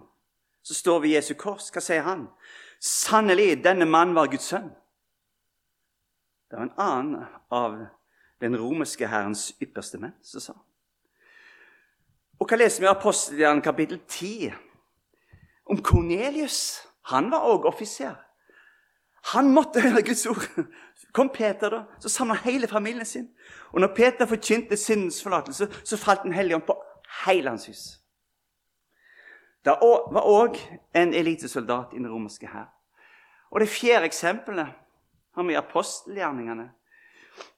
som 0.65 0.75
står 0.75 1.03
ved 1.03 1.15
Jesu 1.15 1.33
kors? 1.39 1.69
Hva 1.73 1.83
sier 1.83 2.05
han? 2.05 2.27
Sannelig, 2.83 3.63
denne 3.63 3.87
mannen 3.89 4.15
var 4.17 4.29
Guds 4.31 4.49
sønn. 4.51 4.69
Det 6.47 6.57
var 6.59 6.67
en 6.67 6.79
annen 6.79 7.25
av 7.51 7.77
den 8.41 8.55
romerske 8.59 9.07
hærens 9.09 9.49
ypperste 9.63 9.99
menn 9.99 10.15
som 10.23 10.43
sa. 10.43 10.55
Og 12.37 12.45
hva 12.45 12.59
leser 12.59 12.83
vi 12.83 12.87
i 12.87 12.91
Apostelhjernen 12.91 13.63
kapittel 13.65 13.99
10? 14.05 14.53
Om 15.67 15.81
Kornelius. 15.83 16.83
Han 17.09 17.31
var 17.31 17.47
òg 17.47 17.65
offiser. 17.65 18.15
Han 19.33 19.49
måtte 19.51 19.81
høre 19.83 20.03
Guds 20.05 20.25
ord. 20.29 20.43
Kom 21.15 21.29
Peter, 21.33 21.71
da, 21.71 21.83
så 21.99 22.11
samla 22.11 22.37
hele 22.45 22.67
familien 22.67 23.05
sin. 23.05 23.27
Og 23.73 23.81
når 23.81 23.95
Peter 23.95 24.29
forkynte 24.29 24.77
syndens 24.77 25.21
forlatelse, 25.23 25.67
så 25.83 25.97
falt 25.97 26.23
Den 26.23 26.35
hellige 26.35 26.55
ånd 26.55 26.67
på 26.67 26.77
hele 27.25 27.49
hans 27.49 27.65
hus. 27.67 27.99
Det 29.67 29.75
var 30.15 30.23
òg 30.23 30.55
en 30.95 31.11
elitesoldat 31.13 31.91
i 31.91 31.99
den 31.99 32.07
romerske 32.07 32.47
hær. 32.47 32.69
Og 33.51 33.59
det 33.59 33.67
fjerde 33.67 34.07
eksempelet 34.07 34.69
har 35.35 35.43
vi 35.43 35.55
i 35.55 35.59
apostelgjerningene. 35.59 36.69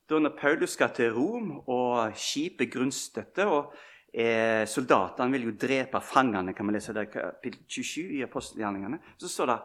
Da 0.09 0.17
når 0.17 0.33
Paulus 0.39 0.73
skal 0.73 0.89
til 0.95 1.13
Rom 1.13 1.51
og 1.69 2.15
skipet 2.17 2.71
grunnstøtte 2.73 3.45
og 3.45 3.75
eh, 4.09 4.65
Soldatene 4.65 5.37
vil 5.37 5.51
jo 5.51 5.57
drepe 5.61 6.01
fangene, 6.01 6.55
kan 6.57 6.65
man 6.65 6.79
lese 6.79 6.95
der, 6.97 7.05
kapittel 7.13 7.61
27 7.67 8.17
i 8.17 8.23
apostelgjerningene. 8.25 8.97
Så 9.21 9.29
står 9.29 9.53
det 9.53 9.59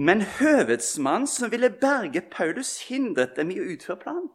men 0.00 0.22
høvedsmannen 0.22 1.28
som 1.28 1.50
ville 1.52 1.68
berge 1.72 2.22
Paulus, 2.32 2.78
hindret 2.88 3.34
dem 3.36 3.50
i 3.52 3.58
å 3.60 3.66
utføre 3.74 4.00
planen. 4.00 4.28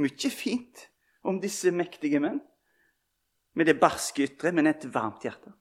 Mye 0.00 0.32
fint 0.32 0.88
om 1.24 1.38
disse 1.40 1.70
mektige 1.72 2.20
menn, 2.20 2.40
med 3.52 3.66
det 3.66 3.80
barske 3.80 4.26
ytre, 4.26 4.52
men 4.52 4.66
et 4.66 4.86
varmt 4.94 5.24
hjerte. 5.24 5.52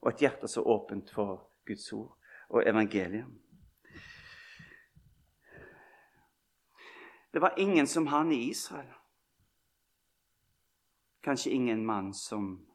Og 0.00 0.12
et 0.12 0.26
hjerte 0.26 0.48
så 0.48 0.62
åpent 0.62 1.10
for 1.10 1.48
Guds 1.66 1.92
ord 1.92 2.16
og 2.48 2.68
evangeliet. 2.68 3.26
Det 7.32 7.42
var 7.42 7.54
ingen 7.58 7.86
som 7.86 8.06
han 8.06 8.32
i 8.32 8.50
Israel. 8.50 8.92
Kanskje 11.22 11.50
ingen 11.50 11.86
mann 11.86 12.14
som 12.14 12.66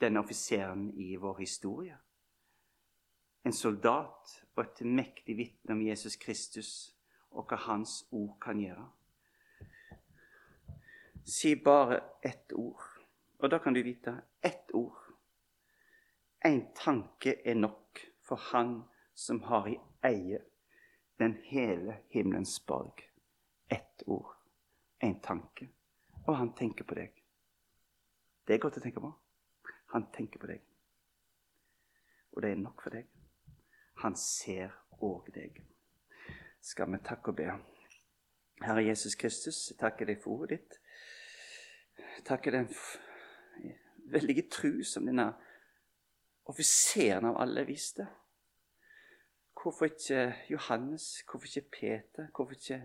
denne 0.00 0.20
offiseren 0.20 0.90
i 0.94 1.16
vår 1.16 1.38
historie 1.40 1.98
en 3.44 3.52
soldat 3.52 4.42
og 4.56 4.64
et 4.64 4.80
mektig 4.88 5.36
vitne 5.36 5.76
om 5.76 5.82
Jesus 5.84 6.16
Kristus 6.16 6.70
og 7.34 7.48
hva 7.50 7.58
Hans 7.66 8.02
ord 8.14 8.36
kan 8.40 8.60
gjøre. 8.60 8.86
Si 11.28 11.54
bare 11.56 12.00
ett 12.24 12.52
ord, 12.52 12.84
og 13.38 13.50
da 13.50 13.58
kan 13.58 13.74
du 13.74 13.82
vite 13.82 14.16
ett 14.42 14.74
ord. 14.74 14.98
En 16.44 16.66
tanke 16.76 17.36
er 17.44 17.54
nok 17.54 18.00
for 18.20 18.36
Han 18.52 18.82
som 19.14 19.42
har 19.42 19.68
i 19.68 19.78
eie 20.04 20.40
den 21.16 21.36
hele 21.44 21.96
himmelens 22.08 22.66
borg. 22.66 23.10
Ett 23.68 24.02
ord, 24.06 24.34
en 24.98 25.20
tanke. 25.20 25.68
Og 26.26 26.36
han 26.36 26.54
tenker 26.54 26.84
på 26.84 26.94
deg. 26.94 27.12
Det 28.44 28.54
er 28.54 28.62
godt 28.62 28.78
å 28.80 28.82
tenke 28.84 29.00
på. 29.00 29.12
Han 29.94 30.08
tenker 30.12 30.40
på 30.40 30.48
deg. 30.50 30.62
Og 32.34 32.42
det 32.42 32.50
er 32.50 32.60
nok 32.60 32.82
for 32.82 32.96
deg. 32.96 33.06
Han 34.02 34.16
ser 34.18 34.74
òg 35.00 35.30
deg. 35.34 35.60
Skal 36.60 36.90
vi 36.92 37.00
takke 37.04 37.30
og 37.30 37.38
be. 37.38 37.50
Herre 38.64 38.84
Jesus 38.86 39.14
Kristus, 39.20 39.68
jeg 39.70 39.78
takker 39.78 40.08
deg 40.08 40.22
for 40.22 40.40
ordet 40.40 40.58
ditt. 40.58 40.80
Takker 42.24 42.56
den 42.56 42.70
veldige 44.12 44.48
tru 44.50 44.82
som 44.84 45.06
denne 45.06 45.30
offiseren 46.50 47.30
av 47.30 47.40
alle 47.40 47.64
viste. 47.68 48.06
Hvorfor 49.54 49.88
ikke 49.88 50.34
Johannes? 50.50 51.22
Hvorfor 51.30 51.46
ikke 51.46 51.70
Peter? 51.78 52.28
Hvorfor 52.36 52.52
ikke 52.52 52.80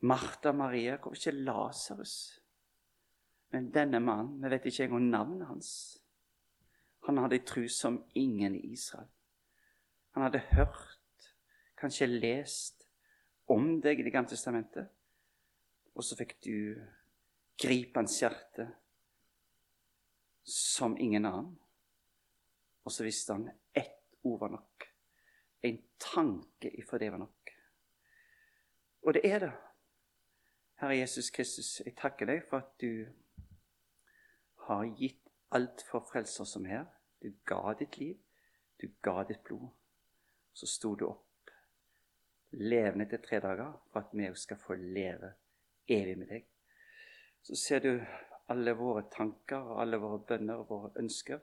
Martha 0.00 0.52
Maria? 0.52 0.96
Hvorfor 0.96 1.16
ikke 1.16 1.44
Lasarus? 1.44 2.40
Men 3.50 3.70
denne 3.74 4.00
mannen, 4.00 4.42
vi 4.42 4.50
vet 4.50 4.66
ikke 4.68 4.84
engang 4.84 5.08
navnet 5.10 5.48
hans. 5.48 5.70
Han 7.08 7.18
hadde 7.18 7.38
tru 7.48 7.68
som 7.68 8.02
ingen 8.14 8.54
i 8.54 8.72
Israel. 8.72 9.08
Han 10.14 10.22
hadde 10.22 10.42
hørt, 10.50 11.32
kanskje 11.78 12.06
lest 12.06 12.84
om 13.48 13.78
deg 13.80 14.00
i 14.00 14.02
Det 14.02 14.12
gamle 14.12 14.28
testamentet. 14.28 14.88
Og 15.94 16.04
så 16.04 16.16
fikk 16.18 16.36
du 16.44 16.76
gripe 17.58 17.98
hans 17.98 18.20
hjerte 18.20 18.68
som 20.48 20.96
ingen 20.98 21.24
annen. 21.28 21.54
Og 22.84 22.92
så 22.92 23.04
visste 23.04 23.36
han 23.36 23.48
ett 23.76 24.18
ord 24.22 24.40
var 24.40 24.52
nok. 24.56 24.88
En 25.60 25.80
tanke 25.98 26.70
ifra 26.80 26.98
det 26.98 27.10
var 27.12 27.22
nok. 27.22 27.54
Og 29.06 29.14
det 29.14 29.24
er 29.28 29.42
det. 29.44 29.52
Herre 30.78 30.96
Jesus 30.96 31.30
Kristus, 31.34 31.80
jeg 31.84 31.96
takker 31.98 32.28
deg 32.30 32.44
for 32.48 32.62
at 32.62 32.70
du 32.80 33.08
har 34.68 34.86
gitt 34.98 35.24
alt 35.50 35.82
for 35.90 36.06
frelser 36.12 36.46
som 36.46 36.68
her. 36.68 36.86
Du 37.22 37.32
ga 37.44 37.74
ditt 37.78 37.98
liv, 37.98 38.16
du 38.80 38.88
ga 39.02 39.24
ditt 39.26 39.42
blod 39.44 39.68
så 40.58 40.66
sto 40.66 40.94
du 40.94 41.04
opp 41.06 41.50
levende 42.50 43.04
etter 43.04 43.20
tre 43.22 43.38
dager 43.38 43.76
for 43.92 44.02
at 44.02 44.14
vi 44.16 44.26
skal 44.34 44.58
få 44.58 44.74
leve 44.74 45.28
evig 45.86 46.16
med 46.18 46.32
deg. 46.32 46.48
Så 47.46 47.54
ser 47.54 47.84
du 47.84 47.92
alle 48.52 48.72
våre 48.76 49.04
tanker 49.12 49.60
og 49.60 49.80
alle 49.82 50.00
våre 50.00 50.20
bønner 50.28 50.62
og 50.62 50.70
våre 50.70 50.90
ønsker 51.02 51.40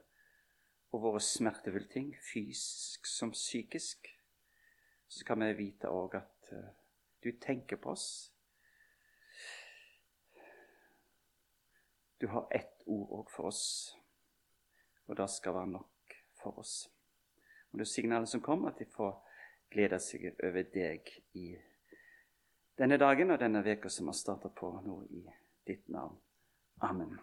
og 0.94 1.02
våre 1.02 1.20
smertefulle 1.20 1.88
ting, 1.90 2.14
fysisk 2.32 3.06
som 3.06 3.32
psykisk. 3.34 4.08
Så 5.08 5.24
kan 5.26 5.44
vi 5.44 5.52
vite 5.58 5.90
òg 5.90 6.16
at 6.18 6.50
uh, 6.52 6.72
du 7.22 7.30
tenker 7.42 7.76
på 7.76 7.92
oss. 7.92 8.32
Du 12.18 12.26
har 12.32 12.48
ett 12.50 12.82
ord 12.86 13.12
òg 13.20 13.30
for 13.30 13.50
oss, 13.50 13.94
og 15.06 15.18
det 15.18 15.28
skal 15.30 15.54
være 15.54 15.74
nok 15.76 16.18
for 16.40 16.58
oss. 16.62 16.76
Og 17.70 17.78
det 17.78 17.86
er 17.86 17.92
signalet 17.92 18.30
som 18.30 18.42
kommer, 18.42 18.72
at 18.72 18.80
de 18.80 18.88
får 18.90 19.18
glede 19.70 19.98
seg 20.00 20.30
over 20.32 20.70
deg 20.72 21.10
i 21.36 21.50
denne 22.78 22.98
dagen 23.00 23.34
og 23.34 23.40
denne 23.40 23.62
veka 23.64 23.90
som 23.92 24.08
har 24.10 24.16
starta 24.16 24.48
på 24.48 24.70
nå 24.84 25.02
i 25.10 25.26
ditt 25.66 25.88
navn. 25.92 26.16
Amen. 26.82 27.18